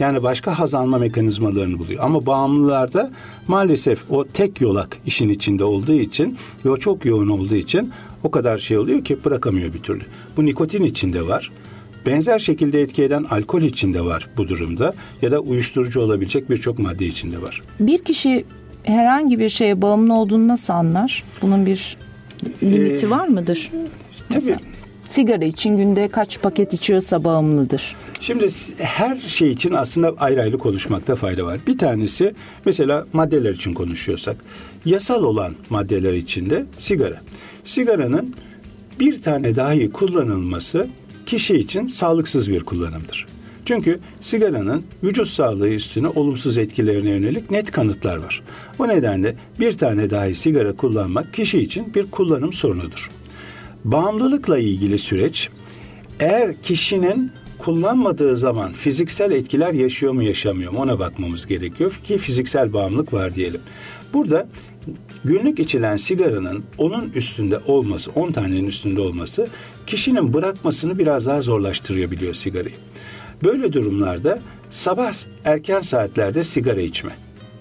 Yani 0.00 0.22
başka 0.22 0.58
haz 0.58 0.74
alma 0.74 0.98
mekanizmalarını 0.98 1.78
buluyor. 1.78 2.04
Ama 2.04 2.26
bağımlılarda 2.26 3.10
maalesef 3.48 4.10
o 4.10 4.24
tek 4.24 4.60
yolak 4.60 4.96
işin 5.06 5.28
içinde 5.28 5.64
olduğu 5.64 5.92
için 5.92 6.36
ve 6.64 6.70
o 6.70 6.76
çok 6.76 7.04
yoğun 7.04 7.28
olduğu 7.28 7.54
için 7.54 7.92
o 8.22 8.30
kadar 8.30 8.58
şey 8.58 8.78
oluyor 8.78 9.04
ki 9.04 9.18
bırakamıyor 9.24 9.74
bir 9.74 9.78
türlü. 9.78 10.04
Bu 10.36 10.46
nikotin 10.46 10.84
içinde 10.84 11.26
var. 11.28 11.50
Benzer 12.06 12.38
şekilde 12.38 12.80
etki 12.80 13.02
eden 13.02 13.24
alkol 13.30 13.62
içinde 13.62 14.04
var 14.04 14.28
bu 14.36 14.48
durumda 14.48 14.94
ya 15.22 15.32
da 15.32 15.40
uyuşturucu 15.40 16.00
olabilecek 16.00 16.50
birçok 16.50 16.78
madde 16.78 17.06
içinde 17.06 17.42
var. 17.42 17.62
Bir 17.80 17.98
kişi 17.98 18.44
herhangi 18.82 19.38
bir 19.38 19.48
şeye 19.48 19.82
bağımlı 19.82 20.14
olduğunu 20.14 20.48
nasıl 20.48 20.72
anlar? 20.72 21.24
Bunun 21.42 21.66
bir 21.66 21.96
limiti 22.62 23.06
ee, 23.06 23.10
var 23.10 23.28
mıdır? 23.28 23.70
Tabii. 24.28 24.56
Sigara 25.08 25.44
için 25.44 25.76
günde 25.76 26.08
kaç 26.08 26.40
paket 26.42 26.74
içiyorsa 26.74 27.24
bağımlıdır. 27.24 27.96
Şimdi 28.20 28.48
her 28.78 29.16
şey 29.16 29.50
için 29.50 29.72
aslında 29.72 30.14
ayrı 30.18 30.42
ayrı 30.42 30.58
konuşmakta 30.58 31.16
fayda 31.16 31.44
var. 31.44 31.60
Bir 31.66 31.78
tanesi 31.78 32.34
mesela 32.64 33.06
maddeler 33.12 33.54
için 33.54 33.74
konuşuyorsak 33.74 34.36
yasal 34.84 35.22
olan 35.22 35.54
maddeler 35.70 36.12
içinde 36.12 36.64
sigara. 36.78 37.20
Sigaranın 37.64 38.34
bir 39.00 39.22
tane 39.22 39.56
dahi 39.56 39.92
kullanılması 39.92 40.88
kişi 41.26 41.54
için 41.54 41.86
sağlıksız 41.86 42.50
bir 42.50 42.60
kullanımdır. 42.60 43.26
Çünkü 43.64 44.00
sigaranın 44.20 44.84
vücut 45.02 45.28
sağlığı 45.28 45.68
üstüne 45.68 46.08
olumsuz 46.08 46.56
etkilerine 46.56 47.10
yönelik 47.10 47.50
net 47.50 47.70
kanıtlar 47.70 48.16
var. 48.16 48.42
Bu 48.78 48.88
nedenle 48.88 49.36
bir 49.60 49.78
tane 49.78 50.10
dahi 50.10 50.34
sigara 50.34 50.72
kullanmak 50.72 51.34
kişi 51.34 51.58
için 51.58 51.94
bir 51.94 52.10
kullanım 52.10 52.52
sorunudur. 52.52 53.10
Bağımlılıkla 53.86 54.58
ilgili 54.58 54.98
süreç 54.98 55.48
eğer 56.20 56.62
kişinin 56.62 57.32
kullanmadığı 57.58 58.36
zaman 58.36 58.72
fiziksel 58.72 59.30
etkiler 59.30 59.72
yaşıyor 59.72 60.12
mu 60.12 60.22
yaşamıyor 60.22 60.72
mu 60.72 60.78
ona 60.78 60.98
bakmamız 60.98 61.46
gerekiyor 61.46 62.00
ki 62.04 62.18
fiziksel 62.18 62.72
bağımlılık 62.72 63.12
var 63.12 63.34
diyelim. 63.34 63.60
Burada 64.14 64.48
günlük 65.24 65.58
içilen 65.58 65.96
sigaranın 65.96 66.64
onun 66.78 67.10
üstünde 67.10 67.58
olması, 67.58 68.10
10 68.10 68.32
tanenin 68.32 68.66
üstünde 68.66 69.00
olması 69.00 69.48
kişinin 69.86 70.34
bırakmasını 70.34 70.98
biraz 70.98 71.26
daha 71.26 71.42
zorlaştırıyor 71.42 72.10
biliyor 72.10 72.34
sigarayı. 72.34 72.74
Böyle 73.44 73.72
durumlarda 73.72 74.38
sabah 74.70 75.12
erken 75.44 75.80
saatlerde 75.80 76.44
sigara 76.44 76.80
içme. 76.80 77.10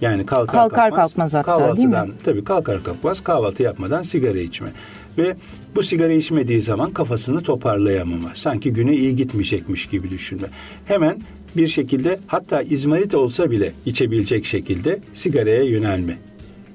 Yani 0.01 0.25
kalkar, 0.25 0.55
kalkar 0.55 0.89
kalkmaz, 0.89 1.07
kalkmaz 1.07 1.33
hatta 1.33 1.55
kahvaltıdan, 1.55 1.77
değil 1.77 2.13
mi? 2.13 2.17
Tabii 2.23 2.43
kalkar 2.43 2.83
kalkmaz 2.83 3.21
kahvaltı 3.23 3.63
yapmadan 3.63 4.01
sigara 4.01 4.39
içme. 4.39 4.69
Ve 5.17 5.35
bu 5.75 5.83
sigara 5.83 6.13
içmediği 6.13 6.61
zaman 6.61 6.91
kafasını 6.91 7.43
toparlayamama. 7.43 8.31
Sanki 8.35 8.73
güne 8.73 8.95
iyi 8.95 9.15
gitmeyecekmiş 9.15 9.85
gibi 9.85 10.09
düşünme. 10.09 10.47
Hemen 10.85 11.21
bir 11.57 11.67
şekilde 11.67 12.19
hatta 12.27 12.61
izmarit 12.61 13.15
olsa 13.15 13.51
bile 13.51 13.73
içebilecek 13.85 14.45
şekilde 14.45 14.99
sigaraya 15.13 15.63
yönelme. 15.63 16.17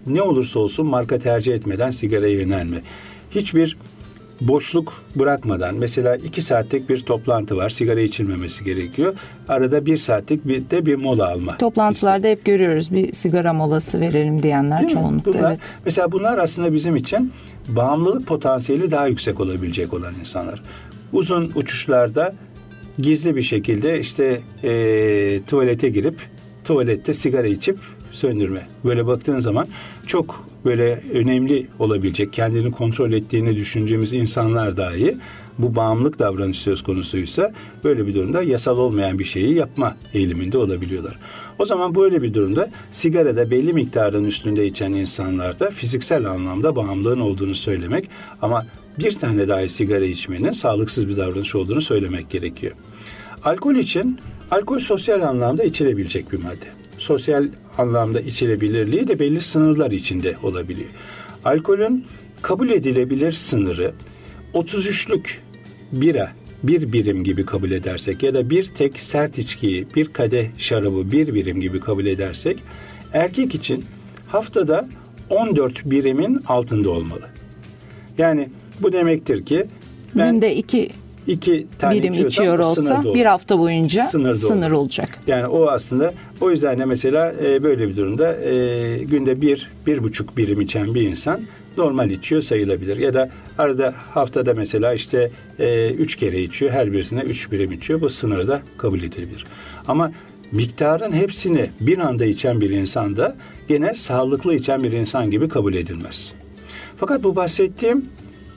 Ne 0.07 0.23
olursa 0.23 0.61
olsun 0.61 0.87
marka 0.87 1.19
tercih 1.19 1.55
etmeden 1.55 1.91
sigaraya 1.91 2.33
yönelme. 2.33 2.83
Hiçbir 3.31 3.77
boşluk 4.41 4.93
bırakmadan 5.17 5.75
mesela 5.75 6.17
iki 6.17 6.43
saatlik 6.43 6.89
bir 6.89 7.01
toplantı 7.01 7.57
var 7.57 7.71
sigara 7.71 8.01
içilmemesi 8.01 8.65
gerekiyor. 8.65 9.15
Arada 9.49 9.87
bir 9.87 9.99
saatlik 9.99 10.49
bir 10.49 10.71
de 10.71 10.87
bir 10.87 10.95
mola 10.95 11.29
alma. 11.29 11.59
Toplantılarda 11.59 12.29
hep 12.29 12.45
görüyoruz 12.45 12.93
bir 12.93 13.13
sigara 13.13 13.53
molası 13.53 14.01
verelim 14.01 14.43
diyenler 14.43 14.81
Değil 14.81 14.91
çoğunlukla. 14.91 15.33
Bunlar, 15.33 15.51
evet. 15.51 15.61
Mesela 15.85 16.13
bunlar 16.13 16.39
aslında 16.39 16.73
bizim 16.73 16.97
için 16.97 17.33
bağımlılık 17.69 18.27
potansiyeli 18.27 18.91
daha 18.91 19.07
yüksek 19.07 19.41
olabilecek 19.41 19.95
olan 19.95 20.15
insanlar. 20.21 20.63
Uzun 21.13 21.53
uçuşlarda 21.55 22.35
gizli 22.99 23.37
bir 23.37 23.43
şekilde 23.43 24.01
işte 24.01 24.41
e, 24.65 25.41
tuvalete 25.47 25.89
girip 25.89 26.15
tuvalette 26.65 27.15
sigara 27.15 27.47
içip 27.47 27.79
söndürme. 28.13 28.67
Böyle 28.85 29.07
baktığın 29.07 29.41
zaman 29.41 29.69
çok 30.07 30.50
böyle 30.65 31.03
önemli 31.13 31.67
olabilecek, 31.79 32.33
kendini 32.33 32.71
kontrol 32.71 33.13
ettiğini 33.13 33.57
düşüneceğimiz 33.57 34.13
insanlar 34.13 34.77
dahi 34.77 35.17
bu 35.59 35.75
bağımlılık 35.75 36.19
davranış 36.19 36.59
söz 36.59 36.83
konusuysa 36.83 37.53
böyle 37.85 38.07
bir 38.07 38.15
durumda 38.15 38.43
yasal 38.43 38.79
olmayan 38.79 39.19
bir 39.19 39.25
şeyi 39.25 39.55
yapma 39.55 39.97
eğiliminde 40.15 40.59
olabiliyorlar. 40.59 41.19
O 41.59 41.67
zaman 41.67 41.95
böyle 41.95 42.23
bir 42.23 42.35
durumda 42.35 42.71
sigarada 42.91 43.51
belli 43.51 43.73
miktarın 43.73 44.25
üstünde 44.25 44.67
içen 44.67 44.93
insanlarda 44.93 45.71
fiziksel 45.71 46.25
anlamda 46.25 46.77
bağımlılığın 46.77 47.21
olduğunu 47.21 47.55
söylemek 47.55 48.09
ama 48.43 48.67
bir 48.99 49.13
tane 49.13 49.49
dahi 49.49 49.69
sigara 49.69 50.05
içmenin 50.05 50.53
sağlıksız 50.53 51.09
bir 51.09 51.17
davranış 51.17 51.55
olduğunu 51.55 51.81
söylemek 51.81 52.31
gerekiyor. 52.31 52.73
Alkol 53.45 53.75
için 53.75 54.19
alkol 54.51 54.79
sosyal 54.79 55.23
anlamda 55.23 55.65
içilebilecek 55.65 56.33
bir 56.33 56.39
madde. 56.39 56.80
Sosyal 57.01 57.49
anlamda 57.79 58.21
içilebilirliği 58.21 59.09
de 59.09 59.19
belli 59.19 59.41
sınırlar 59.41 59.91
içinde 59.91 60.37
olabiliyor. 60.43 60.89
Alkolün 61.45 62.05
kabul 62.43 62.71
edilebilir 62.71 63.33
sınırı 63.33 63.93
33'lük 64.55 65.39
bira 65.93 66.33
bir 66.63 66.93
birim 66.93 67.25
gibi 67.25 67.47
kabul 67.47 67.71
edersek 67.71 68.23
ya 68.23 68.35
da 68.35 68.51
bir 68.51 68.65
tek 68.65 68.99
sert 68.99 69.39
içkiyi 69.39 69.87
bir 69.97 70.07
kadeh 70.07 70.47
şarabı 70.59 71.13
bir 71.13 71.35
birim 71.35 71.61
gibi 71.61 71.81
kabul 71.81 72.07
edersek 72.07 72.59
erkek 73.13 73.55
için 73.55 73.85
haftada 74.27 74.89
14 75.31 75.91
birimin 75.91 76.43
altında 76.47 76.91
olmalı. 76.91 77.29
Yani 78.19 78.49
bu 78.81 78.93
demektir 78.93 79.47
ki 79.47 79.65
ben 80.15 80.35
günde 80.35 80.57
iki 80.57 80.91
iki 81.31 81.67
tane 81.79 82.03
birim 82.03 82.27
içiyor 82.27 82.59
olsa 82.59 83.05
bir 83.15 83.25
hafta 83.25 83.59
boyunca 83.59 84.03
sınır, 84.03 84.35
sınır 84.35 84.71
olacak. 84.71 85.19
Yani 85.27 85.47
o 85.47 85.67
aslında 85.67 86.15
o 86.41 86.51
yüzden 86.51 86.79
de 86.79 86.85
mesela 86.85 87.35
e, 87.47 87.63
böyle 87.63 87.89
bir 87.89 87.97
durumda 87.97 88.37
e, 88.37 88.99
günde 89.05 89.41
bir, 89.41 89.71
bir 89.87 90.03
buçuk 90.03 90.37
birim 90.37 90.61
içen 90.61 90.95
bir 90.95 91.03
insan 91.03 91.41
normal 91.77 92.11
içiyor 92.11 92.43
sayılabilir. 92.43 92.97
Ya 92.97 93.15
da 93.15 93.31
arada 93.59 93.95
haftada 94.11 94.55
mesela 94.55 94.93
işte 94.95 95.31
e, 95.59 95.91
üç 95.91 96.17
kere 96.17 96.43
içiyor. 96.43 96.71
Her 96.73 96.93
birisine 96.93 97.21
üç 97.21 97.53
birim 97.53 97.73
içiyor. 97.73 98.01
Bu 98.01 98.11
sınırı 98.11 98.49
da 98.49 98.63
kabul 98.79 98.99
edilebilir. 98.99 99.47
Ama 99.89 100.13
miktarın 100.53 101.13
hepsini 101.13 101.71
bir 101.81 101.99
anda 101.99 102.25
içen 102.25 102.61
bir 102.61 102.71
insan 102.71 103.17
da 103.17 103.37
gene 103.69 103.95
sağlıklı 103.95 104.55
içen 104.55 104.83
bir 104.83 104.93
insan 104.93 105.31
gibi 105.31 105.49
kabul 105.49 105.75
edilmez. 105.75 106.33
Fakat 106.97 107.23
bu 107.23 107.37
bahsettiğim 107.37 108.05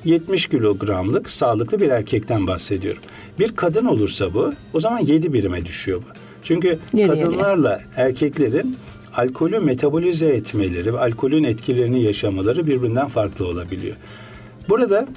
70 0.06 0.48
kilogramlık 0.48 1.30
sağlıklı 1.30 1.82
bir 1.82 1.90
erkekten 1.90 2.48
bahsediyorum. 2.48 3.02
Bir 3.40 3.56
kadın 3.56 3.86
olursa 3.86 4.34
bu 4.34 4.54
o 4.74 4.80
zaman 4.80 5.00
7 5.00 5.34
birime 5.34 5.66
düşüyor 5.66 6.02
bu. 6.02 6.14
Çünkü 6.44 6.80
Yeri 6.94 7.08
kadınlarla 7.08 7.72
yeri. 7.72 7.82
erkeklerin 7.96 8.78
alkolü 9.16 9.60
metabolize 9.60 10.28
etmeleri 10.28 10.94
ve 10.94 11.00
alkolün 11.00 11.44
etkilerini 11.44 12.04
yaşamaları 12.04 12.68
birbirinden 12.68 13.08
farklı 13.08 13.48
olabiliyor. 13.48 13.96
Burada 14.70 15.08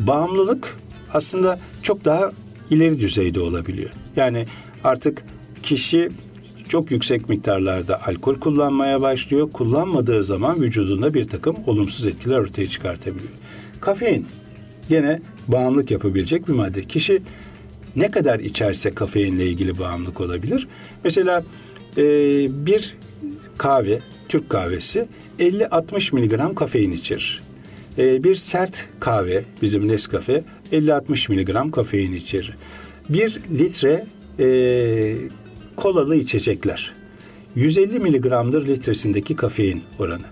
bağımlılık 0.00 0.76
aslında 1.12 1.58
çok 1.82 2.04
daha 2.04 2.32
ileri 2.70 3.00
düzeyde 3.00 3.40
olabiliyor. 3.40 3.90
Yani 4.16 4.46
artık 4.84 5.22
kişi 5.62 6.10
çok 6.68 6.90
yüksek 6.90 7.28
miktarlarda 7.28 8.06
alkol 8.06 8.34
kullanmaya 8.34 9.00
başlıyor. 9.00 9.52
Kullanmadığı 9.52 10.24
zaman 10.24 10.62
vücudunda 10.62 11.14
bir 11.14 11.28
takım 11.28 11.56
olumsuz 11.66 12.06
etkiler 12.06 12.38
ortaya 12.38 12.66
çıkartabiliyor. 12.66 13.32
Kafein 13.86 14.26
yine 14.88 15.20
bağımlılık 15.48 15.90
yapabilecek 15.90 16.48
bir 16.48 16.52
madde. 16.52 16.84
Kişi 16.84 17.22
ne 17.96 18.10
kadar 18.10 18.38
içerse 18.38 18.94
kafeinle 18.94 19.46
ilgili 19.46 19.78
bağımlılık 19.78 20.20
olabilir. 20.20 20.68
Mesela 21.04 21.44
e, 21.98 22.02
bir 22.66 22.96
kahve, 23.58 23.98
Türk 24.28 24.50
kahvesi 24.50 25.06
50-60 25.38 26.14
miligram 26.14 26.54
kafein 26.54 26.90
içerir. 26.90 27.42
E, 27.98 28.24
bir 28.24 28.34
sert 28.34 28.86
kahve, 29.00 29.44
bizim 29.62 29.88
Nescafe 29.88 30.44
50-60 30.72 31.30
miligram 31.30 31.70
kafein 31.70 32.12
içerir. 32.12 32.56
Bir 33.08 33.40
litre 33.58 34.04
e, 34.38 35.16
kolalı 35.76 36.16
içecekler 36.16 36.92
150 37.54 37.98
miligramdır 37.98 38.66
litresindeki 38.66 39.36
kafein 39.36 39.82
oranı. 39.98 40.26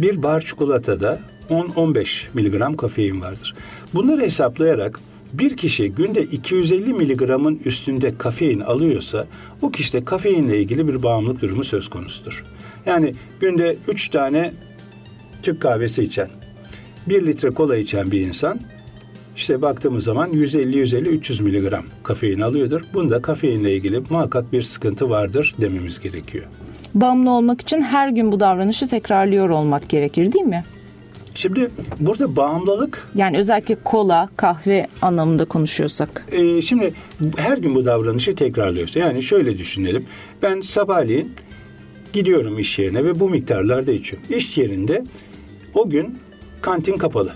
Bir 0.00 0.22
bar 0.22 0.40
çikolatada 0.40 1.20
10-15 1.50 2.26
miligram 2.34 2.76
kafein 2.76 3.20
vardır. 3.20 3.54
Bunları 3.94 4.20
hesaplayarak 4.20 5.00
bir 5.32 5.56
kişi 5.56 5.92
günde 5.92 6.22
250 6.22 6.92
miligramın 6.92 7.60
üstünde 7.64 8.18
kafein 8.18 8.60
alıyorsa 8.60 9.26
o 9.62 9.70
kişide 9.70 10.04
kafeinle 10.04 10.60
ilgili 10.60 10.88
bir 10.88 11.02
bağımlılık 11.02 11.42
durumu 11.42 11.64
söz 11.64 11.88
konusudur. 11.88 12.44
Yani 12.86 13.14
günde 13.40 13.76
3 13.88 14.08
tane 14.08 14.52
Türk 15.42 15.62
kahvesi 15.62 16.02
içen, 16.02 16.28
1 17.08 17.26
litre 17.26 17.50
kola 17.50 17.76
içen 17.76 18.10
bir 18.10 18.20
insan 18.20 18.60
işte 19.36 19.62
baktığımız 19.62 20.04
zaman 20.04 20.30
150-150-300 20.32 21.42
miligram 21.42 21.84
kafein 22.02 22.40
alıyordur. 22.40 22.80
Bunda 22.94 23.22
kafeinle 23.22 23.74
ilgili 23.74 24.02
muhakkak 24.10 24.52
bir 24.52 24.62
sıkıntı 24.62 25.10
vardır 25.10 25.54
dememiz 25.60 26.00
gerekiyor. 26.00 26.44
Bağımlı 26.94 27.30
olmak 27.30 27.60
için 27.60 27.82
her 27.82 28.08
gün 28.08 28.32
bu 28.32 28.40
davranışı 28.40 28.88
tekrarlıyor 28.88 29.50
olmak 29.50 29.88
gerekir 29.88 30.32
değil 30.32 30.44
mi? 30.44 30.64
Şimdi 31.34 31.70
burada 32.00 32.36
bağımlılık... 32.36 33.08
Yani 33.14 33.38
özellikle 33.38 33.74
kola, 33.84 34.28
kahve 34.36 34.86
anlamında 35.02 35.44
konuşuyorsak. 35.44 36.26
E, 36.32 36.62
şimdi 36.62 36.94
her 37.36 37.58
gün 37.58 37.74
bu 37.74 37.84
davranışı 37.84 38.34
tekrarlıyorsa 38.34 39.00
yani 39.00 39.22
şöyle 39.22 39.58
düşünelim. 39.58 40.06
Ben 40.42 40.60
sabahleyin 40.60 41.32
gidiyorum 42.12 42.58
iş 42.58 42.78
yerine 42.78 43.04
ve 43.04 43.20
bu 43.20 43.30
miktarlarda 43.30 43.92
içiyorum. 43.92 44.28
İş 44.36 44.58
yerinde 44.58 45.04
o 45.74 45.90
gün 45.90 46.18
kantin 46.60 46.96
kapalı. 46.96 47.32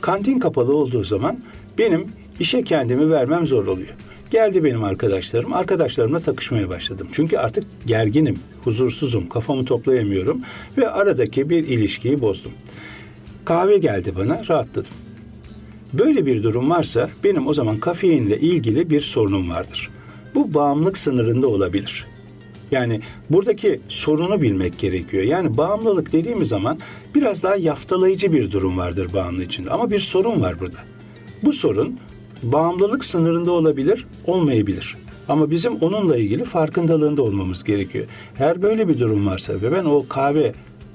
Kantin 0.00 0.38
kapalı 0.38 0.76
olduğu 0.76 1.04
zaman 1.04 1.38
benim 1.78 2.08
işe 2.40 2.64
kendimi 2.64 3.10
vermem 3.10 3.46
zor 3.46 3.66
oluyor. 3.66 3.94
Geldi 4.30 4.64
benim 4.64 4.84
arkadaşlarım. 4.84 5.52
Arkadaşlarımla 5.52 6.20
takışmaya 6.20 6.68
başladım. 6.68 7.08
Çünkü 7.12 7.38
artık 7.38 7.64
gerginim, 7.86 8.38
huzursuzum, 8.64 9.28
kafamı 9.28 9.64
toplayamıyorum 9.64 10.40
ve 10.78 10.90
aradaki 10.90 11.50
bir 11.50 11.64
ilişkiyi 11.64 12.20
bozdum. 12.20 12.52
Kahve 13.44 13.78
geldi 13.78 14.12
bana, 14.18 14.48
rahatladım. 14.48 14.92
Böyle 15.92 16.26
bir 16.26 16.42
durum 16.42 16.70
varsa 16.70 17.08
benim 17.24 17.46
o 17.46 17.54
zaman 17.54 17.78
kafeinle 17.78 18.40
ilgili 18.40 18.90
bir 18.90 19.00
sorunum 19.00 19.50
vardır. 19.50 19.90
Bu 20.34 20.54
bağımlılık 20.54 20.98
sınırında 20.98 21.46
olabilir. 21.48 22.06
Yani 22.70 23.00
buradaki 23.30 23.80
sorunu 23.88 24.42
bilmek 24.42 24.78
gerekiyor. 24.78 25.22
Yani 25.22 25.56
bağımlılık 25.56 26.12
dediğimiz 26.12 26.48
zaman 26.48 26.78
biraz 27.14 27.42
daha 27.42 27.56
yaftalayıcı 27.56 28.32
bir 28.32 28.50
durum 28.50 28.78
vardır 28.78 29.12
bağımlı 29.14 29.44
içinde. 29.44 29.70
Ama 29.70 29.90
bir 29.90 30.00
sorun 30.00 30.42
var 30.42 30.60
burada. 30.60 30.78
Bu 31.42 31.52
sorun 31.52 31.98
bağımlılık 32.42 33.04
sınırında 33.04 33.52
olabilir, 33.52 34.06
olmayabilir. 34.26 34.96
Ama 35.28 35.50
bizim 35.50 35.76
onunla 35.76 36.16
ilgili 36.16 36.44
farkındalığında 36.44 37.22
olmamız 37.22 37.64
gerekiyor. 37.64 38.04
Eğer 38.38 38.62
böyle 38.62 38.88
bir 38.88 39.00
durum 39.00 39.26
varsa 39.26 39.54
ve 39.54 39.72
ben 39.72 39.84
o 39.84 40.04
kahve 40.08 40.52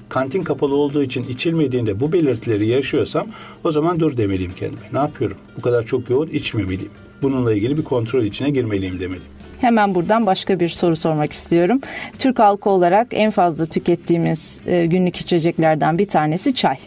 kantin 0.09 0.43
kapalı 0.43 0.75
olduğu 0.75 1.03
için 1.03 1.23
içilmediğinde 1.23 1.99
bu 1.99 2.13
belirtileri 2.13 2.67
yaşıyorsam 2.67 3.27
o 3.63 3.71
zaman 3.71 3.99
dur 3.99 4.17
demeliyim 4.17 4.51
kendime. 4.59 4.81
Ne 4.93 4.99
yapıyorum? 4.99 5.37
Bu 5.57 5.61
kadar 5.61 5.83
çok 5.85 6.09
yoğun 6.09 6.27
içmemeliyim. 6.27 6.91
Bununla 7.21 7.53
ilgili 7.53 7.77
bir 7.77 7.83
kontrol 7.83 8.23
içine 8.23 8.49
girmeliyim 8.49 8.99
demeliyim. 8.99 9.31
Hemen 9.61 9.95
buradan 9.95 10.25
başka 10.25 10.59
bir 10.59 10.69
soru 10.69 10.95
sormak 10.95 11.31
istiyorum. 11.31 11.81
Türk 12.19 12.39
halkı 12.39 12.69
olarak 12.69 13.07
en 13.11 13.31
fazla 13.31 13.65
tükettiğimiz 13.65 14.61
e, 14.67 14.85
günlük 14.85 15.15
içeceklerden 15.15 15.97
bir 15.97 16.05
tanesi 16.05 16.55
çay. 16.55 16.77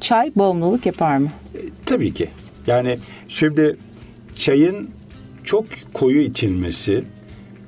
Çay 0.00 0.32
bağımlılık 0.36 0.86
yapar 0.86 1.16
mı? 1.16 1.28
E, 1.54 1.60
tabii 1.86 2.14
ki. 2.14 2.28
Yani 2.66 2.98
şimdi 3.28 3.76
çayın 4.36 4.90
çok 5.44 5.64
koyu 5.92 6.20
içilmesi, 6.20 7.04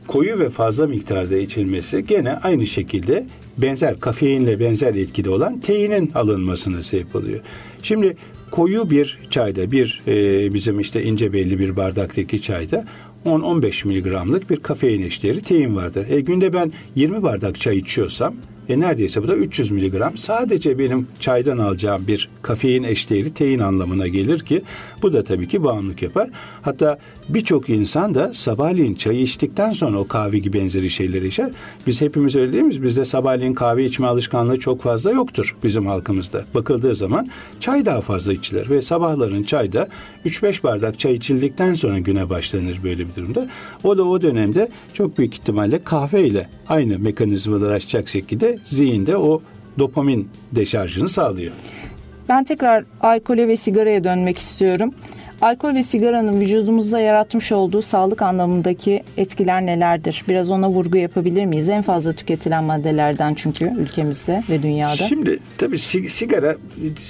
koyu 0.07 0.38
ve 0.38 0.51
fazla 0.51 0.86
miktarda 0.86 1.36
içilmesi 1.36 2.07
gene 2.07 2.32
aynı 2.32 2.66
şekilde 2.66 3.26
benzer 3.63 4.01
kafeinle 4.01 4.61
benzer 4.61 4.95
etkide 4.95 5.31
olan 5.31 5.61
teinin 5.61 6.11
alınmasına 6.15 6.83
sebep 6.83 7.17
oluyor. 7.17 7.41
Şimdi 7.83 8.17
koyu 8.51 8.91
bir 8.91 9.19
çayda 9.31 9.73
bir 9.73 10.03
e, 10.07 10.55
bizim 10.55 10.81
işte 10.81 11.03
ince 11.03 11.33
belli 11.33 11.59
bir 11.59 11.77
bardaktaki 11.77 12.43
çayda 12.43 12.85
10-15 13.27 13.89
miligramlık 13.89 14.51
bir 14.51 14.57
kafein 14.57 15.03
eşdeğeri 15.03 15.41
tein 15.41 15.77
vardır. 15.77 16.07
E, 16.11 16.21
günde 16.21 16.53
ben 16.53 16.73
20 16.95 17.23
bardak 17.23 17.61
çay 17.61 17.79
içiyorsam 17.79 18.35
e 18.69 18.81
neredeyse 18.81 19.23
bu 19.23 19.29
da 19.29 19.37
300 19.37 19.71
miligram 19.71 20.19
sadece 20.19 20.79
benim 20.79 21.07
çaydan 21.21 21.59
alacağım 21.59 22.05
bir 22.07 22.29
kafein 22.43 22.83
eşdeğeri 22.83 23.35
tein 23.35 23.59
anlamına 23.59 24.09
gelir 24.09 24.41
ki 24.41 24.63
bu 25.03 25.13
da 25.13 25.25
tabii 25.25 25.49
ki 25.49 25.65
bağımlılık 25.65 26.03
yapar. 26.03 26.31
Hatta 26.63 26.99
birçok 27.35 27.70
insan 27.70 28.14
da 28.14 28.35
sabahleyin 28.35 28.95
çayı 28.95 29.20
içtikten 29.20 29.70
sonra 29.72 29.99
o 29.99 30.09
kahve 30.09 30.39
gibi 30.39 30.59
benzeri 30.59 30.91
şeyleri 30.91 31.26
içer. 31.26 31.51
Biz 31.87 32.01
hepimiz 32.01 32.37
öyle 32.37 32.53
değil 32.53 32.64
miyiz? 32.64 32.83
Bizde 32.83 33.05
sabahleyin 33.05 33.55
kahve 33.55 33.85
içme 33.85 34.07
alışkanlığı 34.07 34.61
çok 34.61 34.83
fazla 34.83 35.11
yoktur 35.11 35.57
bizim 35.64 35.87
halkımızda. 35.87 36.45
Bakıldığı 36.55 36.97
zaman 36.97 37.28
çay 37.61 37.87
daha 37.87 38.01
fazla 38.01 38.33
içilir 38.33 38.70
ve 38.70 38.83
sabahların 38.83 39.43
çayda 39.43 39.89
3-5 40.26 40.62
bardak 40.62 40.99
çay 40.99 41.14
içildikten 41.14 41.74
sonra 41.74 41.99
güne 41.99 42.31
başlanır 42.31 42.81
böyle 42.85 43.09
bir 43.09 43.14
durumda. 43.16 43.49
O 43.85 43.99
da 43.99 44.05
o 44.05 44.22
dönemde 44.22 44.68
çok 44.95 45.18
büyük 45.18 45.35
ihtimalle 45.35 45.85
kahve 45.85 46.26
ile 46.26 46.49
aynı 46.68 46.99
mekanizmaları 46.99 47.72
açacak 47.72 48.09
şekilde 48.09 48.59
zihinde 48.64 49.16
o 49.16 49.43
dopamin 49.78 50.28
deşarjını 50.53 51.09
sağlıyor. 51.09 51.53
Ben 52.28 52.45
tekrar 52.45 52.85
alkole 53.01 53.49
ve 53.49 53.57
sigaraya 53.57 54.05
dönmek 54.05 54.39
istiyorum. 54.39 54.95
Alkol 55.41 55.74
ve 55.74 55.82
sigaranın 55.82 56.41
vücudumuzda 56.41 57.01
yaratmış 57.01 57.53
olduğu 57.53 57.82
sağlık 57.82 58.22
anlamındaki 58.22 59.03
etkiler 59.16 59.66
nelerdir? 59.66 60.24
Biraz 60.28 60.51
ona 60.51 60.70
vurgu 60.70 60.97
yapabilir 60.97 61.45
miyiz? 61.45 61.68
En 61.68 61.82
fazla 61.82 62.12
tüketilen 62.12 62.64
maddelerden 62.64 63.34
çünkü 63.34 63.72
ülkemizde 63.78 64.43
ve 64.51 64.62
dünyada. 64.62 64.95
Şimdi 64.95 65.38
tabii 65.59 65.78
sigara 65.78 66.57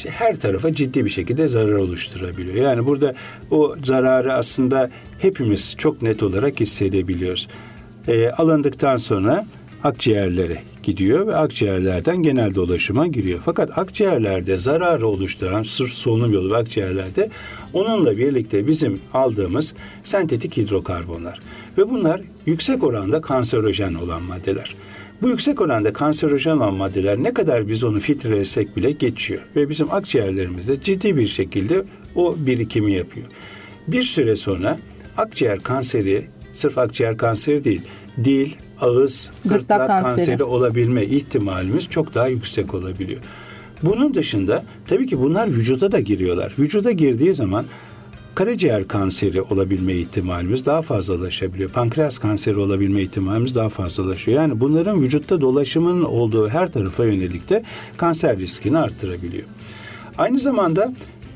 her 0.09 0.37
tarafa 0.37 0.74
ciddi 0.74 1.05
bir 1.05 1.11
şekilde 1.11 1.49
zarar 1.49 1.72
oluşturabiliyor. 1.72 2.64
Yani 2.64 2.87
burada 2.87 3.14
o 3.51 3.74
zararı 3.85 4.33
aslında 4.33 4.91
hepimiz 5.18 5.74
çok 5.78 6.03
net 6.03 6.22
olarak 6.22 6.61
hissedebiliyoruz. 6.61 7.49
E, 8.09 8.31
alındıktan 8.31 8.97
sonra 8.97 9.45
akciğerlere 9.85 10.62
gidiyor 10.83 11.26
ve 11.26 11.37
akciğerlerden 11.37 12.16
genel 12.16 12.55
dolaşıma 12.55 13.07
giriyor. 13.07 13.41
Fakat 13.45 13.78
akciğerlerde 13.78 14.59
zararı 14.59 15.07
oluşturan 15.07 15.62
sırf 15.62 15.93
solunum 15.93 16.33
yolu 16.33 16.51
ve 16.51 16.57
akciğerlerde 16.57 17.31
onunla 17.72 18.18
birlikte 18.18 18.66
bizim 18.66 19.01
aldığımız 19.14 19.74
sentetik 20.05 20.57
hidrokarbonlar 20.57 21.41
ve 21.78 21.91
bunlar 21.91 22.20
yüksek 22.47 22.85
oranda 22.85 23.20
kanserojen 23.20 23.95
olan 23.95 24.22
maddeler. 24.22 24.74
Bu 25.22 25.28
yüksek 25.28 25.61
oranda 25.61 25.93
kanserojen 25.93 26.57
olan 26.57 26.74
maddeler 26.74 27.22
ne 27.22 27.35
kadar 27.35 27.68
biz 27.68 27.85
onu 27.85 28.01
filtrelesek 28.01 28.76
bile 28.76 28.91
geçiyor 28.91 29.43
ve 29.57 29.68
bizim 29.68 29.93
akciğerlerimizde 29.93 30.83
ciddi 30.83 31.16
bir 31.16 31.26
şekilde 31.26 31.85
o 32.14 32.37
birikimi 32.39 32.93
yapıyor. 32.93 33.26
Bir 33.89 34.03
süre 34.03 34.37
sonra 34.37 34.78
akciğer 35.16 35.61
kanseri, 35.61 36.24
sırf 36.55 36.78
akciğer 36.78 37.16
kanseri 37.16 37.64
değil, 37.64 37.83
dil, 38.24 38.51
ağız, 38.81 39.31
gırtlak, 39.45 39.61
gırtlak 39.61 39.89
kanseri. 39.89 40.16
kanseri 40.16 40.45
olabilme 40.45 41.05
ihtimalimiz 41.05 41.89
çok 41.89 42.14
daha 42.14 42.28
yüksek 42.28 42.74
olabiliyor. 42.74 43.20
Bunun 43.83 44.14
dışında 44.14 44.62
tabii 44.87 45.07
ki 45.07 45.20
bunlar 45.20 45.49
vücuda 45.49 45.93
da 45.93 46.01
giriyorlar. 46.01 46.55
Vücuda 46.59 46.91
girdiği 46.91 47.35
zaman 47.35 47.64
karaciğer 48.35 48.89
kanseri 48.89 49.43
olabilme 49.43 49.95
ihtimalimiz 49.95 50.66
daha 50.66 50.83
fazlalaşabiliyor. 50.83 51.70
Pankreas 51.70 52.18
kanseri 52.18 52.57
olabilme 52.57 53.03
ihtimalimiz 53.03 53.55
daha 53.55 53.68
fazlalaşıyor. 53.68 54.43
Yani 54.43 54.61
bunların 54.61 55.03
vücutta 55.03 55.41
dolaşımının 55.41 56.05
olduğu 56.05 56.49
her 56.49 56.72
tarafa 56.72 57.05
yönelik 57.05 57.49
de 57.49 57.62
kanser 57.97 58.39
riskini 58.39 58.78
arttırabiliyor. 58.78 59.45
Aynı 60.18 60.41
zamanda 60.41 60.93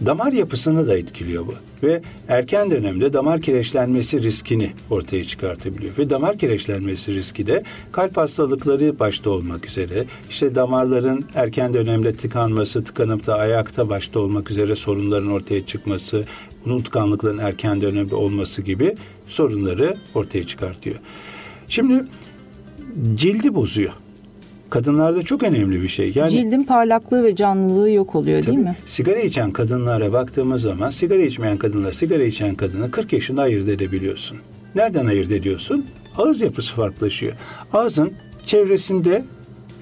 damar 0.06 0.32
yapısını 0.32 0.88
da 0.88 0.98
etkiliyor 0.98 1.46
bu 1.46 1.54
ve 1.86 2.02
erken 2.28 2.70
dönemde 2.70 3.12
damar 3.12 3.40
kireçlenmesi 3.40 4.22
riskini 4.22 4.72
ortaya 4.90 5.24
çıkartabiliyor. 5.24 5.98
Ve 5.98 6.10
damar 6.10 6.38
kireçlenmesi 6.38 7.14
riski 7.14 7.46
de 7.46 7.62
kalp 7.92 8.16
hastalıkları 8.16 8.98
başta 8.98 9.30
olmak 9.30 9.66
üzere 9.66 10.04
işte 10.30 10.54
damarların 10.54 11.24
erken 11.34 11.74
dönemde 11.74 12.16
tıkanması, 12.16 12.84
tıkanıp 12.84 13.26
da 13.26 13.34
ayakta 13.34 13.88
başta 13.88 14.20
olmak 14.20 14.50
üzere 14.50 14.76
sorunların 14.76 15.30
ortaya 15.30 15.66
çıkması, 15.66 16.24
unutkanlıkların 16.66 17.38
erken 17.38 17.80
dönemde 17.80 18.14
olması 18.14 18.62
gibi 18.62 18.94
sorunları 19.28 19.96
ortaya 20.14 20.46
çıkartıyor. 20.46 20.96
Şimdi 21.68 22.04
cildi 23.14 23.54
bozuyor. 23.54 23.92
Kadınlarda 24.74 25.22
çok 25.22 25.42
önemli 25.42 25.82
bir 25.82 25.88
şey. 25.88 26.12
Yani 26.14 26.30
cildin 26.30 26.64
parlaklığı 26.64 27.24
ve 27.24 27.36
canlılığı 27.36 27.90
yok 27.90 28.14
oluyor 28.14 28.42
tabii, 28.42 28.56
değil 28.56 28.66
mi? 28.66 28.76
Sigara 28.86 29.20
içen 29.20 29.50
kadınlara 29.50 30.12
baktığımız 30.12 30.62
zaman 30.62 30.90
sigara 30.90 31.22
içmeyen 31.22 31.56
kadınla 31.56 31.92
sigara 31.92 32.24
içen 32.24 32.54
kadını 32.54 32.90
40 32.90 33.12
yaşında 33.12 33.42
ayırt 33.42 33.68
edebiliyorsun. 33.68 34.38
Nereden 34.74 35.06
ayırt 35.06 35.30
ediyorsun? 35.30 35.86
Ağız 36.16 36.40
yapısı 36.40 36.74
farklılaşıyor. 36.74 37.32
Ağzın 37.72 38.12
çevresinde 38.46 39.24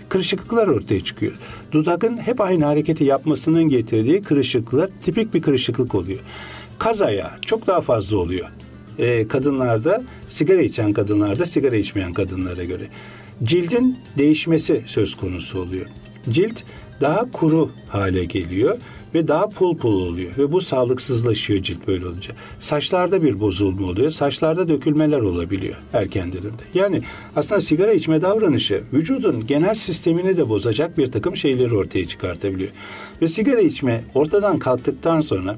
kırışıklıklar 0.08 0.66
ortaya 0.66 1.00
çıkıyor. 1.00 1.32
Dudakın 1.72 2.16
hep 2.16 2.40
aynı 2.40 2.64
hareketi 2.64 3.04
yapmasının 3.04 3.64
getirdiği 3.64 4.22
kırışıklıklar 4.22 4.90
tipik 5.04 5.34
bir 5.34 5.42
kırışıklık 5.42 5.94
oluyor. 5.94 6.20
Kaz 6.78 7.00
ayağı 7.00 7.30
çok 7.46 7.66
daha 7.66 7.80
fazla 7.80 8.16
oluyor. 8.16 8.48
Ee, 9.02 9.28
kadınlarda 9.28 10.02
sigara 10.28 10.62
içen 10.62 10.92
kadınlarda 10.92 11.46
sigara 11.46 11.76
içmeyen 11.76 12.12
kadınlara 12.12 12.64
göre 12.64 12.86
cildin 13.44 13.98
değişmesi 14.18 14.84
söz 14.86 15.14
konusu 15.14 15.60
oluyor. 15.60 15.86
Cilt 16.30 16.62
daha 17.00 17.30
kuru 17.30 17.70
hale 17.88 18.24
geliyor 18.24 18.78
ve 19.14 19.28
daha 19.28 19.48
pul 19.48 19.76
pul 19.76 19.92
oluyor 19.92 20.30
ve 20.38 20.52
bu 20.52 20.60
sağlıksızlaşıyor 20.60 21.62
cilt 21.62 21.86
böyle 21.86 22.06
olunca. 22.06 22.34
Saçlarda 22.60 23.22
bir 23.22 23.40
bozulma 23.40 23.86
oluyor. 23.86 24.10
Saçlarda 24.10 24.68
dökülmeler 24.68 25.20
olabiliyor 25.20 25.76
erken 25.92 26.32
dönemde. 26.32 26.62
Yani 26.74 27.02
aslında 27.36 27.60
sigara 27.60 27.92
içme 27.92 28.22
davranışı 28.22 28.82
vücudun 28.92 29.46
genel 29.46 29.74
sistemini 29.74 30.36
de 30.36 30.48
bozacak 30.48 30.98
bir 30.98 31.06
takım 31.06 31.36
şeyleri 31.36 31.74
ortaya 31.74 32.08
çıkartabiliyor. 32.08 32.70
Ve 33.22 33.28
sigara 33.28 33.60
içme 33.60 34.04
ortadan 34.14 34.58
kalktıktan 34.58 35.20
sonra 35.20 35.56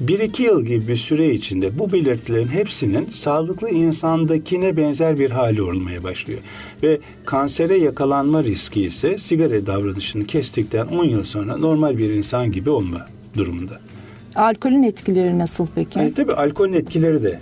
bir 0.00 0.18
iki 0.18 0.42
yıl 0.42 0.64
gibi 0.64 0.88
bir 0.88 0.96
süre 0.96 1.34
içinde 1.34 1.78
bu 1.78 1.92
belirtilerin 1.92 2.48
hepsinin 2.48 3.08
sağlıklı 3.12 3.70
insandakine 3.70 4.76
benzer 4.76 5.18
bir 5.18 5.30
hali 5.30 5.62
olmaya 5.62 6.02
başlıyor. 6.02 6.40
Ve 6.82 6.98
kansere 7.24 7.78
yakalanma 7.78 8.44
riski 8.44 8.82
ise 8.82 9.18
sigara 9.18 9.66
davranışını 9.66 10.24
kestikten 10.24 10.86
10 10.86 11.04
yıl 11.04 11.24
sonra 11.24 11.56
normal 11.56 11.98
bir 11.98 12.10
insan 12.10 12.52
gibi 12.52 12.70
olma 12.70 13.06
durumunda. 13.36 13.80
Alkolün 14.36 14.82
etkileri 14.82 15.38
nasıl 15.38 15.66
peki? 15.74 16.00
E, 16.00 16.12
tabii 16.12 16.32
alkolün 16.32 16.72
etkileri 16.72 17.22
de 17.22 17.40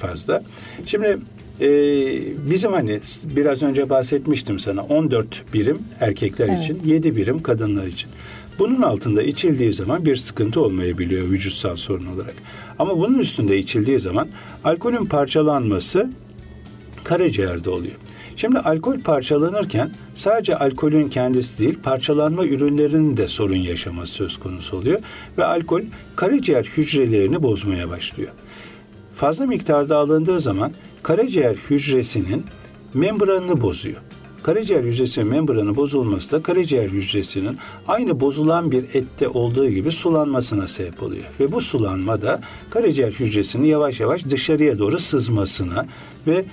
fazla. 0.00 0.42
Şimdi 0.86 1.18
e, 1.60 1.68
bizim 2.50 2.72
hani 2.72 3.00
biraz 3.24 3.62
önce 3.62 3.90
bahsetmiştim 3.90 4.58
sana 4.58 4.82
14 4.82 5.44
birim 5.54 5.78
erkekler 6.00 6.48
evet. 6.48 6.58
için 6.58 6.80
7 6.84 7.16
birim 7.16 7.42
kadınlar 7.42 7.86
için. 7.86 8.10
Bunun 8.60 8.82
altında 8.82 9.22
içildiği 9.22 9.72
zaman 9.72 10.04
bir 10.04 10.16
sıkıntı 10.16 10.60
olmayabiliyor 10.60 11.28
vücutsal 11.28 11.76
sorun 11.76 12.06
olarak. 12.06 12.34
Ama 12.78 12.98
bunun 12.98 13.18
üstünde 13.18 13.58
içildiği 13.58 14.00
zaman 14.00 14.28
alkolün 14.64 15.06
parçalanması 15.06 16.10
karaciğerde 17.04 17.70
oluyor. 17.70 17.94
Şimdi 18.36 18.58
alkol 18.58 19.00
parçalanırken 19.00 19.90
sadece 20.14 20.56
alkolün 20.56 21.08
kendisi 21.08 21.58
değil 21.58 21.78
parçalanma 21.82 22.46
ürünlerinin 22.46 23.16
de 23.16 23.28
sorun 23.28 23.56
yaşaması 23.56 24.12
söz 24.12 24.36
konusu 24.36 24.76
oluyor 24.76 25.00
ve 25.38 25.44
alkol 25.44 25.82
karaciğer 26.16 26.64
hücrelerini 26.64 27.42
bozmaya 27.42 27.88
başlıyor. 27.88 28.30
Fazla 29.16 29.46
miktarda 29.46 29.96
alındığı 29.96 30.40
zaman 30.40 30.72
karaciğer 31.02 31.54
hücresinin 31.54 32.44
membranını 32.94 33.62
bozuyor 33.62 34.00
karaciğer 34.42 34.84
hücresinin 34.84 35.28
membranı 35.28 35.76
bozulması 35.76 36.30
da 36.30 36.42
karaciğer 36.42 36.88
hücresinin 36.88 37.58
aynı 37.88 38.20
bozulan 38.20 38.70
bir 38.70 38.84
ette 38.94 39.28
olduğu 39.28 39.68
gibi 39.68 39.92
sulanmasına 39.92 40.68
sebep 40.68 41.02
oluyor. 41.02 41.24
Ve 41.40 41.52
bu 41.52 41.60
sulanma 41.60 42.22
da 42.22 42.40
karaciğer 42.70 43.12
hücresinin 43.12 43.66
yavaş 43.66 44.00
yavaş 44.00 44.24
dışarıya 44.24 44.78
doğru 44.78 44.98
sızmasına 44.98 45.86
ve 46.26 46.44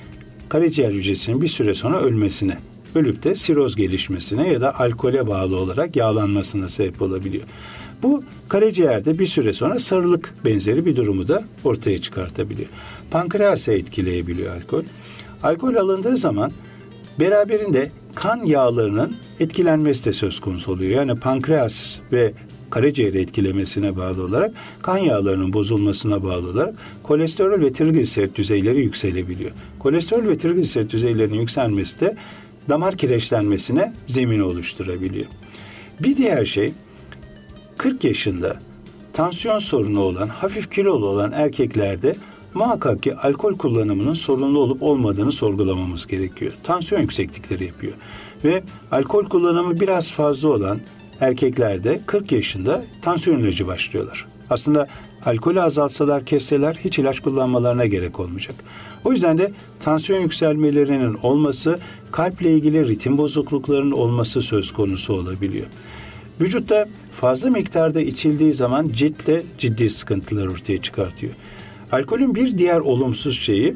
karaciğer 0.50 0.92
hücresinin 0.92 1.42
bir 1.42 1.48
süre 1.48 1.74
sonra 1.74 2.00
ölmesine, 2.00 2.58
ölüp 2.96 3.24
de 3.24 3.36
siroz 3.36 3.76
gelişmesine 3.76 4.50
ya 4.50 4.62
da 4.62 4.80
alkole 4.80 5.28
bağlı 5.28 5.58
olarak 5.58 5.96
yağlanmasına 5.96 6.70
sebep 6.70 7.02
olabiliyor. 7.02 7.44
Bu 8.04 8.24
karaciğerde 8.50 9.20
bir 9.20 9.28
süre 9.28 9.54
sonra 9.54 9.80
sarılık 9.80 10.34
benzeri 10.46 10.86
bir 10.86 10.96
durumu 10.96 11.28
da 11.28 11.44
ortaya 11.64 12.02
çıkartabiliyor. 12.02 12.70
Pankreası 13.12 13.72
etkileyebiliyor 13.72 14.56
alkol. 14.56 14.84
Alkol 15.44 15.76
alındığı 15.76 16.18
zaman 16.18 16.52
Beraberinde 17.20 17.92
kan 18.16 18.46
yağlarının 18.46 19.16
etkilenmesi 19.40 20.06
de 20.06 20.14
söz 20.14 20.40
konusu 20.40 20.72
oluyor. 20.72 20.92
Yani 20.92 21.20
pankreas 21.20 21.98
ve 22.12 22.34
karaciğeri 22.70 23.20
etkilemesine 23.20 23.98
bağlı 23.98 24.24
olarak 24.24 24.52
kan 24.82 24.98
yağlarının 24.98 25.54
bozulmasına 25.54 26.24
bağlı 26.24 26.50
olarak 26.50 26.76
kolesterol 27.04 27.62
ve 27.62 27.74
trigliserit 27.74 28.36
düzeyleri 28.36 28.82
yükselebiliyor. 28.82 29.52
Kolesterol 29.80 30.28
ve 30.28 30.38
trigliserit 30.38 30.92
düzeylerinin 30.92 31.40
yükselmesi 31.40 32.00
de 32.00 32.16
damar 32.70 32.98
kireçlenmesine 32.98 33.94
zemin 34.08 34.40
oluşturabiliyor. 34.40 35.26
Bir 36.00 36.18
diğer 36.18 36.46
şey 36.46 36.74
40 37.78 38.04
yaşında 38.04 38.58
tansiyon 39.14 39.60
sorunu 39.60 40.00
olan, 40.00 40.28
hafif 40.28 40.72
kilolu 40.72 41.08
olan 41.08 41.32
erkeklerde 41.32 42.16
muhakkak 42.58 43.04
ki 43.04 43.16
alkol 43.16 43.58
kullanımının 43.58 44.14
sorunlu 44.14 44.60
olup 44.60 44.84
olmadığını 44.84 45.32
sorgulamamız 45.32 46.08
gerekiyor. 46.08 46.52
Tansiyon 46.64 47.02
yükseklikleri 47.02 47.66
yapıyor. 47.66 47.94
Ve 48.44 48.64
alkol 48.92 49.26
kullanımı 49.26 49.80
biraz 49.80 50.12
fazla 50.12 50.50
olan 50.50 50.80
erkeklerde 51.22 52.00
40 52.06 52.32
yaşında 52.32 52.84
tansiyon 53.02 53.40
ilacı 53.40 53.68
başlıyorlar. 53.68 54.26
Aslında 54.50 54.88
alkolü 55.26 55.62
azaltsalar, 55.62 56.26
kesseler 56.26 56.76
hiç 56.84 57.00
ilaç 57.00 57.20
kullanmalarına 57.20 57.86
gerek 57.86 58.20
olmayacak. 58.20 58.56
O 59.06 59.12
yüzden 59.12 59.38
de 59.38 59.52
tansiyon 59.80 60.20
yükselmelerinin 60.20 61.18
olması, 61.24 61.80
kalple 62.12 62.52
ilgili 62.52 62.88
ritim 62.88 63.18
bozukluklarının 63.18 63.92
olması 63.92 64.42
söz 64.42 64.72
konusu 64.72 65.14
olabiliyor. 65.14 65.66
Vücutta 66.42 66.88
fazla 67.14 67.50
miktarda 67.50 68.02
içildiği 68.02 68.54
zaman 68.54 68.90
ciltte 68.90 69.44
ciddi 69.58 69.90
sıkıntılar 69.90 70.48
ortaya 70.48 70.82
çıkartıyor. 70.82 71.34
Alkolün 71.92 72.36
bir 72.36 72.58
diğer 72.58 72.80
olumsuz 72.80 73.40
şeyi 73.40 73.76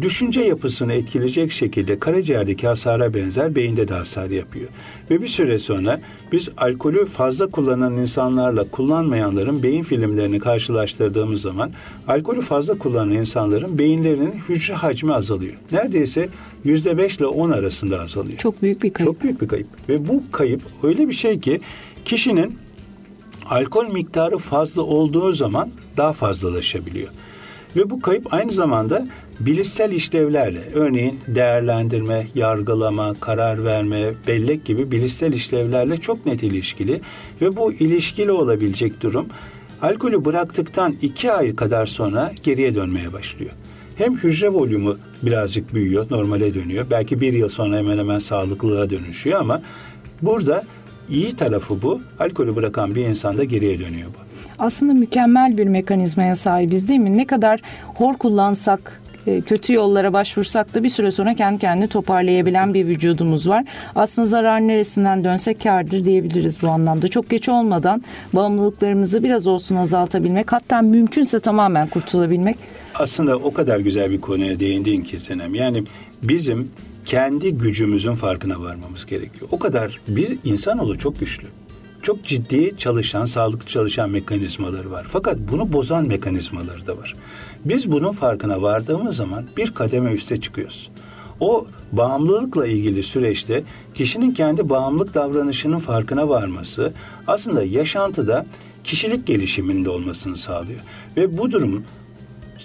düşünce 0.00 0.40
yapısını 0.40 0.92
etkileyecek 0.92 1.52
şekilde 1.52 1.98
karaciğerdeki 1.98 2.66
hasara 2.66 3.14
benzer 3.14 3.54
beyinde 3.54 3.88
de 3.88 3.94
hasar 3.94 4.30
yapıyor. 4.30 4.68
Ve 5.10 5.22
bir 5.22 5.28
süre 5.28 5.58
sonra 5.58 6.00
biz 6.32 6.48
alkolü 6.56 7.06
fazla 7.06 7.46
kullanan 7.46 7.96
insanlarla 7.96 8.64
kullanmayanların 8.64 9.62
beyin 9.62 9.82
filmlerini 9.82 10.38
karşılaştırdığımız 10.38 11.40
zaman 11.40 11.70
alkolü 12.08 12.40
fazla 12.40 12.78
kullanan 12.78 13.10
insanların 13.10 13.78
beyinlerinin 13.78 14.32
hücre 14.48 14.74
hacmi 14.74 15.14
azalıyor. 15.14 15.54
Neredeyse 15.72 16.28
yüzde 16.64 16.98
beş 16.98 17.16
ile 17.16 17.26
on 17.26 17.50
arasında 17.50 18.00
azalıyor. 18.00 18.38
Çok 18.38 18.62
büyük 18.62 18.82
bir 18.82 18.92
kayıp. 18.92 19.12
Çok 19.12 19.22
büyük 19.22 19.40
bir 19.40 19.48
kayıp. 19.48 19.66
Ve 19.88 20.08
bu 20.08 20.22
kayıp 20.32 20.62
öyle 20.82 21.08
bir 21.08 21.14
şey 21.14 21.40
ki 21.40 21.60
kişinin 22.04 22.58
alkol 23.50 23.92
miktarı 23.92 24.38
fazla 24.38 24.82
olduğu 24.82 25.32
zaman 25.32 25.70
daha 25.96 26.12
fazlalaşabiliyor. 26.12 27.08
Ve 27.76 27.90
bu 27.90 28.00
kayıp 28.00 28.34
aynı 28.34 28.52
zamanda 28.52 29.06
bilişsel 29.40 29.92
işlevlerle, 29.92 30.60
örneğin 30.74 31.20
değerlendirme, 31.28 32.26
yargılama, 32.34 33.14
karar 33.20 33.64
verme, 33.64 34.12
bellek 34.26 34.64
gibi 34.64 34.90
bilişsel 34.90 35.32
işlevlerle 35.32 35.96
çok 35.96 36.26
net 36.26 36.42
ilişkili 36.42 37.00
ve 37.40 37.56
bu 37.56 37.72
ilişkili 37.72 38.32
olabilecek 38.32 39.00
durum 39.00 39.26
alkolü 39.82 40.24
bıraktıktan 40.24 40.96
iki 41.02 41.32
ay 41.32 41.56
kadar 41.56 41.86
sonra 41.86 42.30
geriye 42.42 42.74
dönmeye 42.74 43.12
başlıyor. 43.12 43.50
Hem 43.96 44.16
hücre 44.16 44.48
volümü 44.48 44.96
birazcık 45.22 45.74
büyüyor, 45.74 46.06
normale 46.10 46.54
dönüyor. 46.54 46.86
Belki 46.90 47.20
bir 47.20 47.32
yıl 47.32 47.48
sonra 47.48 47.76
hemen 47.76 47.98
hemen 47.98 48.18
sağlıklılığa 48.18 48.90
dönüşüyor 48.90 49.40
ama 49.40 49.62
burada 50.22 50.64
iyi 51.10 51.36
tarafı 51.36 51.82
bu. 51.82 52.00
Alkolü 52.18 52.56
bırakan 52.56 52.94
bir 52.94 53.06
insanda 53.06 53.44
geriye 53.44 53.80
dönüyor 53.80 54.08
bu. 54.08 54.33
Aslında 54.58 54.92
mükemmel 54.92 55.58
bir 55.58 55.66
mekanizmaya 55.66 56.36
sahibiz 56.36 56.88
değil 56.88 57.00
mi? 57.00 57.18
Ne 57.18 57.26
kadar 57.26 57.60
hor 57.84 58.14
kullansak 58.14 59.00
e, 59.26 59.40
kötü 59.40 59.74
yollara 59.74 60.12
başvursak 60.12 60.74
da 60.74 60.84
bir 60.84 60.88
süre 60.88 61.10
sonra 61.10 61.34
kendi 61.34 61.58
kendini 61.58 61.88
toparlayabilen 61.88 62.74
bir 62.74 62.86
vücudumuz 62.86 63.48
var. 63.48 63.64
Aslında 63.94 64.26
zarar 64.26 64.60
neresinden 64.60 65.24
dönsek 65.24 65.62
kardır 65.62 66.04
diyebiliriz 66.04 66.62
bu 66.62 66.68
anlamda. 66.68 67.08
Çok 67.08 67.30
geç 67.30 67.48
olmadan 67.48 68.02
bağımlılıklarımızı 68.32 69.22
biraz 69.22 69.46
olsun 69.46 69.76
azaltabilmek 69.76 70.52
hatta 70.52 70.82
mümkünse 70.82 71.40
tamamen 71.40 71.88
kurtulabilmek. 71.88 72.56
Aslında 72.94 73.36
o 73.36 73.52
kadar 73.52 73.80
güzel 73.80 74.10
bir 74.10 74.20
konuya 74.20 74.60
değindin 74.60 75.00
ki 75.00 75.20
Senem. 75.20 75.54
Yani 75.54 75.84
bizim 76.22 76.70
kendi 77.04 77.54
gücümüzün 77.54 78.14
farkına 78.14 78.60
varmamız 78.60 79.06
gerekiyor. 79.06 79.48
O 79.50 79.58
kadar 79.58 80.00
bir 80.08 80.38
insanoğlu 80.44 80.98
çok 80.98 81.20
güçlü. 81.20 81.46
Çok 82.04 82.24
ciddi 82.24 82.74
çalışan, 82.78 83.26
sağlıklı 83.26 83.66
çalışan 83.66 84.10
mekanizmaları 84.10 84.90
var. 84.90 85.06
Fakat 85.08 85.36
bunu 85.52 85.72
bozan 85.72 86.06
mekanizmaları 86.06 86.86
da 86.86 86.96
var. 86.98 87.14
Biz 87.64 87.92
bunun 87.92 88.12
farkına 88.12 88.62
vardığımız 88.62 89.16
zaman 89.16 89.44
bir 89.56 89.70
kademe 89.70 90.12
üste 90.12 90.40
çıkıyoruz. 90.40 90.90
O 91.40 91.66
bağımlılıkla 91.92 92.66
ilgili 92.66 93.02
süreçte 93.02 93.62
kişinin 93.94 94.34
kendi 94.34 94.68
bağımlılık 94.68 95.14
davranışının 95.14 95.78
farkına 95.78 96.28
varması 96.28 96.92
aslında 97.26 97.62
yaşantıda 97.62 98.46
kişilik 98.84 99.26
gelişiminde 99.26 99.90
olmasını 99.90 100.36
sağlıyor. 100.36 100.80
Ve 101.16 101.38
bu 101.38 101.52
durum 101.52 101.84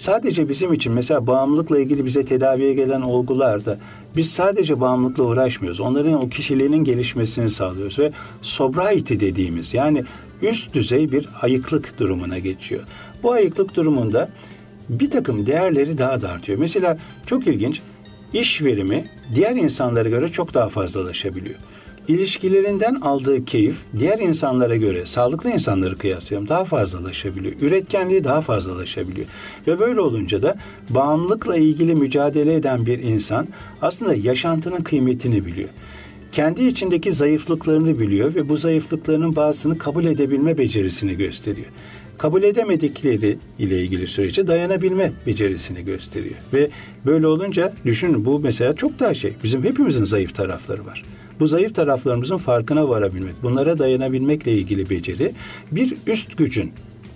sadece 0.00 0.48
bizim 0.48 0.72
için 0.72 0.92
mesela 0.92 1.26
bağımlılıkla 1.26 1.78
ilgili 1.78 2.06
bize 2.06 2.24
tedaviye 2.24 2.74
gelen 2.74 3.00
olgularda 3.00 3.78
biz 4.16 4.30
sadece 4.30 4.80
bağımlılıkla 4.80 5.22
uğraşmıyoruz. 5.22 5.80
Onların 5.80 6.12
o 6.12 6.28
kişiliğinin 6.28 6.84
gelişmesini 6.84 7.50
sağlıyoruz 7.50 7.98
ve 7.98 8.12
sobriety 8.42 9.14
dediğimiz 9.14 9.74
yani 9.74 10.04
üst 10.42 10.74
düzey 10.74 11.12
bir 11.12 11.28
ayıklık 11.42 11.98
durumuna 11.98 12.38
geçiyor. 12.38 12.82
Bu 13.22 13.32
ayıklık 13.32 13.74
durumunda 13.74 14.28
bir 14.88 15.10
takım 15.10 15.46
değerleri 15.46 15.98
daha 15.98 16.22
da 16.22 16.28
artıyor. 16.28 16.58
Mesela 16.58 16.98
çok 17.26 17.46
ilginç 17.46 17.80
iş 18.32 18.62
verimi 18.62 19.04
diğer 19.34 19.56
insanlara 19.56 20.08
göre 20.08 20.28
çok 20.28 20.54
daha 20.54 20.68
fazlalaşabiliyor. 20.68 21.58
İlişkilerinden 22.10 22.94
aldığı 22.94 23.44
keyif 23.44 23.76
diğer 23.98 24.18
insanlara 24.18 24.76
göre 24.76 25.06
sağlıklı 25.06 25.50
insanları 25.50 25.98
kıyaslıyorum 25.98 26.48
daha 26.48 26.64
fazlalaşabiliyor. 26.64 27.54
Üretkenliği 27.60 28.24
daha 28.24 28.40
fazlalaşabiliyor. 28.40 29.26
Ve 29.66 29.78
böyle 29.78 30.00
olunca 30.00 30.42
da 30.42 30.54
bağımlılıkla 30.88 31.56
ilgili 31.56 31.94
mücadele 31.94 32.54
eden 32.54 32.86
bir 32.86 32.98
insan 32.98 33.48
aslında 33.82 34.14
yaşantının 34.14 34.82
kıymetini 34.82 35.46
biliyor 35.46 35.68
kendi 36.32 36.64
içindeki 36.64 37.12
zayıflıklarını 37.12 38.00
biliyor 38.00 38.34
ve 38.34 38.48
bu 38.48 38.56
zayıflıklarının 38.56 39.36
bazısını 39.36 39.78
kabul 39.78 40.04
edebilme 40.04 40.58
becerisini 40.58 41.16
gösteriyor 41.16 41.66
kabul 42.18 42.42
edemedikleri 42.42 43.38
ile 43.58 43.82
ilgili 43.82 44.06
sürece 44.06 44.46
dayanabilme 44.46 45.12
becerisini 45.26 45.84
gösteriyor. 45.84 46.34
Ve 46.52 46.70
böyle 47.06 47.26
olunca 47.26 47.72
düşünün 47.84 48.24
bu 48.24 48.38
mesela 48.38 48.76
çok 48.76 48.98
daha 48.98 49.14
şey. 49.14 49.32
Bizim 49.44 49.64
hepimizin 49.64 50.04
zayıf 50.04 50.34
tarafları 50.34 50.86
var. 50.86 51.04
Bu 51.40 51.46
zayıf 51.46 51.74
taraflarımızın 51.74 52.36
farkına 52.36 52.88
varabilmek, 52.88 53.42
bunlara 53.42 53.78
dayanabilmekle 53.78 54.52
ilgili 54.52 54.90
beceri 54.90 55.32
bir 55.72 55.96
üst 56.06 56.38
gücün 56.38 56.72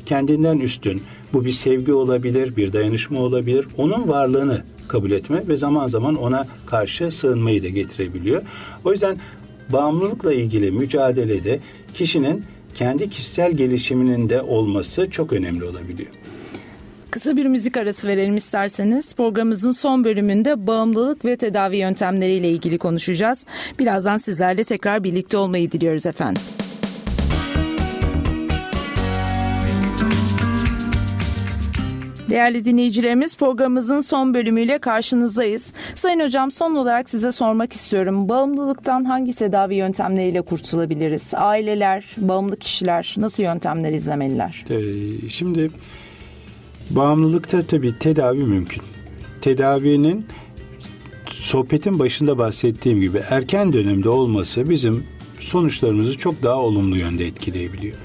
kendinden 0.07 0.59
üstün, 0.59 1.03
bu 1.33 1.45
bir 1.45 1.51
sevgi 1.53 1.93
olabilir, 1.93 2.57
bir 2.57 2.72
dayanışma 2.72 3.20
olabilir. 3.20 3.66
Onun 3.79 4.09
varlığını 4.09 4.62
kabul 4.89 5.11
etme 5.11 5.43
ve 5.49 5.57
zaman 5.57 5.89
zaman 5.89 6.14
ona 6.14 6.47
karşı 6.66 7.11
sığınmayı 7.11 7.62
da 7.62 7.68
getirebiliyor. 7.68 8.43
O 8.85 8.93
yüzden 8.93 9.18
bağımlılıkla 9.68 10.33
ilgili 10.33 10.70
mücadelede 10.70 11.61
kişinin 11.95 12.45
kendi 12.75 13.11
kişisel 13.11 13.53
gelişiminin 13.53 14.29
de 14.29 14.43
olması 14.43 15.11
çok 15.11 15.33
önemli 15.33 15.64
olabiliyor. 15.64 16.11
Kısa 17.15 17.37
bir 17.37 17.47
müzik 17.47 17.77
arası 17.77 18.09
verelim 18.09 18.37
isterseniz. 18.37 19.15
Programımızın 19.15 19.73
son 19.73 20.05
bölümünde 20.05 20.67
bağımlılık 20.67 21.25
ve 21.25 21.37
tedavi 21.37 21.77
yöntemleriyle 21.77 22.51
ilgili 22.51 22.79
konuşacağız. 22.79 23.47
Birazdan 23.79 24.19
sizlerle 24.19 24.65
tekrar 24.65 25.05
birlikte 25.05 25.37
olmayı 25.37 25.71
diliyoruz 25.71 26.07
efendim. 26.07 26.43
Değerli 32.31 32.65
dinleyicilerimiz 32.65 33.37
programımızın 33.37 34.01
son 34.01 34.35
bölümüyle 34.35 34.79
karşınızdayız. 34.79 35.73
Sayın 35.95 36.21
hocam 36.21 36.51
son 36.51 36.75
olarak 36.75 37.11
size 37.11 37.33
sormak 37.33 37.73
istiyorum. 37.73 38.29
Bağımlılıktan 38.29 39.05
hangi 39.05 39.35
tedavi 39.35 39.75
yöntemleriyle 39.75 40.43
kurtulabiliriz? 40.43 41.35
Aileler, 41.35 42.05
bağımlı 42.17 42.57
kişiler 42.57 43.15
nasıl 43.19 43.43
yöntemler 43.43 43.93
izlemeliler? 43.93 44.65
Ee, 44.71 45.29
şimdi 45.29 45.71
bağımlılıkta 46.91 47.66
tabii 47.66 47.99
tedavi 47.99 48.45
mümkün. 48.45 48.82
Tedavinin 49.41 50.26
sohbetin 51.30 51.99
başında 51.99 52.39
bahsettiğim 52.39 53.01
gibi 53.01 53.18
erken 53.30 53.72
dönemde 53.72 54.09
olması 54.09 54.70
bizim 54.70 55.05
sonuçlarımızı 55.41 56.18
çok 56.18 56.43
daha 56.43 56.57
olumlu 56.57 56.97
yönde 56.97 57.26
etkileyebiliyor. 57.26 57.97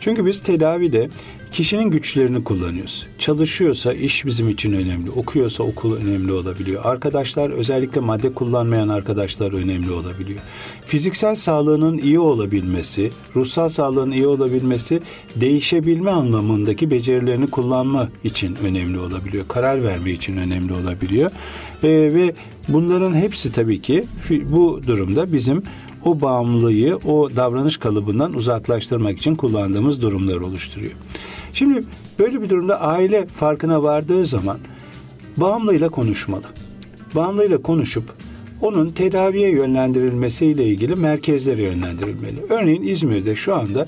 Çünkü 0.00 0.26
biz 0.26 0.42
tedavide 0.42 1.08
Kişinin 1.52 1.90
güçlerini 1.90 2.44
kullanıyoruz. 2.44 3.06
Çalışıyorsa 3.18 3.92
iş 3.92 4.26
bizim 4.26 4.48
için 4.48 4.72
önemli. 4.72 5.10
Okuyorsa 5.10 5.62
okul 5.64 5.96
önemli 5.96 6.32
olabiliyor. 6.32 6.84
Arkadaşlar 6.84 7.50
özellikle 7.50 8.00
madde 8.00 8.34
kullanmayan 8.34 8.88
arkadaşlar 8.88 9.52
önemli 9.52 9.90
olabiliyor. 9.90 10.40
Fiziksel 10.86 11.34
sağlığının 11.34 11.98
iyi 11.98 12.18
olabilmesi, 12.18 13.10
ruhsal 13.36 13.68
sağlığının 13.68 14.12
iyi 14.12 14.26
olabilmesi 14.26 15.00
değişebilme 15.36 16.10
anlamındaki 16.10 16.90
becerilerini 16.90 17.46
kullanma 17.46 18.08
için 18.24 18.56
önemli 18.64 18.98
olabiliyor. 18.98 19.44
Karar 19.48 19.82
verme 19.82 20.10
için 20.10 20.36
önemli 20.36 20.72
olabiliyor. 20.72 21.30
Ee, 21.82 21.88
ve 21.88 22.34
bunların 22.68 23.14
hepsi 23.14 23.52
tabii 23.52 23.82
ki 23.82 24.04
bu 24.44 24.80
durumda 24.86 25.32
bizim 25.32 25.62
o 26.04 26.20
bağımlılığı 26.20 26.96
o 26.96 27.36
davranış 27.36 27.76
kalıbından 27.76 28.34
uzaklaştırmak 28.34 29.18
için 29.18 29.34
kullandığımız 29.34 30.02
durumlar 30.02 30.36
oluşturuyor. 30.36 30.92
Şimdi 31.58 31.84
böyle 32.18 32.42
bir 32.42 32.48
durumda 32.48 32.80
aile 32.80 33.26
farkına 33.26 33.82
vardığı 33.82 34.26
zaman 34.26 34.58
bağımlıyla 35.36 35.88
konuşmalı. 35.88 36.42
Bağımlıyla 37.14 37.62
konuşup 37.62 38.04
onun 38.60 38.90
tedaviye 38.90 39.50
yönlendirilmesiyle 39.50 40.64
ilgili 40.64 40.94
merkezlere 40.94 41.62
yönlendirilmeli. 41.62 42.36
Örneğin 42.48 42.82
İzmir'de 42.82 43.36
şu 43.36 43.54
anda 43.54 43.86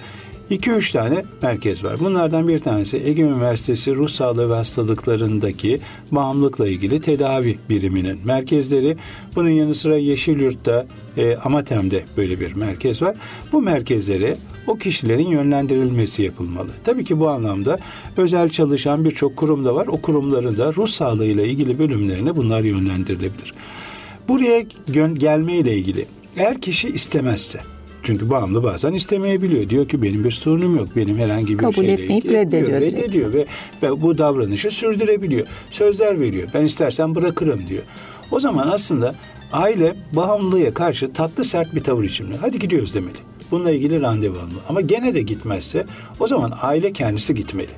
2-3 0.51 0.92
tane 0.92 1.24
merkez 1.42 1.84
var. 1.84 2.01
Bunlardan 2.01 2.48
bir 2.48 2.59
tanesi 2.59 3.03
Ege 3.05 3.22
Üniversitesi 3.22 3.94
Ruh 3.94 4.09
Sağlığı 4.09 4.51
ve 4.51 4.55
Hastalıklarındaki 4.55 5.80
bağımlılıkla 6.11 6.68
ilgili 6.68 7.01
tedavi 7.01 7.59
biriminin 7.68 8.18
merkezleri. 8.24 8.96
Bunun 9.36 9.48
yanı 9.48 9.74
sıra 9.74 9.96
Yeşilyurt'ta, 9.96 10.86
e, 11.16 11.36
Amatem'de 11.36 12.05
böyle 12.16 12.40
bir 12.40 12.53
merkez 12.53 13.03
var. 13.03 13.16
Bu 13.53 13.62
merkezlere 13.62 14.36
o 14.66 14.76
kişilerin 14.76 15.28
yönlendirilmesi 15.28 16.22
yapılmalı. 16.22 16.68
Tabii 16.84 17.05
ki 17.05 17.20
bu 17.20 17.28
anlamda 17.28 17.78
özel 18.16 18.48
çalışan 18.48 19.05
birçok 19.05 19.36
kurum 19.36 19.64
da 19.64 19.74
var. 19.74 19.86
O 19.86 20.01
kurumların 20.01 20.59
da 20.59 20.74
ruh 20.74 20.88
sağlığıyla 20.88 21.44
ilgili 21.44 21.78
bölümlerine 21.78 22.36
bunlar 22.36 22.61
yönlendirilebilir. 22.61 23.55
Buraya 24.28 24.61
gelmeyle 25.14 25.76
ilgili 25.76 26.07
eğer 26.36 26.61
kişi 26.61 26.88
istemezse 26.88 27.61
çünkü 28.03 28.30
bağımlı 28.30 28.62
bazen 28.62 28.92
istemeyebiliyor. 28.92 29.68
Diyor 29.68 29.88
ki 29.88 30.03
benim 30.03 30.24
bir 30.24 30.30
sorunum 30.30 30.76
yok. 30.76 30.88
Benim 30.96 31.18
herhangi 31.18 31.53
bir 31.53 31.59
Kabul 31.59 31.72
şeyle 31.72 31.92
etmeyip 31.92 32.24
reddediyor. 32.24 32.80
Reddediyor 32.80 33.32
ve, 33.32 33.46
ve 33.82 34.03
bu 34.03 34.18
davranışı 34.18 34.70
sürdürebiliyor. 34.70 35.46
Sözler 35.70 36.20
veriyor. 36.20 36.48
Ben 36.55 36.64
istersen 36.64 37.14
bırakırım 37.14 37.68
diyor. 37.68 37.82
O 38.30 38.40
zaman 38.40 38.68
aslında 38.68 39.14
aile 39.53 39.94
bağımlılığa 40.12 40.74
karşı 40.74 41.12
tatlı 41.12 41.44
sert 41.44 41.74
bir 41.74 41.80
tavır 41.80 42.05
içimli. 42.05 42.36
Hadi 42.36 42.59
gidiyoruz 42.59 42.94
demeli. 42.94 43.16
Bununla 43.51 43.70
ilgili 43.70 44.01
randevu 44.01 44.36
almalı. 44.36 44.61
Ama 44.68 44.80
gene 44.80 45.14
de 45.14 45.22
gitmezse 45.22 45.86
o 46.20 46.28
zaman 46.28 46.53
aile 46.62 46.92
kendisi 46.92 47.34
gitmeli. 47.34 47.70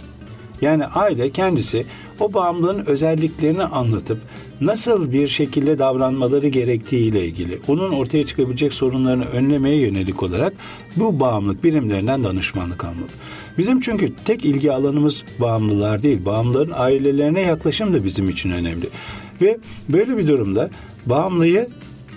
Yani 0.60 0.86
aile 0.86 1.30
kendisi 1.30 1.86
o 2.20 2.32
bağımlılığın 2.32 2.86
özelliklerini 2.86 3.64
anlatıp 3.64 4.18
nasıl 4.66 5.12
bir 5.12 5.28
şekilde 5.28 5.78
davranmaları 5.78 6.48
gerektiği 6.48 7.08
ile 7.08 7.26
ilgili 7.26 7.58
onun 7.68 7.90
ortaya 7.90 8.26
çıkabilecek 8.26 8.72
sorunlarını 8.72 9.24
önlemeye 9.24 9.76
yönelik 9.76 10.22
olarak 10.22 10.52
bu 10.96 11.20
bağımlılık 11.20 11.64
birimlerinden 11.64 12.24
danışmanlık 12.24 12.84
almalı. 12.84 13.08
Bizim 13.58 13.80
çünkü 13.80 14.14
tek 14.24 14.44
ilgi 14.44 14.72
alanımız 14.72 15.22
bağımlılar 15.40 16.02
değil, 16.02 16.24
bağımlıların 16.24 16.74
ailelerine 16.76 17.40
yaklaşım 17.40 17.94
da 17.94 18.04
bizim 18.04 18.28
için 18.28 18.50
önemli. 18.50 18.88
Ve 19.42 19.58
böyle 19.88 20.18
bir 20.18 20.28
durumda 20.28 20.70
bağımlıyı 21.06 21.68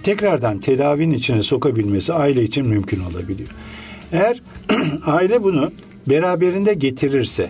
tekrardan 0.03 0.59
tedavinin 0.59 1.13
içine 1.13 1.43
sokabilmesi 1.43 2.13
aile 2.13 2.43
için 2.43 2.67
mümkün 2.67 3.03
olabiliyor. 3.03 3.49
Eğer 4.11 4.41
aile 5.05 5.43
bunu 5.43 5.71
beraberinde 6.09 6.73
getirirse 6.73 7.49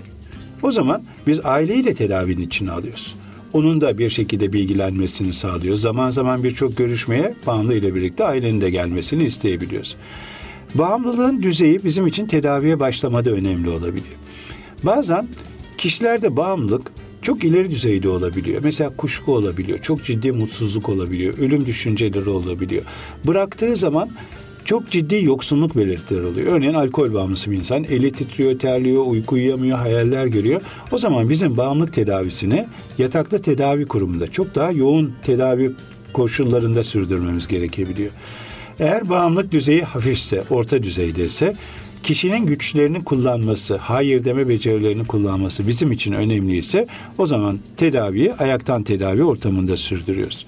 o 0.64 0.72
zaman 0.72 1.04
biz 1.28 1.46
aileyi 1.46 1.86
de 1.86 1.94
tedavinin 1.94 2.42
içine 2.42 2.72
alıyoruz. 2.72 3.16
Onun 3.56 3.82
da 3.82 3.98
bir 3.98 4.10
şekilde 4.10 4.54
bilgilenmesini 4.54 5.34
sağlıyor. 5.34 5.76
Zaman 5.76 6.10
zaman 6.10 6.44
birçok 6.44 6.78
görüşmeye 6.78 7.34
bağımlı 7.48 7.74
ile 7.74 7.96
birlikte 7.96 8.24
ailenin 8.24 8.62
de 8.62 8.70
gelmesini 8.70 9.24
isteyebiliyoruz. 9.24 9.96
Bağımlılığın 10.74 11.44
düzeyi 11.44 11.84
bizim 11.84 12.08
için 12.08 12.26
tedaviye 12.26 12.80
başlamada 12.80 13.30
önemli 13.30 13.70
olabiliyor. 13.70 14.16
Bazen 14.84 15.28
kişilerde 15.78 16.38
bağımlılık 16.38 16.92
çok 17.22 17.44
ileri 17.44 17.72
düzeyde 17.72 18.10
olabiliyor. 18.10 18.62
Mesela 18.64 18.90
kuşku 18.98 19.36
olabiliyor, 19.36 19.80
çok 19.80 20.04
ciddi 20.04 20.32
mutsuzluk 20.32 20.90
olabiliyor, 20.90 21.38
ölüm 21.38 21.66
düşünceleri 21.66 22.30
olabiliyor. 22.30 22.84
Bıraktığı 23.28 23.76
zaman 23.76 24.10
çok 24.66 24.92
ciddi 24.92 25.26
yoksunluk 25.26 25.78
belirtileri 25.78 26.26
oluyor. 26.26 26.54
Örneğin 26.54 26.74
alkol 26.74 27.14
bağımlısı 27.14 27.52
bir 27.52 27.58
insan 27.58 27.84
eli 27.84 28.12
titriyor, 28.12 28.60
terliyor, 28.60 29.04
uyku 29.08 29.36
uyuyamıyor, 29.36 29.78
hayaller 29.78 30.26
görüyor. 30.26 30.62
O 30.92 30.98
zaman 30.98 31.30
bizim 31.30 31.58
bağımlılık 31.58 31.94
tedavisini 31.94 32.68
yataklı 32.98 33.42
tedavi 33.42 33.86
kurumunda 33.86 34.28
çok 34.28 34.56
daha 34.56 34.72
yoğun 34.72 35.14
tedavi 35.24 35.72
koşullarında 36.14 36.84
sürdürmemiz 36.84 37.48
gerekebiliyor. 37.48 38.12
Eğer 38.80 39.10
bağımlılık 39.10 39.52
düzeyi 39.52 39.84
hafifse, 39.84 40.44
orta 40.50 40.84
düzeydeyse 40.84 41.56
kişinin 42.04 42.46
güçlerini 42.46 43.04
kullanması, 43.04 43.76
hayır 43.76 44.26
deme 44.26 44.48
becerilerini 44.48 45.08
kullanması 45.08 45.68
bizim 45.68 45.92
için 45.92 46.12
önemliyse 46.12 46.88
o 47.18 47.26
zaman 47.26 47.60
tedaviyi 47.78 48.34
ayaktan 48.34 48.84
tedavi 48.84 49.24
ortamında 49.24 49.78
sürdürüyoruz. 49.78 50.46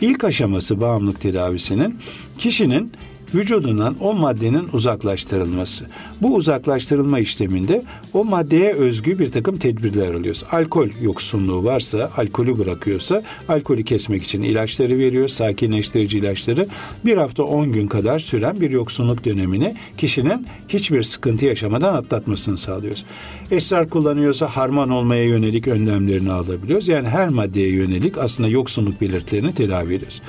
İlk 0.00 0.24
aşaması 0.24 0.80
bağımlılık 0.80 1.20
tedavisinin 1.20 1.98
kişinin 2.38 2.92
vücudundan 3.34 3.96
o 4.00 4.14
maddenin 4.14 4.68
uzaklaştırılması. 4.72 5.86
Bu 6.22 6.34
uzaklaştırılma 6.34 7.18
işleminde 7.18 7.82
o 8.14 8.24
maddeye 8.24 8.72
özgü 8.72 9.18
bir 9.18 9.32
takım 9.32 9.56
tedbirler 9.56 10.14
alıyoruz. 10.14 10.44
Alkol 10.52 10.88
yoksunluğu 11.02 11.64
varsa, 11.64 12.10
alkolü 12.16 12.58
bırakıyorsa 12.58 13.22
alkolü 13.48 13.84
kesmek 13.84 14.22
için 14.22 14.42
ilaçları 14.42 14.98
veriyor, 14.98 15.28
sakinleştirici 15.28 16.18
ilaçları. 16.18 16.66
Bir 17.04 17.16
hafta 17.16 17.42
10 17.42 17.72
gün 17.72 17.88
kadar 17.88 18.18
süren 18.18 18.60
bir 18.60 18.70
yoksunluk 18.70 19.24
dönemini 19.24 19.74
kişinin 19.98 20.46
hiçbir 20.68 21.02
sıkıntı 21.02 21.44
yaşamadan 21.44 21.94
atlatmasını 21.94 22.58
sağlıyoruz. 22.58 23.04
Esrar 23.50 23.88
kullanıyorsa 23.88 24.46
harman 24.46 24.90
olmaya 24.90 25.24
yönelik 25.24 25.68
önlemlerini 25.68 26.32
alabiliyoruz. 26.32 26.88
Yani 26.88 27.08
her 27.08 27.28
maddeye 27.28 27.68
yönelik 27.68 28.18
aslında 28.18 28.48
yoksunluk 28.48 29.00
belirtilerini 29.00 29.54
tedavi 29.54 29.94
ediyoruz. 29.94 30.20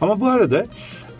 Ama 0.00 0.20
bu 0.20 0.26
arada 0.26 0.66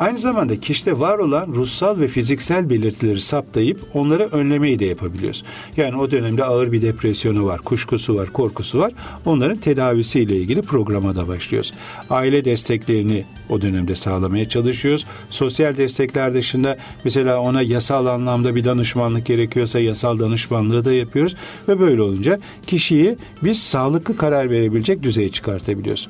Aynı 0.00 0.18
zamanda 0.18 0.60
kişide 0.60 0.98
var 0.98 1.18
olan 1.18 1.46
ruhsal 1.46 2.00
ve 2.00 2.08
fiziksel 2.08 2.70
belirtileri 2.70 3.20
saptayıp 3.20 3.80
onları 3.94 4.28
önlemeyi 4.32 4.78
de 4.78 4.84
yapabiliyoruz. 4.84 5.44
Yani 5.76 5.96
o 5.96 6.10
dönemde 6.10 6.44
ağır 6.44 6.72
bir 6.72 6.82
depresyonu 6.82 7.46
var, 7.46 7.60
kuşkusu 7.60 8.14
var, 8.14 8.32
korkusu 8.32 8.78
var. 8.78 8.92
Onların 9.24 9.58
tedavisiyle 9.58 10.36
ilgili 10.36 10.62
programa 10.62 11.16
da 11.16 11.28
başlıyoruz. 11.28 11.72
Aile 12.10 12.44
desteklerini 12.44 13.24
o 13.48 13.60
dönemde 13.60 13.96
sağlamaya 13.96 14.48
çalışıyoruz. 14.48 15.06
Sosyal 15.30 15.76
destekler 15.76 16.34
dışında 16.34 16.76
mesela 17.04 17.40
ona 17.40 17.62
yasal 17.62 18.06
anlamda 18.06 18.54
bir 18.54 18.64
danışmanlık 18.64 19.26
gerekiyorsa 19.26 19.80
yasal 19.80 20.18
danışmanlığı 20.18 20.84
da 20.84 20.92
yapıyoruz 20.92 21.36
ve 21.68 21.80
böyle 21.80 22.02
olunca 22.02 22.40
kişiyi 22.66 23.16
biz 23.42 23.62
sağlıklı 23.62 24.16
karar 24.16 24.50
verebilecek 24.50 25.02
düzeye 25.02 25.28
çıkartabiliyoruz. 25.28 26.08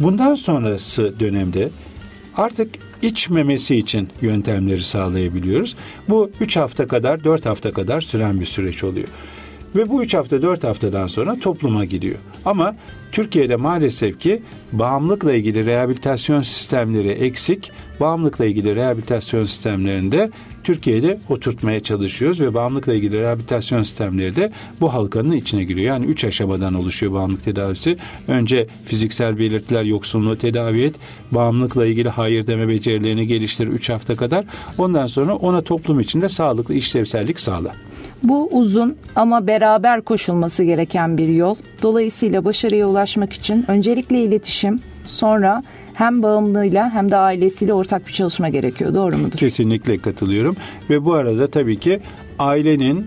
Bundan 0.00 0.34
sonrası 0.34 1.20
dönemde 1.20 1.70
artık 2.36 2.68
içmemesi 3.02 3.76
için 3.76 4.08
yöntemleri 4.22 4.82
sağlayabiliyoruz. 4.82 5.76
Bu 6.08 6.30
3 6.40 6.56
hafta 6.56 6.86
kadar 6.86 7.24
4 7.24 7.46
hafta 7.46 7.72
kadar 7.72 8.00
süren 8.00 8.40
bir 8.40 8.46
süreç 8.46 8.84
oluyor. 8.84 9.08
Ve 9.76 9.88
bu 9.88 10.02
3 10.02 10.14
hafta 10.14 10.42
4 10.42 10.64
haftadan 10.64 11.06
sonra 11.06 11.38
topluma 11.40 11.84
gidiyor. 11.84 12.18
Ama 12.44 12.76
Türkiye'de 13.12 13.56
maalesef 13.56 14.20
ki 14.20 14.42
bağımlılıkla 14.72 15.32
ilgili 15.32 15.66
rehabilitasyon 15.66 16.42
sistemleri 16.42 17.08
eksik. 17.08 17.72
Bağımlılıkla 18.00 18.44
ilgili 18.44 18.76
rehabilitasyon 18.76 19.44
sistemlerinde 19.44 20.30
Türkiye'de 20.64 21.18
oturtmaya 21.28 21.82
çalışıyoruz 21.82 22.40
ve 22.40 22.54
bağımlılıkla 22.54 22.94
ilgili 22.94 23.20
rehabilitasyon 23.20 23.82
sistemleri 23.82 24.36
de 24.36 24.52
bu 24.80 24.92
halkanın 24.92 25.32
içine 25.32 25.64
giriyor. 25.64 25.86
Yani 25.86 26.06
üç 26.06 26.24
aşamadan 26.24 26.74
oluşuyor 26.74 27.12
bağımlılık 27.12 27.44
tedavisi. 27.44 27.96
Önce 28.28 28.66
fiziksel 28.84 29.38
belirtiler 29.38 29.84
yoksunluğu 29.84 30.38
tedavi 30.38 30.82
et. 30.82 30.94
Bağımlılıkla 31.32 31.86
ilgili 31.86 32.08
hayır 32.08 32.46
deme 32.46 32.68
becerilerini 32.68 33.26
geliştir 33.26 33.66
üç 33.66 33.90
hafta 33.90 34.14
kadar. 34.14 34.44
Ondan 34.78 35.06
sonra 35.06 35.36
ona 35.36 35.60
toplum 35.62 36.00
içinde 36.00 36.28
sağlıklı 36.28 36.74
işlevsellik 36.74 37.40
sağla. 37.40 37.72
Bu 38.22 38.48
uzun 38.52 38.96
ama 39.16 39.46
beraber 39.46 40.02
koşulması 40.02 40.64
gereken 40.64 41.18
bir 41.18 41.28
yol. 41.28 41.56
Dolayısıyla 41.82 42.44
başarıya 42.44 42.86
ulaşmak 42.86 43.32
için 43.32 43.64
öncelikle 43.68 44.22
iletişim, 44.22 44.80
sonra 45.06 45.62
hem 45.94 46.22
bağımlıyla 46.22 46.90
hem 46.90 47.10
de 47.10 47.16
ailesiyle 47.16 47.72
ortak 47.74 48.06
bir 48.06 48.12
çalışma 48.12 48.48
gerekiyor. 48.48 48.94
Doğru 48.94 49.18
mudur? 49.18 49.38
Kesinlikle 49.38 49.98
katılıyorum. 49.98 50.56
Ve 50.90 51.04
bu 51.04 51.14
arada 51.14 51.50
tabii 51.50 51.78
ki 51.78 52.00
ailenin 52.38 53.06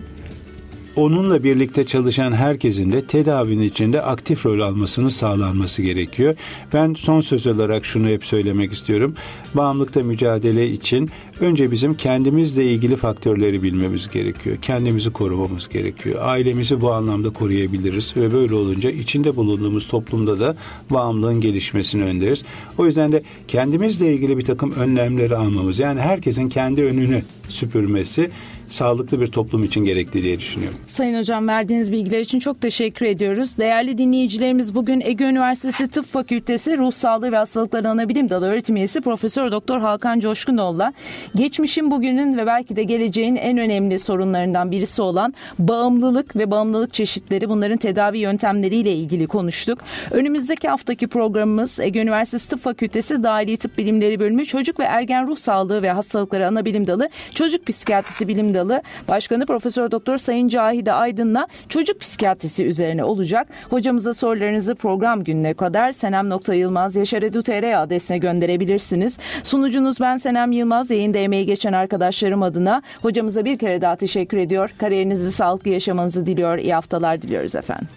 onunla 0.96 1.42
birlikte 1.42 1.86
çalışan 1.86 2.32
herkesin 2.32 2.92
de 2.92 3.06
tedavinin 3.06 3.62
içinde 3.62 4.02
aktif 4.02 4.46
rol 4.46 4.60
almasını 4.60 5.10
sağlanması 5.10 5.82
gerekiyor. 5.82 6.36
Ben 6.72 6.94
son 6.94 7.20
söz 7.20 7.46
olarak 7.46 7.84
şunu 7.84 8.08
hep 8.08 8.24
söylemek 8.24 8.72
istiyorum. 8.72 9.14
Bağımlılıkta 9.54 10.02
mücadele 10.02 10.68
için 10.68 11.10
önce 11.40 11.70
bizim 11.70 11.94
kendimizle 11.94 12.64
ilgili 12.64 12.96
faktörleri 12.96 13.62
bilmemiz 13.62 14.08
gerekiyor. 14.08 14.56
Kendimizi 14.62 15.12
korumamız 15.12 15.68
gerekiyor. 15.68 16.18
Ailemizi 16.22 16.80
bu 16.80 16.92
anlamda 16.92 17.30
koruyabiliriz 17.30 18.16
ve 18.16 18.32
böyle 18.32 18.54
olunca 18.54 18.90
içinde 18.90 19.36
bulunduğumuz 19.36 19.86
toplumda 19.86 20.40
da 20.40 20.56
bağımlılığın 20.90 21.40
gelişmesini 21.40 22.04
önleriz. 22.04 22.44
O 22.78 22.86
yüzden 22.86 23.12
de 23.12 23.22
kendimizle 23.48 24.14
ilgili 24.14 24.38
bir 24.38 24.44
takım 24.44 24.72
önlemleri 24.72 25.36
almamız 25.36 25.78
yani 25.78 26.00
herkesin 26.00 26.48
kendi 26.48 26.82
önünü 26.82 27.22
süpürmesi 27.48 28.30
sağlıklı 28.68 29.20
bir 29.20 29.26
toplum 29.26 29.64
için 29.64 29.84
gerekli 29.84 30.22
diye 30.22 30.38
düşünüyorum. 30.38 30.78
Sayın 30.86 31.18
Hocam 31.18 31.48
verdiğiniz 31.48 31.92
bilgiler 31.92 32.20
için 32.20 32.38
çok 32.38 32.60
teşekkür 32.60 33.06
ediyoruz. 33.06 33.58
Değerli 33.58 33.98
dinleyicilerimiz 33.98 34.74
bugün 34.74 35.00
Ege 35.00 35.24
Üniversitesi 35.24 35.88
Tıp 35.88 36.06
Fakültesi 36.06 36.78
Ruh 36.78 36.92
Sağlığı 36.92 37.32
ve 37.32 37.36
Hastalıklar 37.36 37.84
Anabilim 37.84 38.30
Dalı 38.30 38.46
öğretim 38.46 38.76
üyesi 38.76 39.00
Profesör 39.00 39.52
Doktor 39.52 39.78
Hakan 39.80 40.20
Coşkunoğlu'la 40.20 40.92
geçmişin 41.34 41.90
bugünün 41.90 42.36
ve 42.36 42.46
belki 42.46 42.76
de 42.76 42.82
geleceğin 42.82 43.36
en 43.36 43.58
önemli 43.58 43.98
sorunlarından 43.98 44.70
birisi 44.70 45.02
olan 45.02 45.34
bağımlılık 45.58 46.36
ve 46.36 46.50
bağımlılık 46.50 46.92
çeşitleri 46.92 47.48
bunların 47.48 47.76
tedavi 47.76 48.18
yöntemleriyle 48.18 48.92
ilgili 48.92 49.26
konuştuk. 49.26 49.78
Önümüzdeki 50.10 50.68
haftaki 50.68 51.06
programımız 51.06 51.80
Ege 51.80 52.00
Üniversitesi 52.00 52.48
Tıp 52.48 52.60
Fakültesi 52.60 53.22
Dahili 53.22 53.56
Tıp 53.56 53.78
Bilimleri 53.78 54.18
Bölümü 54.18 54.44
Çocuk 54.44 54.80
ve 54.80 54.84
Ergen 54.84 55.26
Ruh 55.28 55.36
Sağlığı 55.36 55.82
ve 55.82 55.90
Hastalıkları 55.90 56.46
Anabilim 56.46 56.86
Dalı 56.86 57.08
Çocuk 57.34 57.66
Psikiyatrisi 57.66 58.28
Bilim 58.28 58.54
Dalı 58.56 58.82
Başkanı 59.08 59.46
Profesör 59.46 59.90
Doktor 59.90 60.18
Sayın 60.18 60.48
Cahide 60.48 60.92
Aydın'la 60.92 61.46
çocuk 61.68 62.00
psikiyatrisi 62.00 62.64
üzerine 62.64 63.04
olacak. 63.04 63.48
Hocamıza 63.70 64.14
sorularınızı 64.14 64.74
program 64.74 65.24
gününe 65.24 65.54
kadar 65.54 65.92
senem.yılmaz 65.92 66.96
yaşaredu.tr 66.96 67.82
adresine 67.82 68.18
gönderebilirsiniz. 68.18 69.18
Sunucunuz 69.42 70.00
ben 70.00 70.16
Senem 70.16 70.52
Yılmaz. 70.52 70.90
Yayında 70.90 71.18
emeği 71.18 71.46
geçen 71.46 71.72
arkadaşlarım 71.72 72.42
adına 72.42 72.82
hocamıza 73.02 73.44
bir 73.44 73.58
kere 73.58 73.80
daha 73.80 73.96
teşekkür 73.96 74.38
ediyor. 74.38 74.70
Kariyerinizi 74.78 75.32
sağlıklı 75.32 75.70
yaşamanızı 75.70 76.26
diliyor. 76.26 76.58
İyi 76.58 76.74
haftalar 76.74 77.22
diliyoruz 77.22 77.54
efendim. 77.54 77.88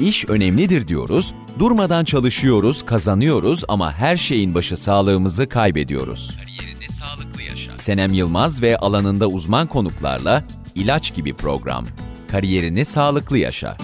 İş 0.00 0.28
önemlidir 0.28 0.88
diyoruz, 0.88 1.34
durmadan 1.58 2.04
çalışıyoruz, 2.04 2.82
kazanıyoruz 2.82 3.64
ama 3.68 3.92
her 3.92 4.16
şeyin 4.16 4.54
başı 4.54 4.76
sağlığımızı 4.76 5.48
kaybediyoruz. 5.48 6.36
Senem 7.82 8.12
Yılmaz 8.12 8.62
ve 8.62 8.76
alanında 8.76 9.26
uzman 9.26 9.66
konuklarla 9.66 10.44
ilaç 10.74 11.14
gibi 11.14 11.34
program. 11.34 11.86
Kariyerini 12.30 12.84
sağlıklı 12.84 13.38
yaşa. 13.38 13.76